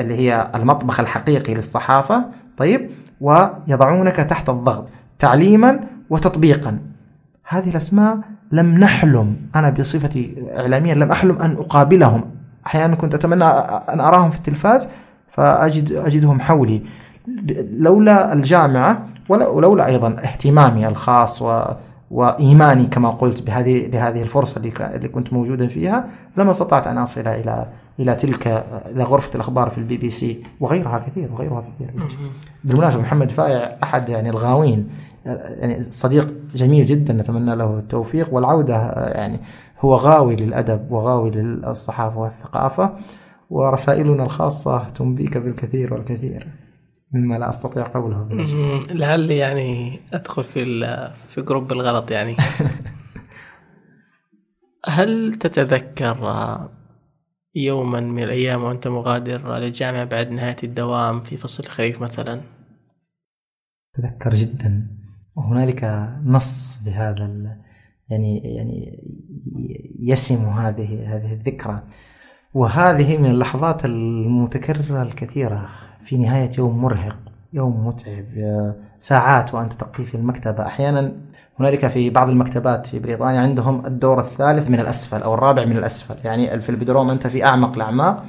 اللي 0.00 0.14
هي 0.14 0.50
المطبخ 0.54 1.00
الحقيقي 1.00 1.54
للصحافة 1.54 2.24
طيب 2.56 2.90
ويضعونك 3.20 4.16
تحت 4.16 4.48
الضغط 4.48 4.88
تعليما 5.18 5.80
وتطبيقا. 6.10 6.78
هذه 7.48 7.70
الأسماء 7.70 8.18
لم 8.52 8.78
نحلم 8.78 9.36
أنا 9.56 9.70
بصفتي 9.70 10.34
إعلاميا 10.56 10.94
لم 10.94 11.10
أحلم 11.10 11.38
أن 11.42 11.52
أقابلهم. 11.52 12.24
أحيانا 12.66 12.94
كنت 12.94 13.14
أتمنى 13.14 13.44
أن 13.44 14.00
أراهم 14.00 14.30
في 14.30 14.36
التلفاز 14.36 14.88
فأجد 15.28 15.92
أجدهم 15.92 16.40
حولي. 16.40 16.82
لولا 17.72 18.32
الجامعة 18.32 19.06
ولولا 19.28 19.86
أيضا 19.86 20.08
اهتمامي 20.08 20.88
الخاص 20.88 21.42
و 21.42 21.62
وإيماني 22.10 22.86
كما 22.86 23.10
قلت 23.10 23.42
بهذه 23.42 23.88
بهذه 23.88 24.22
الفرصة 24.22 24.58
اللي 24.58 25.08
كنت 25.08 25.32
موجودا 25.32 25.66
فيها 25.66 26.08
لما 26.36 26.50
استطعت 26.50 26.86
أن 26.86 26.98
أصل 26.98 27.20
إلى 27.20 27.66
إلى 28.00 28.14
تلك 28.14 28.64
إلى 28.86 29.04
غرفة 29.04 29.34
الأخبار 29.34 29.70
في 29.70 29.78
البي 29.78 29.96
بي 29.96 30.10
سي 30.10 30.42
وغيرها 30.60 30.98
كثير 30.98 31.28
وغيرها 31.32 31.64
كثير. 31.74 31.90
بالمناسبة 32.64 33.02
محمد 33.02 33.30
فائع 33.30 33.76
أحد 33.82 34.08
يعني 34.08 34.30
الغاوين 34.30 34.88
يعني 35.26 35.80
صديق 35.80 36.34
جميل 36.54 36.86
جدا 36.86 37.12
نتمنى 37.12 37.56
له 37.56 37.78
التوفيق 37.78 38.34
والعودة 38.34 38.92
يعني 38.92 39.40
هو 39.80 39.94
غاوي 39.94 40.36
للأدب 40.36 40.90
وغاوي 40.90 41.30
للصحافة 41.30 42.18
والثقافة 42.20 42.90
ورسائلنا 43.50 44.22
الخاصة 44.22 44.88
تنبيك 44.88 45.38
بالكثير 45.38 45.94
والكثير. 45.94 46.48
مما 47.12 47.38
لا 47.38 47.48
أستطيع 47.48 47.86
قوله 47.86 48.28
لعلي 48.90 49.36
يعني 49.36 50.00
أدخل 50.12 50.44
في 50.44 50.64
في 51.28 51.42
جروب 51.42 51.72
الغلط 51.72 52.10
يعني. 52.10 52.36
هل 54.86 55.34
تتذكر 55.34 56.18
يوما 57.54 58.00
من 58.00 58.22
الأيام 58.22 58.62
وأنت 58.64 58.88
مغادر 58.88 59.58
للجامعة 59.58 60.04
بعد 60.04 60.30
نهاية 60.30 60.56
الدوام 60.64 61.22
في 61.22 61.36
فصل 61.36 61.64
الخريف 61.64 62.02
مثلا؟ 62.02 62.40
تذكر 63.94 64.34
جدا. 64.34 64.86
وهنالك 65.36 66.08
نص 66.24 66.78
بهذا 66.84 67.56
يعني 68.10 68.38
يعني 68.38 68.98
يسم 69.98 70.48
هذه 70.48 71.16
هذه 71.16 71.32
الذكرى. 71.32 71.82
وهذه 72.54 73.16
من 73.16 73.30
اللحظات 73.30 73.84
المتكررة 73.84 75.02
الكثيرة. 75.02 75.68
في 76.08 76.16
نهاية 76.16 76.50
يوم 76.58 76.82
مرهق 76.82 77.16
يوم 77.52 77.86
متعب 77.86 78.24
ساعات 78.98 79.54
وأنت 79.54 79.72
تقضي 79.72 80.04
في 80.04 80.14
المكتبة. 80.14 80.66
أحيانا 80.66 81.12
هنالك 81.60 81.86
في 81.86 82.10
بعض 82.10 82.28
المكتبات 82.28 82.86
في 82.86 82.98
بريطانيا 82.98 83.40
عندهم 83.40 83.86
الدور 83.86 84.18
الثالث 84.18 84.70
من 84.70 84.80
الأسفل 84.80 85.22
أو 85.22 85.34
الرابع 85.34 85.64
من 85.64 85.76
الأسفل. 85.76 86.14
يعني 86.24 86.60
في 86.60 86.70
البدروم 86.70 87.10
أنت 87.10 87.26
في 87.26 87.44
أعمق 87.44 87.74
الأعماق 87.74 88.24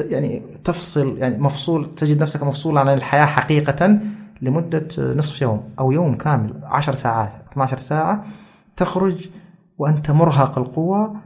يعني 0.00 0.42
تفصل 0.64 1.18
يعني 1.18 1.38
مفصول 1.38 1.90
تجد 1.90 2.22
نفسك 2.22 2.42
مفصول 2.42 2.78
عن 2.78 2.88
الحياة 2.88 3.26
حقيقة 3.26 3.98
لمدة 4.42 4.88
نصف 4.98 5.42
يوم 5.42 5.62
أو 5.78 5.92
يوم 5.92 6.14
كامل 6.14 6.54
عشر 6.62 6.94
ساعات 6.94 7.30
12 7.52 7.78
ساعة 7.78 8.24
تخرج 8.76 9.28
وأنت 9.78 10.10
مرهق 10.10 10.58
القوة 10.58 11.16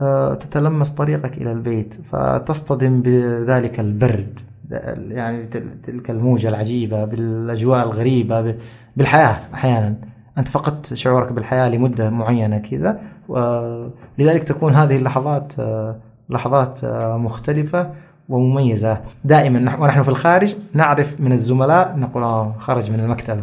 آه، 0.00 0.34
تتلمس 0.34 0.90
طريقك 0.90 1.38
إلى 1.38 1.52
البيت 1.52 1.94
فتصطدم 1.94 3.02
بذلك 3.02 3.80
البرد. 3.80 4.53
يعني 4.70 5.46
تلك 5.86 6.10
الموجة 6.10 6.48
العجيبة 6.48 7.04
بالأجواء 7.04 7.84
الغريبة 7.84 8.54
بالحياة 8.96 9.38
أحيانا. 9.54 9.94
أنت 10.38 10.48
فقدت 10.48 10.94
شعورك 10.94 11.32
بالحياة 11.32 11.68
لمدة 11.68 12.10
معينة 12.10 12.58
كذا 12.58 13.00
ولذلك 13.28 14.44
تكون 14.44 14.72
هذه 14.72 14.96
اللحظات 14.96 15.52
آه، 15.58 16.00
لحظات 16.30 16.84
آه، 16.84 17.16
مختلفة 17.16 17.90
ومميزة. 18.28 19.00
دائما 19.24 19.76
ونحن 19.80 20.02
في 20.02 20.08
الخارج 20.08 20.54
نعرف 20.72 21.20
من 21.20 21.32
الزملاء 21.32 21.96
نقول 21.98 22.52
خرج 22.58 22.90
من 22.90 23.00
المكتب. 23.00 23.40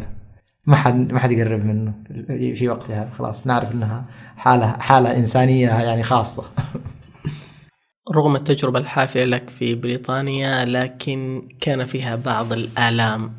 ما 0.65 0.76
حد 0.76 1.14
ما 1.14 1.19
حد 1.19 1.31
يقرب 1.31 1.65
منه 1.65 1.93
في 2.56 2.69
وقتها. 2.69 3.07
خلاص 3.18 3.48
نعرف 3.48 3.76
إنها 3.76 4.03
حالة 4.38 4.68
حالة 4.68 5.18
إنسانية 5.18 5.69
يعني 5.69 6.03
خاصة. 6.03 6.43
رغم 8.10 8.36
التجربة 8.36 8.80
الحافلة 8.80 9.26
لك 9.26 9.49
في 9.49 9.76
بريطانيا 9.76 10.65
لكن 10.65 11.49
كان 11.61 11.86
فيها 11.86 12.15
بعض 12.15 12.53
الآلام. 12.53 13.34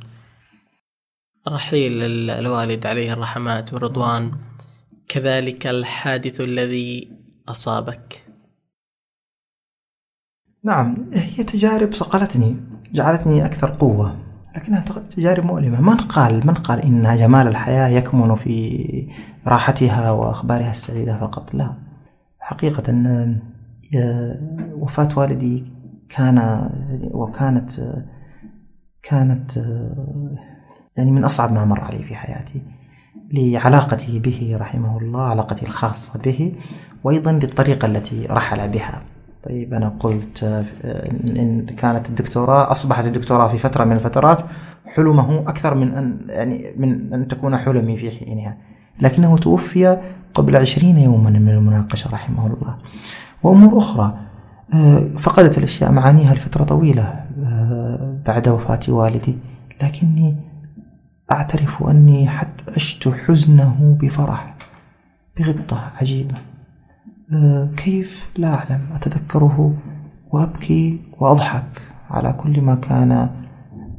رحيل 1.48 2.02
الوالد 2.30 2.86
عليه 2.86 3.12
الرحمات 3.12 3.72
والرضوان 3.72 4.32
كذلك 5.08 5.66
الحادث 5.66 6.40
الذي 6.40 7.10
أصابك. 7.48 8.22
نعم 10.64 10.94
هي 11.12 11.44
تجارب 11.44 11.92
صقلتني 11.92 12.56
جعلتني 12.92 13.46
أكثر 13.46 13.70
قوة 13.70 14.18
لكنها 14.56 14.80
تجارب 15.10 15.44
مؤلمة. 15.44 15.80
من 15.80 15.96
قال 15.96 16.46
من 16.46 16.54
قال 16.54 16.80
إن 16.82 17.16
جمال 17.16 17.46
الحياة 17.48 17.88
يكمن 17.88 18.34
في 18.34 19.08
راحتها 19.46 20.10
وأخبارها 20.10 20.70
السعيدة 20.70 21.18
فقط؟ 21.18 21.54
لا. 21.54 21.74
حقيقة 22.40 22.90
وفاة 24.72 25.08
والدي 25.16 25.64
كان 26.08 26.68
وكانت 27.14 27.70
كانت 29.02 29.56
يعني 30.96 31.10
من 31.10 31.24
أصعب 31.24 31.52
ما 31.52 31.64
مر 31.64 31.80
علي 31.80 31.98
في 31.98 32.14
حياتي 32.14 32.62
لعلاقتي 33.32 34.18
به 34.18 34.56
رحمه 34.60 34.98
الله 34.98 35.22
علاقتي 35.22 35.66
الخاصة 35.66 36.18
به 36.18 36.52
وأيضا 37.04 37.32
للطريقة 37.32 37.86
التي 37.86 38.26
رحل 38.26 38.68
بها. 38.68 39.02
طيب 39.42 39.74
أنا 39.74 39.88
قلت 39.88 40.64
إن 41.24 41.66
كانت 41.66 42.08
الدكتوراه 42.08 42.70
أصبحت 42.70 43.06
الدكتوراه 43.06 43.48
في 43.48 43.58
فترة 43.58 43.84
من 43.84 43.92
الفترات 43.92 44.38
حلمه 44.86 45.40
أكثر 45.40 45.74
من 45.74 45.94
أن 45.94 46.18
يعني 46.28 46.74
من 46.76 47.12
أن 47.12 47.28
تكون 47.28 47.56
حلمي 47.56 47.96
في 47.96 48.10
حينها. 48.10 48.56
لكنه 49.00 49.38
توفي 49.38 49.98
قبل 50.34 50.56
عشرين 50.56 50.98
يوما 50.98 51.30
من 51.30 51.48
المناقشة 51.48 52.10
رحمه 52.10 52.46
الله. 52.46 52.76
وأمور 53.42 53.78
أخرى. 53.78 54.18
فقدت 55.18 55.58
الأشياء 55.58 55.92
معانيها 55.92 56.34
لفترة 56.34 56.64
طويلة 56.64 57.24
بعد 58.26 58.48
وفاة 58.48 58.80
والدي. 58.88 59.38
لكني 59.82 60.36
أعترف 61.32 61.82
أني 61.82 62.28
حتى 62.28 62.64
عشت 62.76 63.08
حزنه 63.08 63.96
بفرح 64.00 64.54
بغبطة 65.38 65.90
عجيبة. 66.00 66.34
أه، 67.32 67.68
كيف؟ 67.76 68.28
لا 68.36 68.54
أعلم. 68.54 68.80
أتذكره 68.94 69.74
وأبكي 70.30 71.00
وأضحك 71.18 71.82
على 72.10 72.32
كل 72.32 72.60
ما 72.60 72.74
كان 72.74 73.30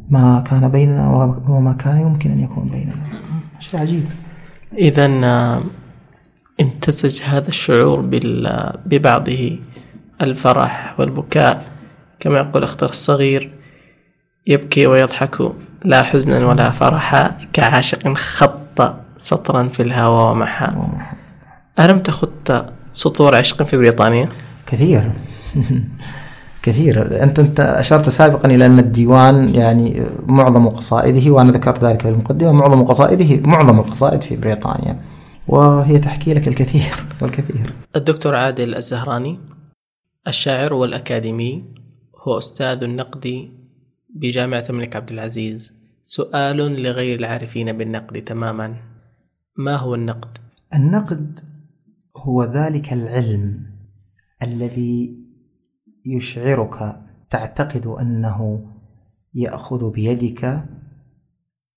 ما 0.10 0.40
كان 0.40 0.68
بيننا 0.70 1.08
وما 1.48 1.74
كان 1.74 1.98
يمكن 1.98 2.32
أن 2.32 2.40
يكون 2.40 2.64
بيننا. 2.64 2.94
شيء 3.60 3.80
عجيب. 3.80 4.06
إذا 4.78 5.08
امتزج 6.62 7.22
هذا 7.22 7.48
الشعور 7.48 8.02
ببعضه 8.86 9.60
الفرح 10.22 10.96
والبكاء. 11.00 11.66
كما 12.20 12.38
يقول 12.38 12.64
أختر 12.64 12.90
الصغير 12.90 13.52
يبكي 14.48 14.88
ويضحك 14.88 15.52
لا 15.86 16.04
حزنا 16.04 16.48
ولا 16.48 16.72
فرحا 16.72 17.38
كعاشق 17.54 18.14
خط 18.18 18.96
سطرا 19.18 19.68
في 19.68 19.84
الهوى 19.84 20.32
ومحا. 20.32 20.90
ألم 21.80 22.00
تخط 22.00 22.66
سطور 22.94 23.36
عشق 23.36 23.64
في 23.64 23.78
بريطانيا؟ 23.78 24.30
كثير. 24.68 25.12
كثير. 26.64 27.24
انت 27.24 27.40
أنت 27.40 27.60
أشرت 27.60 28.10
سابقا 28.10 28.50
إلى 28.50 28.66
أن 28.66 28.80
الديوان 28.80 29.56
يعني 29.56 30.04
معظم 30.26 30.68
قصائده 30.68 31.32
وأنا 31.32 31.52
ذكرت 31.52 31.84
ذلك 31.84 32.02
في 32.02 32.10
المقدمة 32.10 32.52
معظم 32.52 32.84
قصائده 32.84 33.48
معظم 33.48 33.80
القصائد 33.80 34.22
في 34.22 34.36
بريطانيا. 34.36 35.00
وهي 35.48 36.00
تحكي 36.00 36.34
لك 36.34 36.48
الكثير 36.48 36.94
والكثير. 37.22 37.74
الدكتور 37.96 38.36
عادل 38.36 38.76
الزهراني 38.76 39.40
الشاعر 40.28 40.74
والأكاديمي 40.74 41.66
هو 42.28 42.38
أستاذ 42.38 42.84
النقد 42.84 43.52
بجامعة 44.16 44.66
الملك 44.70 44.96
عبد 44.96 45.12
العزيز. 45.12 45.74
سؤال 46.02 46.58
لغير 46.58 47.20
العارفين 47.20 47.78
بالنقد 47.78 48.22
تماما. 48.22 48.76
ما 49.58 49.76
هو 49.76 49.96
النقد؟ 49.96 50.38
النقد 50.74 51.40
هو 52.18 52.44
ذلك 52.44 52.94
العلم 52.94 53.66
الذي 54.44 55.18
يشعرك 56.06 57.02
تعتقد 57.30 57.88
أنه 57.88 58.70
يأخذ 59.34 59.92
بيدك 59.92 60.66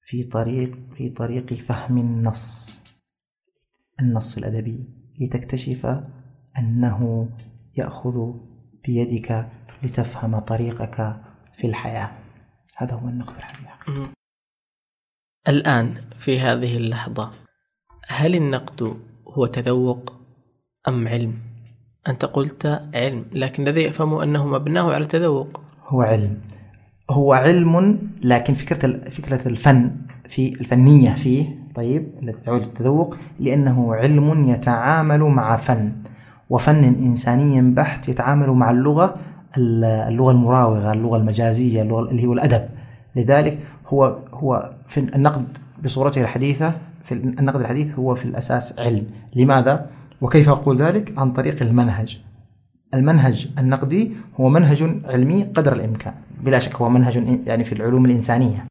في 0.02 0.24
طريق 0.24 0.78
في 0.97 1.09
طريق 1.09 1.52
فهم 1.52 1.98
النص. 1.98 2.80
النص 4.01 4.39
الأدبي 4.39 4.89
لتكتشف 5.20 6.01
أنه 6.59 7.28
يأخذ 7.77 8.32
بيدك 8.85 9.47
لتفهم 9.82 10.39
طريقك 10.39 11.16
في 11.52 11.66
الحياة. 11.66 12.10
هذا 12.77 12.94
هو 12.94 13.09
النقد 13.09 13.36
الحقيقي 13.36 13.66
الآن 15.48 15.94
في 16.16 16.40
هذه 16.40 16.77
اللحظة 16.77 17.31
هل 18.09 18.35
النقد 18.35 18.97
هو 19.28 19.47
تذوق 19.47 20.12
أم 20.89 21.09
علم؟ 21.09 21.39
أنت 22.09 22.24
قلت 22.24 22.66
علم 22.94 23.24
لكن 23.32 23.62
الذي 23.62 23.82
يفهم 23.82 24.14
أنه 24.14 24.47
مبناه 24.47 24.93
على 24.93 25.02
التذوق 25.02 25.60
هو 25.86 26.02
علم. 26.02 26.40
هو 27.10 27.32
علم 27.32 27.98
لكن 28.23 28.55
فكرة 28.55 28.98
فكرة 29.10 29.48
الفن 29.48 29.97
في 30.28 30.60
الفنية 30.60 31.10
فيه 31.14 31.65
طيب 31.77 32.09
التي 32.23 32.44
تعود 32.44 32.62
التذوق 32.62 33.16
لأنه 33.40 33.94
علم 33.94 34.47
يتعامل 34.47 35.20
مع 35.20 35.57
فن 35.57 35.93
وفن 36.51 36.85
إنساني 36.85 37.61
بحت 37.61 38.09
يتعامل 38.09 38.51
مع 38.51 38.70
اللغة 38.70 39.16
اللغة 39.59 40.31
المراوغة 40.31 40.93
اللغة 40.93 41.16
المجازية 41.16 41.82
اللغة 41.82 42.11
اللي 42.11 42.27
هو 42.27 42.32
الأدب 42.32 42.69
لذلك 43.16 43.59
هو 43.89 44.19
هو 44.35 44.70
في 44.89 45.01
النقد 45.01 45.44
بصورته 45.85 46.20
الحديثة 46.20 46.73
في 47.07 47.15
النقد 47.15 47.61
الحديث 47.61 47.98
هو 47.98 48.15
في 48.15 48.24
الأساس 48.24 48.78
علم. 48.78 49.07
لماذا؟ 49.36 49.86
وكيف 50.20 50.48
أقول 50.48 50.77
ذلك؟ 50.77 51.19
عن 51.19 51.32
طريق 51.32 51.62
المنهج. 51.62 52.19
المنهج 52.94 53.48
النقدي 53.59 54.12
هو 54.40 54.48
منهج 54.48 54.82
علمي 55.05 55.44
قدر 55.44 55.73
الإمكان. 55.73 56.15
بلا 56.40 56.59
شك 56.59 56.74
هو 56.74 56.89
منهج 56.89 57.40
يعني 57.47 57.65
في 57.65 57.73
العلوم 57.73 58.05
الإنسانية. 58.05 58.65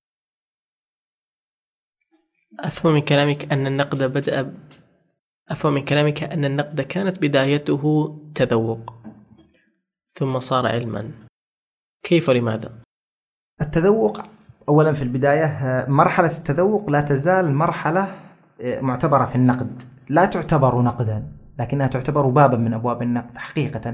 أفهم 2.59 2.93
من 2.93 3.01
كلامك 3.01 3.51
أن 3.51 3.67
النقد 3.67 4.03
بدأ 4.03 4.53
أفهم 5.49 5.73
من 5.73 5.85
كلامك 5.85 6.23
أن 6.23 6.45
النقد 6.45 6.81
كانت 6.81 7.21
بدايته 7.21 8.15
تذوق 8.35 8.93
ثم 10.13 10.39
صار 10.39 10.67
علما. 10.67 11.11
كيف 12.03 12.29
ولماذا؟ 12.29 12.71
التذوق 13.61 14.21
أولا 14.69 14.93
في 14.93 15.01
البداية 15.01 15.85
مرحلة 15.87 16.37
التذوق 16.37 16.89
لا 16.89 17.01
تزال 17.01 17.53
مرحلة 17.53 18.15
آه، 18.61 18.81
معتبرة 18.81 19.25
في 19.25 19.35
النقد. 19.35 19.83
لا 20.09 20.25
تعتبر 20.25 20.81
نقدا 20.81 21.23
لكنها 21.59 21.87
تعتبر 21.87 22.27
بابا 22.27 22.57
من 22.57 22.73
أبواب 22.73 23.01
النقد 23.01 23.37
حقيقة. 23.37 23.93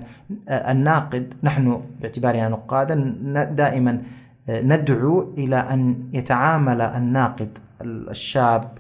آه، 0.50 0.72
الناقد 0.72 1.34
نحن 1.44 1.82
باعتبارنا 2.02 2.50
نقادا 2.50 2.96
دائما 3.52 4.04
آه، 4.50 4.62
ندعو 4.62 5.34
إلى 5.38 5.56
أن 5.56 6.10
يتعامل 6.14 6.82
الناقد 6.82 7.58
الشاب 7.86 8.72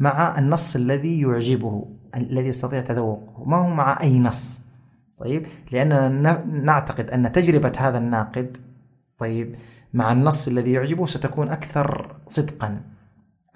مع 0.00 0.38
النص 0.38 0.76
الذي 0.76 1.20
يعجبه 1.20 1.86
الذي 2.16 2.48
يستطيع 2.48 2.80
تذوقه. 2.80 3.44
ما 3.44 3.56
هو 3.56 3.70
مع 3.70 4.00
أي 4.00 4.18
نص؟ 4.18 4.60
طيب 5.18 5.46
لأننا 5.72 6.44
نعتقد 6.44 7.10
أن 7.10 7.32
تجربة 7.32 7.72
هذا 7.78 7.98
الناقد 7.98 8.56
طيب 9.18 9.56
مع 9.94 10.12
النص 10.12 10.48
الذي 10.48 10.72
يعجبه 10.72 11.06
ستكون 11.06 11.48
أكثر 11.48 12.16
صدقا 12.26 12.80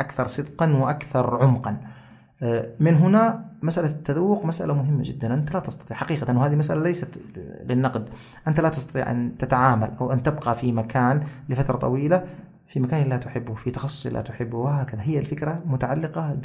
أكثر 0.01 0.27
صدقا 0.27 0.77
وأكثر 0.77 1.43
عمقا. 1.43 1.77
آه، 2.43 2.69
من 2.81 2.95
هنا 2.95 3.45
مسألة 3.62 3.89
التذوق 3.89 4.45
مسألة 4.45 4.74
مهمة 4.74 5.03
جدا. 5.03 5.35
أنت 5.35 5.55
لا 5.55 5.61
تستطيع 5.61 5.97
حقيقة 5.97 6.39
وهذه 6.39 6.57
مسألة 6.57 6.82
ليست 6.82 7.20
للنقد. 7.65 8.09
أنت 8.49 8.61
لا 8.61 8.69
تستطيع 8.69 9.11
أن 9.11 9.39
تتعامل 9.39 9.90
أو 10.01 10.12
أن 10.12 10.23
تبقى 10.23 10.55
في 10.55 10.73
مكان 10.73 11.23
لفترة 11.49 11.77
طويلة 11.77 12.24
في 12.69 12.81
مكان 12.81 13.09
لا 13.09 13.16
تحبه 13.16 13.55
في 13.55 13.70
تخصص 13.70 14.07
لا 14.07 14.20
تحبه. 14.20 14.59
وهكذا. 14.59 15.03
هي 15.03 15.19
الفكرة 15.19 15.62
متعلقة 15.66 16.39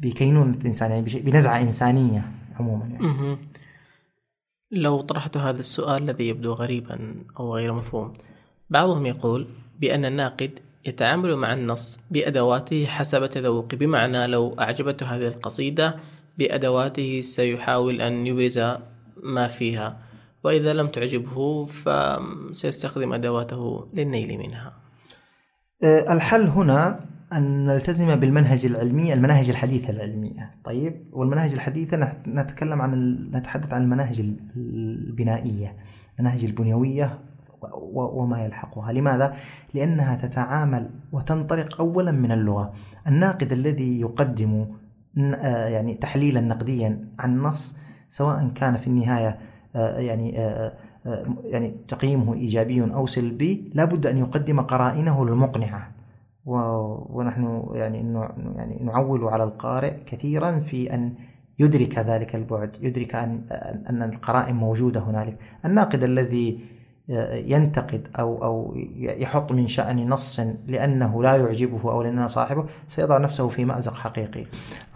بكينونة 0.00 0.56
الإنسان 0.56 0.90
يعني 0.90 1.04
بنزعة 1.20 1.60
إنسانية 1.60 2.24
عموما 2.60 2.84
يعني. 2.84 3.38
لو 4.70 5.00
طرحت 5.00 5.36
هذا 5.36 5.60
السؤال 5.60 6.02
الذي 6.02 6.28
يبدو 6.28 6.52
غريبا 6.52 7.14
أو 7.40 7.54
غير 7.54 7.72
مفهوم 7.72 8.12
بعضهم 8.70 9.06
يقول 9.06 9.48
بأن 9.80 10.04
الناقد 10.04 10.50
يتعامل 10.86 11.36
مع 11.36 11.52
النص 11.52 12.00
بأدواته 12.10 12.86
حسب 12.86 13.26
تذوقه 13.26 13.76
بمعنى 13.76 14.26
لو 14.26 14.54
أعجبته 14.60 15.06
هذه 15.06 15.26
القصيدة 15.26 15.96
بأدواته 16.38 17.20
سيحاول 17.20 18.00
أن 18.00 18.26
يبرز 18.26 18.60
ما 19.22 19.48
فيها. 19.48 19.98
وإذا 20.44 20.72
لم 20.72 20.86
تعجبه 20.86 21.64
فسيستخدم 21.64 23.12
أدواته 23.12 23.88
للنيل 23.94 24.38
منها. 24.38 24.87
الحل 25.84 26.46
هنا 26.46 27.00
أن 27.32 27.66
نلتزم 27.66 28.14
بالمنهج 28.14 28.66
العلمي 28.66 29.12
المناهج 29.12 29.50
الحديثة 29.50 29.90
العلمية. 29.90 30.50
طيب 30.64 31.08
والمناهج 31.12 31.52
الحديثة 31.52 32.12
نتكلم 32.26 32.82
عن 32.82 33.14
نتحدث 33.32 33.72
عن 33.72 33.82
المناهج 33.82 34.20
البنائية 34.56 35.76
المناهج 36.18 36.44
البنيوية 36.44 37.18
وما 37.94 38.44
يلحقها. 38.44 38.92
لماذا؟ 38.92 39.36
لأنها 39.74 40.16
تتعامل 40.16 40.90
وتنطلق 41.12 41.80
أولا 41.80 42.12
من 42.12 42.32
اللغة. 42.32 42.72
الناقد 43.06 43.52
الذي 43.52 44.00
يقدم 44.00 44.66
آه، 45.18 45.68
يعني 45.68 45.94
تحليلا 45.94 46.40
نقديا 46.40 47.08
عن 47.18 47.38
نص 47.42 47.76
سواء 48.08 48.48
كان 48.54 48.74
في 48.74 48.86
النهاية 48.86 49.38
آه، 49.76 49.98
يعني 49.98 50.40
آه، 50.40 50.72
يعني 51.44 51.74
تقييمه 51.88 52.34
إيجابي 52.34 52.82
أو 52.94 53.06
سلبي 53.06 53.70
لابد 53.74 54.06
أن 54.06 54.18
يقدم 54.18 54.60
قرائنه 54.60 55.22
المقنعة 55.22 55.90
ونحن 56.46 57.62
يعني 57.72 58.14
يعني 58.56 58.78
نعول 58.84 59.24
على 59.24 59.44
القارئ 59.44 59.94
كثيرا 60.06 60.60
في 60.60 60.94
أن 60.94 61.12
يدرك 61.58 61.98
ذلك 61.98 62.34
البعد 62.34 62.76
يدرك 62.80 63.14
أن 63.14 63.40
أن 63.90 64.02
القرائن 64.02 64.56
موجودة 64.56 65.00
هنالك. 65.00 65.38
الناقد 65.64 66.02
الذي 66.02 66.60
ينتقد 67.32 68.08
أو 68.18 68.44
أو 68.44 68.74
يحط 68.96 69.52
من 69.52 69.66
شأن 69.66 70.08
نص 70.08 70.40
لأنه 70.68 71.22
لا 71.22 71.36
يعجبه 71.36 71.92
أو 71.92 72.02
لأنه 72.02 72.26
صاحبه 72.26 72.64
سيضع 72.88 73.18
نفسه 73.18 73.48
في 73.48 73.64
مأزق 73.64 73.94
حقيقي. 73.94 74.44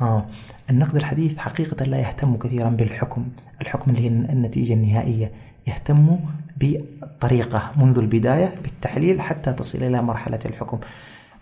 آه. 0.00 0.26
النقد 0.70 0.96
الحديث 0.96 1.38
حقيقة 1.38 1.86
لا 1.86 1.98
يهتم 1.98 2.36
كثيرا 2.36 2.68
بالحكم. 2.68 3.24
الحكم 3.60 3.90
اللي 3.90 4.02
هي 4.02 4.08
النتيجة 4.08 4.74
النهائية. 4.74 5.32
يهتم 5.66 6.18
بالطريقة 6.56 7.72
منذ 7.76 7.98
البداية 7.98 8.54
بالتحليل 8.62 9.20
حتى 9.20 9.52
تصل 9.52 9.78
إلى 9.78 10.02
مرحلة 10.02 10.40
الحكم. 10.44 10.80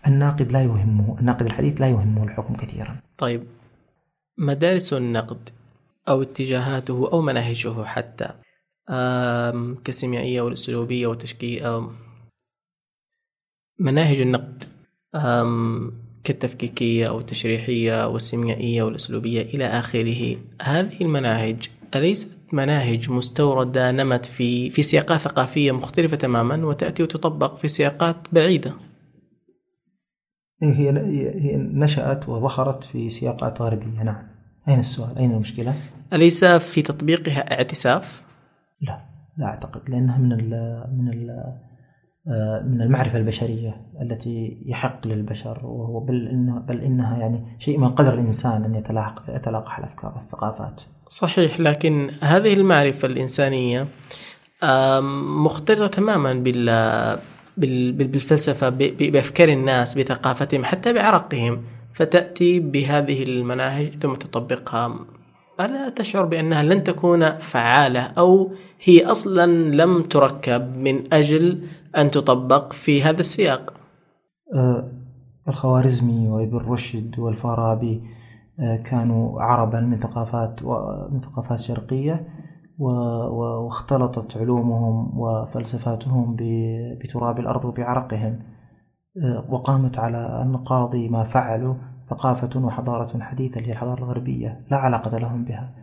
الناقد 0.06 0.52
لا 0.52 0.62
يهمه 0.62 1.16
الناقد 1.20 1.46
الحديث 1.46 1.80
لا 1.80 1.88
يهمه 1.88 2.24
الحكم 2.24 2.54
كثيرا. 2.54 2.96
طيب 3.18 3.42
مدارس 4.38 4.92
النقد 4.92 5.48
أو 6.08 6.22
اتجاهاته 6.22 7.08
أو 7.12 7.22
مناهجه 7.22 7.84
حتى 7.84 8.28
كالسيميائية 9.84 10.40
والأسلوبية 10.40 11.06
والتشكيل 11.06 11.86
مناهج 13.78 14.20
النقد 14.20 14.64
كالتفكيكية 16.24 17.08
أو 17.08 17.18
التشريحية 17.18 18.08
والسيميائية 18.08 18.82
والأسلوبية 18.82 19.42
إلى 19.42 19.66
آخره 19.66 20.36
هذه 20.62 21.00
المناهج 21.00 21.70
أليست 21.94 22.38
مناهج 22.54 23.10
مستوردة 23.10 23.90
نمت 23.90 24.26
في 24.26 24.70
في 24.70 24.82
سياقات 24.82 25.20
ثقافية 25.20 25.72
مختلفة 25.72 26.16
تماما 26.16 26.66
وتأتي 26.66 27.02
وتطبق 27.02 27.56
في 27.56 27.68
سياقات 27.68 28.16
بعيدة. 28.32 28.72
إيه، 30.62 30.72
هي 30.72 30.90
هي 31.40 31.56
نشأت 31.56 32.28
وظهرت 32.28 32.84
في 32.84 33.10
سياقات 33.10 33.62
غربية. 33.62 34.02
نعم. 34.02 34.26
أين 34.68 34.80
السؤال؟ 34.80 35.18
أين 35.18 35.30
المشكلة؟ 35.30 35.74
أليس 36.12 36.44
في 36.44 36.82
تطبيقها 36.82 37.52
اعتساف؟ 37.52 38.22
لا 38.80 39.00
لا 39.36 39.46
أعتقد 39.46 39.90
لأنها 39.90 40.18
من 40.18 40.32
ال 40.32 40.50
من 40.98 41.08
ال 41.08 41.52
من 42.64 42.82
المعرفة 42.82 43.18
البشرية 43.18 43.76
التي 44.02 44.62
يحق 44.66 45.06
للبشر 45.06 45.60
وهو 45.62 46.00
بل 46.00 46.28
إنها, 46.28 46.58
بل 46.58 46.80
إنها 46.80 47.18
يعني 47.18 47.56
شيء 47.58 47.78
من 47.78 47.88
قدر 47.88 48.14
الإنسان 48.14 48.64
أن 48.64 48.74
يتلاقح, 48.74 49.28
يتلاقح 49.28 49.78
الأفكار 49.78 50.12
والثقافات. 50.14 50.82
صحيح 51.08 51.60
لكن 51.60 52.10
هذه 52.20 52.52
المعرفة 52.52 53.08
الإنسانية 53.08 53.86
مختلطة 55.22 55.86
تماما 55.86 56.32
بال 56.32 57.92
بالفلسفة 57.92 58.68
بأفكار 58.98 59.48
الناس 59.48 59.98
بثقافتهم 59.98 60.64
حتى 60.64 60.92
بعرقهم 60.92 61.62
فتأتي 61.94 62.60
بهذه 62.60 63.22
المناهج 63.22 63.98
ثم 64.02 64.14
تطبقها 64.14 64.98
ألا 65.60 65.88
تشعر 65.88 66.24
بأنها 66.24 66.62
لن 66.62 66.84
تكون 66.84 67.38
فعالة 67.38 68.00
أو 68.00 68.52
هي 68.84 69.04
أصلا 69.04 69.46
لم 69.70 70.02
تركب 70.02 70.76
من 70.76 71.14
أجل 71.14 71.62
أن 71.96 72.10
تطبق 72.10 72.72
في 72.72 73.02
هذا 73.02 73.20
السياق؟ 73.20 73.74
أه 74.54 74.88
الخوارزمي 75.48 76.28
وإبن 76.28 76.56
رشد 76.56 77.18
والفارابي 77.18 78.02
أه 78.60 78.76
كانوا 78.76 79.42
عربا 79.42 79.80
من 79.80 79.98
ثقافات 79.98 80.62
من 81.12 81.20
ثقافات 81.20 81.60
شرقية 81.60 82.28
واختلطت 82.78 84.36
علومهم 84.36 85.18
وفلسفاتهم 85.18 86.36
بتراب 87.00 87.40
الأرض 87.40 87.64
وبعرقهم. 87.64 88.38
أه 89.24 89.44
وقامت 89.50 89.98
على 89.98 90.42
النقاض 90.42 90.96
ما 90.96 91.24
فعلوا 91.24 91.74
ثقافة 92.10 92.60
وحضارة 92.60 93.20
حديثة 93.20 93.60
هي 93.60 93.72
الحضارة 93.72 93.98
الغربية 93.98 94.60
لا 94.70 94.76
علاقة 94.76 95.18
لهم 95.18 95.44
بها. 95.44 95.74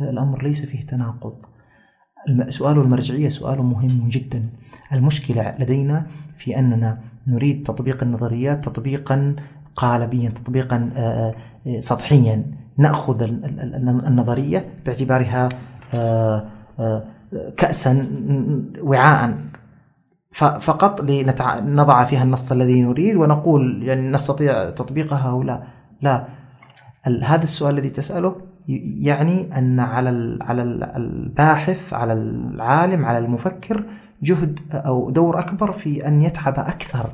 الأمر 0.00 0.42
ليس 0.42 0.64
فيه 0.66 0.80
تناقض. 0.80 1.36
سؤال 2.48 2.78
المرجعية 2.78 3.28
سؤال 3.28 3.62
مهم 3.62 4.08
جدا. 4.08 4.48
المشكلة 4.92 5.54
لدينا 5.58 6.06
في 6.36 6.58
أننا 6.58 6.98
نريد 7.26 7.62
تطبيق 7.62 8.02
النظريات 8.02 8.64
تطبيقا 8.64 9.36
قالبيا 9.76 10.30
تطبيقا 10.30 10.90
سطحيا. 11.78 12.44
نأخذ 12.78 13.22
النظرية 14.06 14.64
باعتبارها 14.86 15.48
كأسا 17.56 18.06
وعاء 18.82 19.38
فقط 20.32 21.00
لنضع 21.00 22.04
فيها 22.04 22.22
النص 22.22 22.52
الذي 22.52 22.82
نريد 22.82 23.16
ونقول 23.16 23.82
يعني 23.82 24.10
نستطيع 24.10 24.70
تطبيقها 24.70 25.30
أو 25.30 25.42
لا. 25.42 25.62
لا 26.02 26.24
هذا 27.22 27.44
السؤال 27.44 27.74
الذي 27.74 27.90
تسأله 27.90 28.36
يعني 28.68 29.58
أن 29.58 29.80
على 29.80 30.38
على 30.40 30.62
الباحث 30.96 31.92
على 31.92 32.12
العالم 32.12 33.04
على 33.04 33.18
المفكر 33.18 33.84
جهد 34.22 34.58
أو 34.72 35.10
دور 35.10 35.38
أكبر 35.38 35.72
في 35.72 36.08
أن 36.08 36.22
يتعب 36.22 36.58
أكثر 36.58 37.10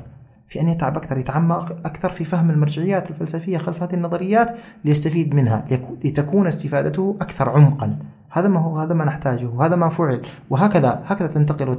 في 0.47 0.61
أن 0.61 0.69
يتعب 0.69 0.97
أكثر 0.97 1.17
يتعمق 1.17 1.71
أكثر 1.85 2.11
في 2.11 2.23
فهم 2.23 2.49
المرجعيات 2.49 3.09
الفلسفية 3.09 3.57
خلف 3.57 3.83
هذه 3.83 3.93
النظريات 3.93 4.57
ليستفيد 4.85 5.35
منها 5.35 5.65
لتكون 6.03 6.47
استفادته 6.47 7.17
أكثر 7.21 7.49
عمقا. 7.49 7.99
هذا 8.29 8.47
ما 8.47 8.59
هو 8.59 8.79
هذا 8.79 8.93
ما 8.93 9.05
نحتاجه 9.05 9.45
وهذا 9.45 9.75
ما 9.75 9.89
فعل. 9.89 10.21
وهكذا 10.49 11.03
هكذا 11.05 11.27
تنتقل 11.27 11.77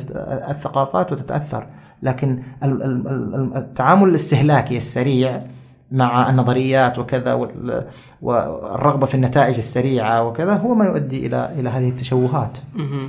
الثقافات 0.51 1.13
وتتأثر. 1.13 1.67
لكن 2.03 2.43
التعامل 3.57 4.09
الاستهلاكي 4.09 4.77
السريع 4.77 5.43
مع 5.93 6.31
النظريات 6.31 6.99
وكذا 6.99 7.49
والرغبة 8.23 9.07
في 9.07 9.15
النتائج 9.15 9.57
السريعة 9.57 10.23
وكذا 10.27 10.55
هو 10.55 10.75
ما 10.75 10.85
يؤدي 10.85 11.27
إلى 11.27 11.53
إلى 11.59 11.69
هذه 11.69 11.89
التشوهات. 11.89 12.59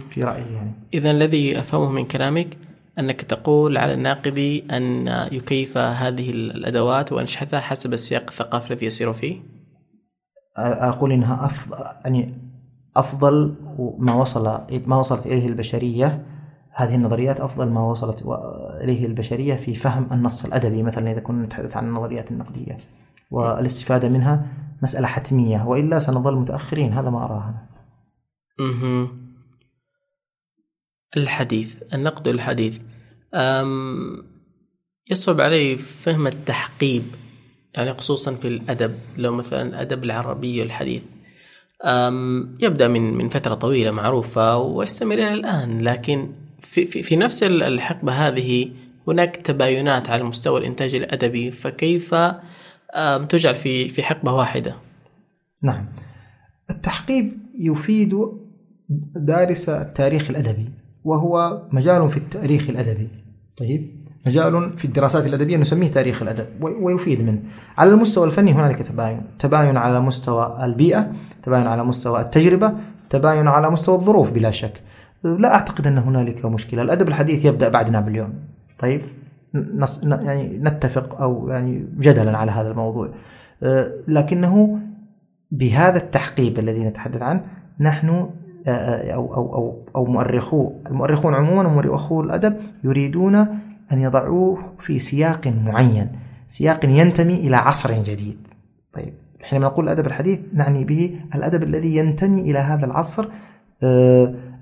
في 0.10 0.24
رأيي 0.24 0.54
يعني. 0.56 0.72
إذا 0.94 1.12
الذي 1.12 1.60
أفهمه 1.60 1.92
من 1.92 2.06
كلامك 2.06 2.48
أنك 3.00 3.22
تقول 3.22 3.78
على 3.78 3.94
الناقد 3.94 4.62
أن 4.72 5.08
يكيف 5.32 5.78
هذه 5.78 6.30
الأدوات 6.30 7.12
وأنشحتها 7.12 7.60
حسب 7.60 7.94
السياق 7.94 8.24
الثقافي 8.28 8.74
الذي 8.74 8.86
يسير 8.86 9.14
فيه؟ 9.14 9.38
أقول 10.58 11.12
إنها 11.12 11.46
أفضل 11.46 11.78
يعني 12.06 12.34
أفضل 12.96 13.56
ما 14.00 14.14
وصل 14.14 14.62
ما 14.86 14.98
وصلت 14.98 15.26
إليه 15.26 15.48
البشرية. 15.48 16.26
هذه 16.72 16.96
النظريات 16.96 17.40
أفضل 17.42 17.70
ما 17.70 17.82
وصلت 17.82 18.24
إليه 18.82 19.06
البشرية 19.06 19.56
في 19.56 19.74
فهم 19.74 20.08
النص 20.12 20.46
الأدبي 20.46 20.84
مثلا 20.84 21.12
إذا 21.12 21.20
كنا 21.20 21.46
نتحدث 21.46 21.78
عن 21.78 21.88
النظريات 21.88 22.32
النقدية 22.32 22.78
والاستفادة 23.32 24.10
منها 24.10 24.48
مسألة 24.84 25.08
حتمية 25.08 25.64
وإلا 25.68 26.00
سنظل 26.00 26.36
متأخرين 26.36 26.94
هذا 26.94 27.10
ما 27.10 27.26
أراه 27.26 27.50
أنا. 27.50 27.68
الحديث 31.18 31.84
النقد 31.94 32.28
الحديث. 32.28 32.80
يصعب 35.12 35.42
علي 35.42 35.78
فهم 35.78 36.28
التحقيب 36.28 37.04
يعني 37.74 37.94
خصوصا 37.94 38.36
في 38.36 38.48
الأدب 38.48 39.00
لو 39.18 39.34
مثلا 39.34 39.62
الأدب 39.62 40.04
العربي 40.04 40.64
الحديث 40.64 41.04
يبدأ 42.60 42.88
من 42.88 43.14
من 43.14 43.30
فترة 43.30 43.54
طويلة 43.54 43.92
معروفة 43.92 44.58
ويستمر 44.58 45.14
إلى 45.14 45.34
الآن 45.34 45.82
لكن 45.82 46.32
في, 46.62 46.86
في, 46.86 47.02
في 47.02 47.16
نفس 47.16 47.44
الحقبة 47.44 48.12
هذه 48.12 48.72
هناك 49.08 49.36
تباينات 49.36 50.10
على 50.10 50.24
مستوى 50.24 50.60
الإنتاج 50.60 50.96
الأدبي 50.96 51.52
فكيف 51.52 52.16
تجعل 53.30 53.56
في 53.56 53.90
في 53.90 54.04
حقبة 54.04 54.34
واحدة؟ 54.34 54.76
نعم. 55.64 55.86
التحقيب 56.70 57.38
يفيد 57.60 58.16
دارس 59.16 59.70
التاريخ 59.70 60.30
الأدبي 60.30 60.70
وهو 61.04 61.64
مجال 61.72 62.10
في 62.10 62.18
التاريخ 62.18 62.70
الأدبي. 62.70 63.08
طيب. 63.58 63.99
مجال 64.28 64.78
في 64.78 64.86
الدراسات 64.86 65.26
الأدبية 65.26 65.58
نسميه 65.58 65.88
تاريخ 65.88 66.22
الأدب 66.22 66.46
ويفيد 66.62 67.22
منه. 67.22 67.40
على 67.78 67.90
المستوى 67.90 68.26
الفني 68.26 68.54
هنالك 68.54 68.82
تباين. 68.82 69.22
تباين 69.40 69.78
على 69.78 70.00
مستوى 70.00 70.60
البيئة 70.64 71.12
تباين 71.44 71.68
على 71.68 71.84
مستوى 71.84 72.22
التجربة 72.22 72.74
تباين 73.10 73.48
على 73.48 73.70
مستوى 73.70 73.96
الظروف 73.96 74.32
بلا 74.32 74.52
شك. 74.52 74.82
لا 75.24 75.54
أعتقد 75.54 75.88
أن 75.88 75.98
هنالك 75.98 76.46
مشكلة. 76.46 76.82
الأدب 76.82 77.08
الحديث 77.08 77.46
يبدأ 77.46 77.70
بعد 77.70 77.90
نابليون. 77.90 78.34
طيب 78.80 79.02
نص 79.54 80.02
يعني 80.04 80.58
نتفق 80.58 81.22
أو 81.22 81.50
يعني 81.50 81.86
جدلا 82.00 82.38
على 82.38 82.52
هذا 82.52 82.72
الموضوع. 82.72 83.10
آه، 83.64 83.92
لكنه 84.08 84.80
بهذا 85.52 85.98
التحقيب 85.98 86.60
الذي 86.60 86.84
نتحدث 86.84 87.22
عنه 87.22 87.42
نحن 87.80 88.30
آه، 88.68 88.70
آه، 88.70 89.12
أو 89.14 89.36
أو 89.36 89.56
أو 89.56 89.86
أو 89.96 90.06
مؤرخو 90.06 90.72
المؤرخون 90.90 91.34
عموما 91.34 91.68
ومؤرخو 91.68 92.22
الأدب 92.22 92.58
يريدون 92.84 93.48
أن 93.92 94.02
يضعوه 94.02 94.74
في 94.80 95.00
سياق 95.00 95.48
معين 95.48 96.10
سياق 96.48 96.86
ينتمي 96.86 97.34
إلى 97.36 97.56
عصر 97.56 98.04
جديد. 98.04 98.48
طيب 98.94 99.14
حينما 99.42 99.66
نقول 99.66 99.86
الأدب 99.86 100.08
الحديث 100.08 100.40
نعني 100.54 100.84
به 100.84 101.20
الأدب 101.36 101.64
الذي 101.64 101.96
ينتمي 101.96 102.42
إلى 102.42 102.60
هذا 102.60 102.86
العصر 102.86 103.28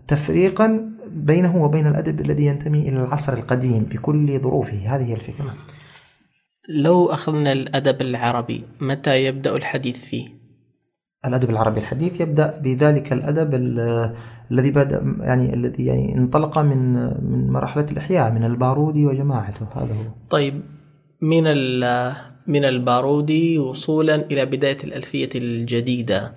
تفريقا 0.07 0.89
بينه 1.07 1.63
وبين 1.63 1.87
الأدب 1.87 2.21
الذي 2.21 2.45
ينتمي 2.45 2.89
إلى 2.89 3.03
العصر 3.03 3.33
القديم 3.33 3.83
بكل 3.83 4.39
ظروفه. 4.39 4.95
هذه 4.95 5.03
هي 5.09 5.13
الفكرة. 5.13 5.53
لو 6.69 7.05
أخذنا 7.05 7.51
الأدب 7.51 8.01
العربي 8.01 8.63
متى 8.81 9.25
يبدأ 9.25 9.55
الحديث 9.55 9.97
فيه؟ 9.97 10.27
الأدب 11.25 11.49
العربي 11.49 11.79
الحديث 11.79 12.21
يبدأ 12.21 12.59
بذلك 12.63 13.13
الأدب 13.13 13.53
الذي 14.51 14.71
بدأ 14.71 15.15
يعني 15.19 15.53
الذي 15.53 15.85
يعني 15.85 16.17
انطلق 16.17 16.59
من 16.59 16.93
من 17.31 17.51
مرحلة 17.51 17.85
الإحياء 17.91 18.31
من 18.31 18.43
البارودي 18.43 19.05
وجماعته 19.05 19.67
هذا 19.75 19.93
هو. 19.93 20.11
طيب 20.29 20.61
من 21.21 21.43
من 22.47 22.65
البارودي 22.65 23.59
وصولا 23.59 24.15
إلى 24.15 24.45
بداية 24.45 24.77
الألفية 24.83 25.29
الجديدة 25.35 26.31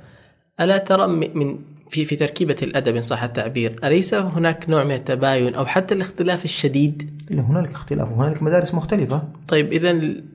ألا 0.60 0.78
ترى 0.78 1.06
من 1.06 1.58
في 1.90 2.04
في 2.04 2.16
تركيبة 2.16 2.56
الأدب 2.62 2.96
إن 2.96 3.02
صح 3.02 3.22
التعبير 3.22 3.76
أليس 3.84 4.14
هناك 4.14 4.68
نوع 4.68 4.84
من 4.84 4.94
التباين 4.94 5.54
أو 5.54 5.66
حتى 5.66 5.94
الاختلاف 5.94 6.44
الشديد؟ 6.44 7.20
لا 7.30 7.42
هنالك 7.42 7.70
اختلاف 7.70 8.12
وهنالك 8.12 8.42
مدارس 8.42 8.74
مختلفة. 8.74 9.22
طيب 9.48 9.72
إذا 9.72 9.92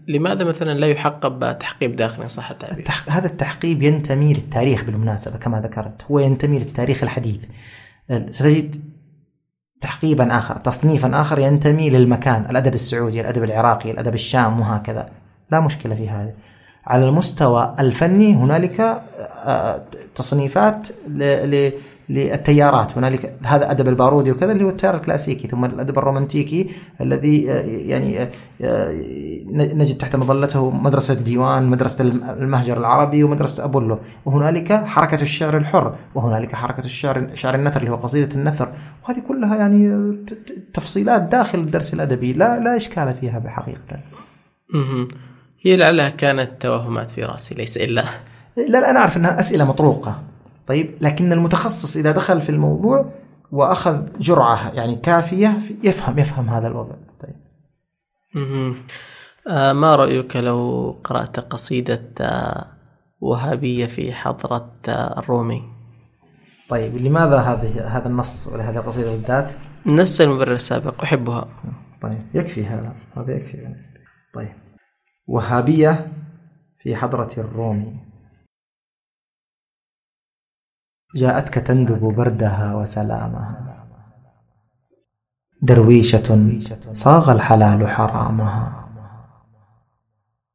لماذا 0.07 0.43
مثلا 0.43 0.79
لا 0.79 0.87
يحقب 0.87 1.57
تحقيب 1.59 1.95
داخلي 1.95 2.23
إن 2.23 2.29
صح 2.29 2.51
التعبير؟ 2.51 2.79
التح... 2.79 3.09
هذا 3.09 3.27
التحقيب 3.27 3.83
ينتمي 3.83 4.33
للتاريخ 4.33 4.83
بالمناسبة 4.83 5.37
كما 5.37 5.61
ذكرت. 5.61 6.03
هو 6.11 6.19
ينتمي 6.19 6.59
للتاريخ 6.59 7.03
الحديث. 7.03 7.39
ستجد 8.29 8.75
تحقيبا 9.81 10.37
آخر 10.37 10.57
تصنيفا 10.57 11.21
آخر 11.21 11.39
ينتمي 11.39 11.89
للمكان 11.89 12.45
الأدب 12.49 12.73
السعودي 12.73 13.21
الأدب 13.21 13.43
العراقي 13.43 13.91
الأدب 13.91 14.13
الشام 14.13 14.59
وهكذا. 14.59 15.09
لا 15.51 15.59
مشكلة 15.59 15.95
في 15.95 16.09
هذا. 16.09 16.33
على 16.87 17.09
المستوى 17.09 17.75
الفني 17.79 18.35
هنالك 18.35 18.79
آه، 18.79 19.01
آه، 19.45 19.81
تصنيفات 20.15 20.87
للتيارات. 22.09 22.97
هنالك 22.97 23.33
هذا 23.43 23.71
أدب 23.71 23.87
البارودي 23.87 24.31
وكذا 24.31 24.51
اللي 24.51 24.63
هو 24.63 24.69
التيار 24.69 24.95
الكلاسيكي 24.95 25.47
ثم 25.47 25.65
الأدب 25.65 25.97
الرومانتيكي 25.97 26.69
الذي 27.01 27.51
آه، 27.51 27.61
يعني 27.65 28.27
نجد 29.53 29.97
تحت 29.97 30.15
مظلته 30.15 30.71
مدرسة 30.71 31.13
ديوان 31.13 31.67
مدرسة 31.67 32.03
المهجر 32.39 32.77
العربي 32.77 33.23
ومدرسة 33.23 33.63
أبولو. 33.63 33.97
وهنالك 34.25 34.73
حركة 34.73 35.21
الشعر 35.21 35.57
الحر 35.57 35.95
وهنالك 36.15 36.55
حركة 36.55 36.85
الشعر 36.85 37.27
شعر 37.33 37.55
النثر 37.55 37.79
اللي 37.79 37.91
هو 37.91 37.95
قصيدة 37.95 38.35
النثر. 38.35 38.69
وهذه 39.03 39.19
كلها 39.27 39.55
يعني 39.55 40.13
تفصيلات 40.73 41.21
داخل 41.21 41.59
الدرس 41.59 41.93
الأدبي 41.93 42.33
لا 42.33 42.59
لا 42.59 42.77
إشكال 42.77 43.13
فيها 43.13 43.39
بحقيقة. 43.39 43.99
هي 45.65 45.77
لعلها 45.77 46.09
كانت 46.09 46.51
توهمات 46.61 47.11
في 47.11 47.23
رأسي 47.23 47.55
ليس 47.55 47.77
إلا 47.77 48.05
لا 48.57 48.79
لا 48.79 48.89
أنا 48.89 48.99
أعرف 48.99 49.17
أنها 49.17 49.39
أسئلة 49.39 49.65
مطروقة. 49.65 50.21
طيب 50.67 50.95
لكن 51.01 51.33
المتخصص 51.33 51.97
إذا 51.97 52.11
دخل 52.11 52.41
في 52.41 52.49
الموضوع 52.49 53.11
وأخذ 53.51 54.05
جرعة 54.19 54.71
يعني 54.71 54.95
كافية 54.95 55.57
يفهم 55.83 56.19
يفهم 56.19 56.49
هذا 56.49 56.67
الوضع. 56.67 56.95
طيب. 57.19 57.35
آه 59.47 59.73
ما 59.73 59.95
رأيك 59.95 60.35
لو 60.35 60.91
قرأت 61.03 61.39
قصيدة 61.39 62.03
آه 62.21 62.65
وهابية 63.21 63.85
في 63.85 64.13
حضرة 64.13 64.71
آه 64.89 65.19
الرومي؟ 65.19 65.63
طيب 66.69 66.97
لماذا 66.97 67.37
هذه 67.37 67.97
هذا 67.97 68.07
النص 68.07 68.47
ولا 68.47 68.69
هذه 68.69 68.77
القصيدة 68.77 69.11
بالذات؟ 69.11 69.51
نفس 69.85 70.21
المبرر 70.21 70.53
السابق 70.53 71.01
أحبها. 71.03 71.47
طيب 72.01 72.21
يكفي 72.33 72.65
هذا. 72.65 72.93
هذا 73.17 73.35
يكفي. 73.35 73.75
طيب. 74.33 74.64
وهابية 75.27 76.07
في 76.77 76.95
حضرة 76.95 77.29
الروم. 77.37 77.99
جاءتك 81.15 81.53
تندب 81.53 82.15
بردها 82.15 82.75
وسلامها. 82.75 83.85
درويشة 85.61 86.59
صاغ 86.93 87.31
الحلال 87.31 87.89
حرامها. 87.89 88.81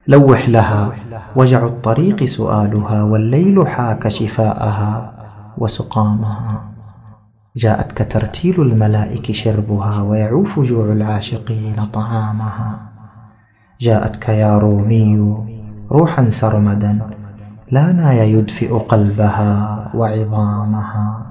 لوح 0.09 0.49
لها 0.49 0.93
وجع 1.37 1.67
الطريق 1.67 2.25
سؤالها 2.25 3.03
والليل 3.03 3.69
حاك 3.69 4.09
شفاءها 4.09 5.15
وسقامها. 5.59 6.73
جاءتك 7.57 8.13
ترتيل 8.13 8.61
الملائك 8.61 9.33
شربها 9.33 10.03
ويعوف 10.03 10.61
جوع 10.61 10.93
العاشقين 10.93 11.87
طعامها. 11.87 12.90
جاءتك 13.81 14.29
يا 14.29 14.59
رومي 14.59 15.35
روحا 15.91 16.31
سرمدا 16.31 16.93
لا 17.71 17.93
ناي 17.93 18.33
يدفئ 18.33 18.79
قلبها 18.79 19.51
وعظامها. 19.95 21.27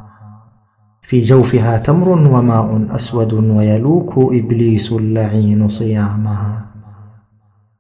في 1.02 1.22
جوفها 1.22 1.78
تمر 1.78 2.10
وماء 2.10 2.96
أسود 2.96 3.34
ويلوك 3.34 4.14
إبليس 4.18 4.92
اللعين 4.92 5.70
صيامها. 5.70 6.66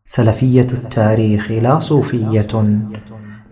سلفية 0.06 0.68
التاريخ 0.74 1.52
لا 1.52 1.80
صوفية 1.80 2.80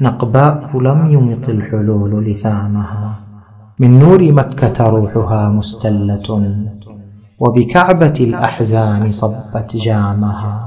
نقباء 0.01 0.79
لم 0.81 1.07
يمط 1.07 1.49
الحلول 1.49 2.25
لثامها. 2.25 3.15
من 3.79 3.99
نور 3.99 4.31
مكة 4.31 4.89
روحها 4.89 5.49
مستلة 5.49 6.29
وبكعبة 7.39 8.17
الأحزان 8.19 9.11
صبت 9.11 9.75
جامها. 9.75 10.66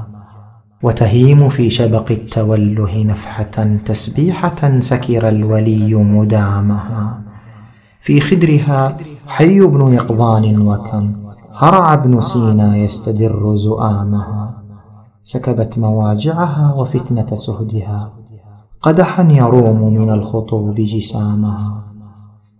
وتهيم 0.83 1.49
في 1.49 1.69
شبق 1.69 2.11
التوله 2.11 3.03
نفحة 3.03 3.77
تسبيحة 3.85 4.79
سكر 4.79 5.29
الولي 5.29 5.95
مدامها. 5.95 7.21
في 7.99 8.19
خدرها 8.19 8.97
حي 9.27 9.59
بن 9.59 9.93
يقظان 9.93 10.67
وكم 10.67 11.13
هرع 11.53 11.93
ابن 11.93 12.21
سينا 12.21 12.77
يستدر 12.77 13.47
زؤامها. 13.55 14.53
سكبت 15.23 15.79
مواجعها 15.79 16.73
وفتنة 16.73 17.35
سهدها. 17.35 18.11
قدحا 18.81 19.23
يروم 19.23 19.93
من 19.93 20.09
الخطوب 20.09 20.75
جسامها 20.75 21.83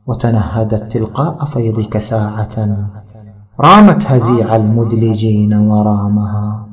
وتنهدت 0.07 0.91
تلقاء 0.91 1.45
فيضك 1.45 1.97
ساعة. 1.97 2.87
رامت 3.59 4.05
هزيع 4.07 4.55
المدلجين 4.55 5.53
ورامها. 5.53 6.70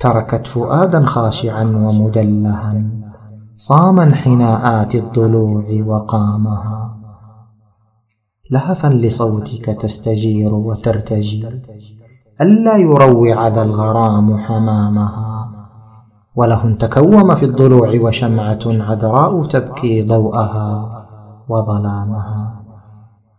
تركت 0.00 0.46
فؤادا 0.46 1.02
خاشعا 1.02 1.64
ومدلها 1.64 2.82
صام 3.56 4.00
انحناءات 4.00 4.94
الضلوع 4.94 5.64
وقامها. 5.86 6.96
لهفا 8.50 8.88
لصوتك 8.88 9.64
تستجير 9.64 10.54
وترتجي 10.54 11.46
ألا 12.40 12.76
يروع 12.76 13.48
ذا 13.48 13.62
الغرام 13.62 14.38
حمامها. 14.38 15.50
وله 16.36 16.72
تكوم 16.72 17.34
في 17.34 17.44
الضلوع 17.44 18.00
وشمعة 18.00 18.58
عذراء 18.66 19.44
تبكي 19.44 20.02
ضوءها 20.02 21.06
وظلامها. 21.48 22.62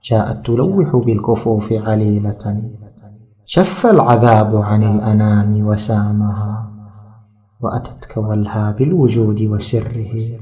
جاءت 0.04 0.46
تلوح 0.46 0.96
بالكفوف 0.96 1.74
عليلة 1.74 2.62
شف 3.50 3.86
العذاب 3.86 4.56
عن 4.56 4.84
الأنام 4.84 5.68
وسامها 5.68 6.72
وأتتك 7.62 8.18
والها 8.18 8.72
بالوجود 8.72 9.42
وسره. 9.42 10.40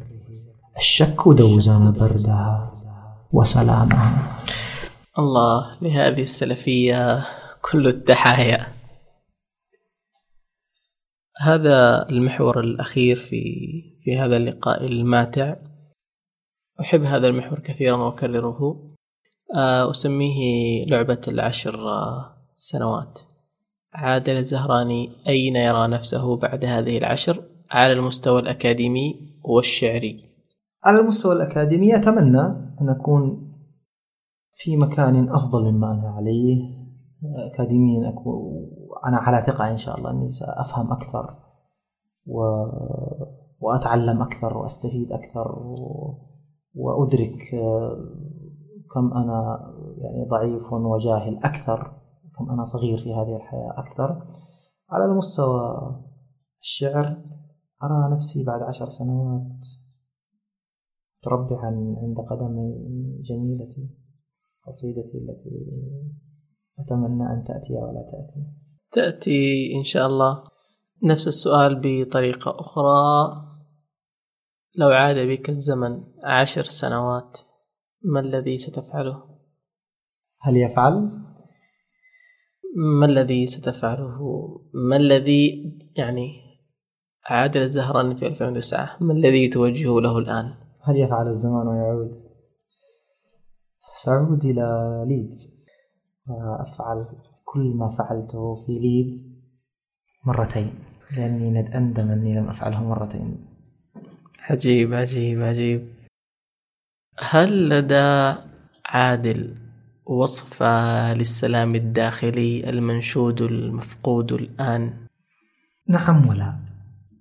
الشك 0.77 1.27
دوزن 1.27 1.91
بردها 1.91 2.73
وسلامها. 3.33 4.41
الله 5.19 5.77
لهذه 5.81 6.21
السلفية 6.21 7.25
كل 7.61 7.87
التحايا 7.87 8.67
هذا 11.41 12.09
المحور 12.09 12.59
الأخير 12.59 13.19
في 13.19 13.41
في 14.03 14.17
هذا 14.19 14.37
اللقاء 14.37 14.85
الماتع. 14.85 15.55
أحب 16.81 17.03
هذا 17.03 17.27
المحور 17.27 17.59
كثيرا 17.59 17.97
وأكرره. 17.97 18.87
آه، 19.55 19.91
أسميه 19.91 20.85
لعبة 20.85 21.21
العشر. 21.27 21.75
سنوات. 22.55 23.19
عادل 23.93 24.37
الزهراني 24.37 25.09
أين 25.27 25.55
يرى 25.55 25.87
نفسه 25.87 26.37
بعد 26.37 26.65
هذه 26.65 26.97
العشر؟ 26.97 27.43
على 27.71 27.93
المستوى 27.93 28.39
الأكاديمي 28.39 29.39
والشعري. 29.43 30.29
على 30.83 30.99
المستوى 30.99 31.33
الأكاديمي 31.35 31.95
أتمنى 31.95 32.41
أن 32.81 32.89
أكون 32.89 33.51
في 34.53 34.77
مكان 34.77 35.29
أفضل 35.29 35.71
مما 35.71 35.91
أنا 35.91 36.09
عليه. 36.09 36.85
أكاديميا 37.53 38.09
أكون 38.09 38.71
أنا 39.07 39.17
على 39.17 39.45
ثقة 39.45 39.71
إن 39.71 39.77
شاء 39.77 39.97
الله 39.97 40.11
أني 40.11 40.29
سأفهم 40.29 40.91
أكثر 40.91 41.39
و... 42.25 42.41
وأتعلم 43.59 44.21
أكثر 44.21 44.57
وأستفيد 44.57 45.11
أكثر 45.11 45.51
و... 45.51 45.77
وأدرك 46.73 47.37
كم 48.93 49.13
أنا 49.13 49.59
يعني 49.97 50.25
ضعيف 50.29 50.73
وجاهل 50.73 51.37
أكثر. 51.43 52.04
كم 52.37 52.49
أنا 52.49 52.63
صغير 52.63 52.97
في 52.97 53.13
هذه 53.13 53.35
الحياة 53.35 53.73
أكثر 53.77 54.27
على 54.89 55.05
المستوى 55.05 55.75
الشعر 56.61 57.05
أرى 57.83 58.15
نفسي 58.15 58.43
بعد 58.43 58.61
عشر 58.61 58.89
سنوات 58.89 59.65
تربعا 61.21 61.95
عند 62.01 62.17
قدمي 62.29 62.73
جميلتي 63.21 63.89
قصيدتي 64.67 65.17
التي 65.17 65.49
أتمنى 66.79 67.23
أن 67.23 67.43
تأتي 67.43 67.73
ولا 67.73 68.05
تأتي 68.11 68.65
تأتي 68.91 69.73
إن 69.75 69.83
شاء 69.83 70.07
الله 70.07 70.43
نفس 71.03 71.27
السؤال 71.27 71.81
بطريقة 71.83 72.59
أخرى 72.59 73.45
لو 74.75 74.87
عاد 74.87 75.15
بك 75.15 75.49
الزمن 75.49 76.03
عشر 76.23 76.63
سنوات 76.63 77.37
ما 78.01 78.19
الذي 78.19 78.57
ستفعله؟ 78.57 79.23
هل 80.41 80.57
يفعل؟ 80.57 81.11
ما 82.75 83.05
الذي 83.05 83.47
ستفعله؟ 83.47 84.19
ما 84.73 84.97
الذي 84.97 85.73
يعني 85.97 86.41
عادل 87.25 87.61
الزهراني 87.61 88.15
في 88.15 88.27
2009 88.27 88.97
ما 89.01 89.13
الذي 89.13 89.47
توجهه 89.47 90.01
له 90.01 90.17
الآن؟ 90.17 90.53
هل 90.83 90.97
يفعل 90.97 91.27
الزمان 91.27 91.67
ويعود؟ 91.67 92.11
سأعود 93.95 94.45
إلى 94.45 95.03
ليدز 95.07 95.65
وأفعل 96.27 97.05
كل 97.45 97.73
ما 97.75 97.89
فعلته 97.89 98.55
في 98.65 98.79
ليدز 98.79 99.35
مرتين 100.25 100.73
لأني 101.17 101.77
أندم 101.77 102.11
أني 102.11 102.35
لم 102.35 102.49
أفعله 102.49 102.83
مرتين 102.83 103.45
عجيب 104.49 104.93
عجيب 104.93 105.41
عجيب 105.41 105.87
هل 107.19 107.69
لدى 107.69 108.35
عادل 108.85 109.64
وصفة 110.05 111.13
للسلام 111.13 111.75
الداخلي 111.75 112.69
المنشود 112.69 113.41
المفقود 113.41 114.33
الآن؟ 114.33 114.93
نعم 115.87 116.27
ولا. 116.27 116.55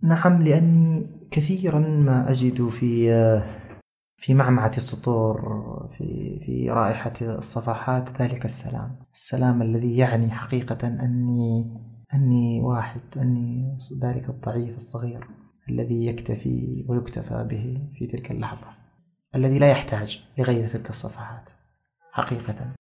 نعم 0.02 0.43
لأني 0.43 1.06
كثيرا 1.31 1.78
ما 1.78 2.31
أجد 2.31 2.69
في 2.69 3.11
في 4.16 4.35
معمعة 4.35 4.73
السطور 4.77 5.40
في 5.93 6.40
في 6.47 6.70
رائحة 6.70 7.12
الصفحات 7.23 8.23
ذلك 8.23 8.44
السلام. 8.44 8.97
السلام 9.15 9.62
الذي 9.62 9.97
يعني 9.97 10.31
حقيقة 10.31 10.89
أني 10.89 11.74
أني 12.15 12.61
واحد 12.61 13.01
أني 13.16 13.78
ذلك 14.02 14.28
الضعيف 14.28 14.77
الصغير 14.77 15.28
الذي 15.69 16.06
يكتفي 16.06 16.85
ويكتفى 16.89 17.47
به 17.51 17.89
في 17.98 18.06
تلك 18.06 18.31
اللحظة 18.31 18.69
الذي 19.35 19.59
لا 19.59 19.70
يحتاج 19.70 20.24
لغير 20.39 20.69
تلك 20.69 20.90
الصفحات. 20.90 21.54
حقيقة. 22.15 22.74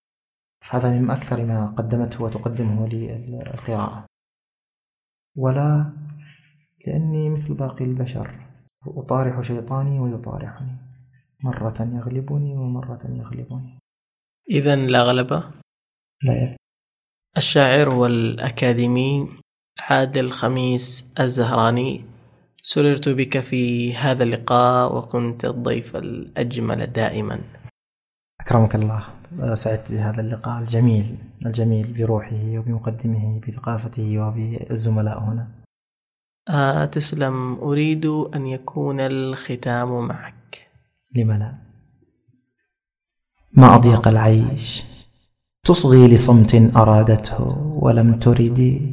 هذا 0.70 0.98
من 0.98 1.10
أكثر 1.10 1.44
ما 1.44 1.66
قدمته 1.66 2.24
وتقدمه 2.24 2.88
لي 2.88 3.16
القراءة. 3.54 4.06
ولا 5.36 5.92
لأني 6.86 7.30
مثل 7.30 7.54
باقي 7.54 7.84
البشر 7.84 8.46
أطارح 8.86 9.40
شيطاني 9.40 10.00
ويطارحني. 10.00 10.76
مرة 11.44 11.74
يغلبني 11.80 12.56
ومرة 12.56 13.00
يغلبني. 13.04 13.78
إذا 14.50 14.76
لا 14.76 15.02
غلبة؟ 15.02 15.50
لا 16.22 16.32
يغلب. 16.42 16.56
الشاعر 17.36 17.88
والأكاديمي 17.88 19.28
عادل 19.78 20.30
خميس 20.30 21.12
الزهراني 21.20 22.04
سررت 22.62 23.08
بك 23.08 23.40
في 23.40 23.94
هذا 23.94 24.22
اللقاء 24.24 24.98
وكنت 24.98 25.44
الضيف 25.44 25.96
الأجمل 25.96 26.86
دائما. 26.86 27.40
أكرمك 28.40 28.74
الله. 28.74 29.23
سعدت 29.54 29.92
بهذا 29.92 30.20
اللقاء 30.20 30.62
الجميل 30.62 31.16
الجميل 31.46 31.92
بروحه 31.92 32.58
وبمقدمه 32.58 33.40
بثقافته 33.48 34.18
وبالزملاء 34.18 35.18
هنا. 35.18 35.48
آه 36.48 36.84
تسلم. 36.84 37.54
أريد 37.54 38.06
أن 38.06 38.46
يكون 38.46 39.00
الختام 39.00 40.06
معك. 40.08 40.68
لم 41.16 41.32
لا؟ 41.32 41.52
ما 43.52 43.74
أضيق 43.74 44.08
العيش؟ 44.08 44.84
تصغي 45.64 46.08
لصمت 46.08 46.76
أرادته 46.76 47.58
ولم 47.82 48.18
تردي 48.18 48.92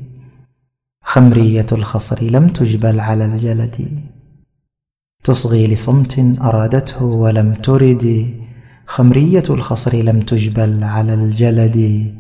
خمرية 1.04 1.66
الخصر 1.72 2.24
لم 2.24 2.48
تجبل 2.48 3.00
على 3.00 3.26
الجلد. 3.26 4.04
تصغي 5.24 5.68
لصمت 5.68 6.40
أرادته 6.42 7.04
ولم 7.04 7.56
ترد. 7.56 8.36
خمرية 8.86 9.44
الخصر 9.50 9.96
لم 9.96 10.20
تجبل 10.20 10.84
على 10.84 11.14
الجلد 11.14 12.16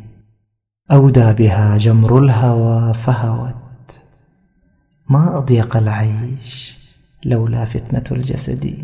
أودى 0.91 1.33
بها 1.33 1.77
جمر 1.77 2.19
الهوى 2.19 2.93
فهوت. 2.93 4.01
ما 5.09 5.37
أضيق 5.37 5.77
العيش 5.77 6.77
لولا 7.25 7.65
فتنة 7.65 8.03
الجسد. 8.11 8.77